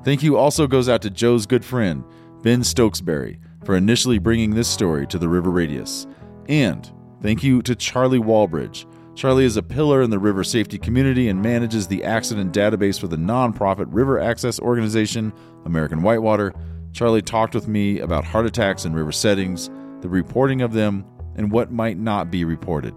Thank 0.05 0.24
you 0.24 0.37
also 0.37 0.66
goes 0.66 0.89
out 0.89 1.01
to 1.03 1.11
Joe's 1.11 1.47
good 1.47 1.64
friend, 1.64 2.03
Ben 2.43 2.64
Stokesbury, 2.64 3.38
for 3.64 3.76
initially 3.76 4.18
bringing 4.18 4.55
this 4.55 4.68
story 4.68 5.07
to 5.07 5.18
the 5.18 5.28
River 5.28 5.51
Radius. 5.51 6.07
And 6.49 6.90
thank 7.22 7.43
you 7.43 7.62
to 7.62 7.76
Charlie 7.76 8.18
Walbridge. 8.18 8.86
Charlie 9.14 9.45
is 9.45 9.57
a 9.57 9.62
pillar 9.62 10.03
in 10.03 10.11
the 10.11 10.18
river 10.18 10.43
safety 10.43 10.78
community 10.78 11.28
and 11.28 11.43
manages 11.43 11.86
the 11.86 12.03
accident 12.03 12.53
database 12.53 12.99
for 12.99 13.09
the 13.09 13.16
nonprofit 13.16 13.86
river 13.88 14.18
access 14.18 14.59
organization, 14.59 15.32
American 15.64 16.03
Whitewater. 16.03 16.53
Charlie 16.93 17.22
talked 17.22 17.55
with 17.55 17.68
me 17.68 18.01
about 18.01 18.24
heart 18.24 18.47
attacks 18.47 18.84
in 18.84 18.95
river 18.95 19.12
settings, 19.12 19.70
the 20.01 20.09
reporting 20.09 20.62
of 20.62 20.72
them, 20.72 21.05
and 21.36 21.53
what 21.53 21.70
might 21.70 21.99
not 21.99 22.30
be 22.30 22.45
reported. 22.45 22.95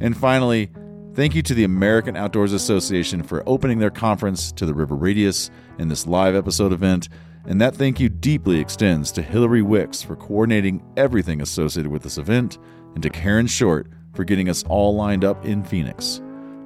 And 0.00 0.16
finally, 0.16 0.70
thank 1.14 1.34
you 1.34 1.42
to 1.42 1.54
the 1.54 1.64
American 1.64 2.16
Outdoors 2.16 2.52
Association 2.52 3.22
for 3.22 3.42
opening 3.46 3.78
their 3.78 3.90
conference 3.90 4.52
to 4.52 4.66
the 4.66 4.74
River 4.74 4.96
Radius 4.96 5.50
in 5.78 5.88
this 5.88 6.06
live 6.06 6.34
episode 6.34 6.72
event. 6.72 7.08
And 7.46 7.60
that 7.60 7.74
thank 7.74 7.98
you 7.98 8.08
deeply 8.08 8.60
extends 8.60 9.10
to 9.12 9.22
Hillary 9.22 9.62
Wicks 9.62 10.02
for 10.02 10.16
coordinating 10.16 10.82
everything 10.96 11.40
associated 11.40 11.90
with 11.90 12.02
this 12.02 12.18
event, 12.18 12.58
and 12.94 13.02
to 13.02 13.10
Karen 13.10 13.46
Short 13.46 13.88
for 14.14 14.24
getting 14.24 14.48
us 14.48 14.62
all 14.64 14.94
lined 14.94 15.24
up 15.24 15.44
in 15.44 15.64
Phoenix. 15.64 16.20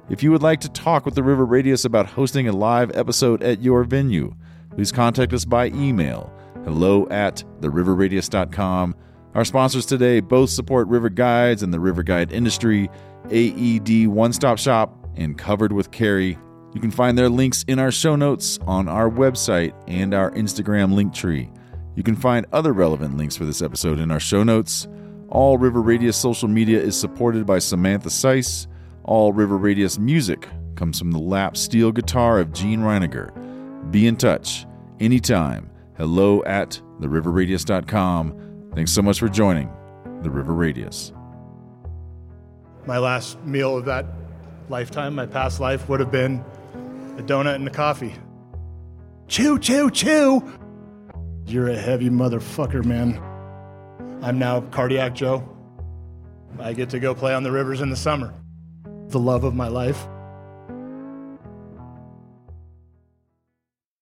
If 0.08 0.22
you 0.22 0.30
would 0.32 0.42
like 0.42 0.60
to 0.60 0.68
talk 0.68 1.04
with 1.04 1.14
the 1.14 1.22
River 1.22 1.46
Radius 1.46 1.84
about 1.84 2.06
hosting 2.06 2.48
a 2.48 2.52
live 2.52 2.94
episode 2.96 3.42
at 3.42 3.62
your 3.62 3.84
venue, 3.84 4.34
please 4.74 4.92
contact 4.92 5.32
us 5.32 5.44
by 5.44 5.66
email 5.68 6.32
hello 6.64 7.06
at 7.10 7.44
theriverradius.com 7.60 8.94
our 9.36 9.44
sponsors 9.44 9.84
today 9.84 10.20
both 10.20 10.48
support 10.48 10.88
River 10.88 11.10
Guides 11.10 11.62
and 11.62 11.72
the 11.72 11.78
River 11.78 12.02
Guide 12.02 12.32
industry, 12.32 12.88
AED 13.30 14.06
One 14.06 14.32
Stop 14.32 14.56
Shop, 14.56 15.06
and 15.14 15.36
Covered 15.36 15.72
with 15.72 15.90
Carrie. 15.90 16.38
You 16.76 16.82
can 16.82 16.90
find 16.90 17.16
their 17.16 17.30
links 17.30 17.64
in 17.68 17.78
our 17.78 17.90
show 17.90 18.16
notes 18.16 18.58
on 18.66 18.86
our 18.86 19.08
website 19.08 19.72
and 19.88 20.12
our 20.12 20.30
Instagram 20.32 20.92
link 20.92 21.14
tree. 21.14 21.48
You 21.94 22.02
can 22.02 22.14
find 22.14 22.44
other 22.52 22.74
relevant 22.74 23.16
links 23.16 23.34
for 23.34 23.46
this 23.46 23.62
episode 23.62 23.98
in 23.98 24.10
our 24.10 24.20
show 24.20 24.42
notes. 24.42 24.86
All 25.30 25.56
River 25.56 25.80
Radius 25.80 26.18
social 26.18 26.48
media 26.48 26.78
is 26.78 26.94
supported 26.94 27.46
by 27.46 27.60
Samantha 27.60 28.10
Seiss. 28.10 28.66
All 29.04 29.32
River 29.32 29.56
Radius 29.56 29.98
music 29.98 30.46
comes 30.74 30.98
from 30.98 31.12
the 31.12 31.18
lap 31.18 31.56
steel 31.56 31.92
guitar 31.92 32.40
of 32.40 32.52
Gene 32.52 32.80
Reiniger. 32.80 33.30
Be 33.90 34.06
in 34.06 34.16
touch 34.16 34.66
anytime. 35.00 35.70
Hello 35.96 36.44
at 36.44 36.78
theriverradius.com. 37.00 38.70
Thanks 38.74 38.92
so 38.92 39.00
much 39.00 39.18
for 39.18 39.30
joining 39.30 39.72
the 40.20 40.28
River 40.28 40.52
Radius. 40.52 41.14
My 42.84 42.98
last 42.98 43.42
meal 43.46 43.78
of 43.78 43.86
that 43.86 44.04
lifetime, 44.68 45.14
my 45.14 45.24
past 45.24 45.58
life, 45.58 45.88
would 45.88 46.00
have 46.00 46.12
been 46.12 46.44
a 47.18 47.22
donut 47.22 47.56
and 47.56 47.66
a 47.66 47.70
coffee. 47.70 48.14
Chew, 49.28 49.58
chew, 49.58 49.90
chew! 49.90 50.42
You're 51.46 51.68
a 51.68 51.76
heavy 51.76 52.10
motherfucker, 52.10 52.84
man. 52.84 53.20
I'm 54.22 54.38
now 54.38 54.60
Cardiac 54.60 55.14
Joe. 55.14 55.48
I 56.58 56.72
get 56.72 56.90
to 56.90 56.98
go 56.98 57.14
play 57.14 57.34
on 57.34 57.42
the 57.42 57.50
rivers 57.52 57.80
in 57.80 57.90
the 57.90 57.96
summer. 57.96 58.34
The 59.08 59.18
love 59.18 59.44
of 59.44 59.54
my 59.54 59.68
life. 59.68 60.06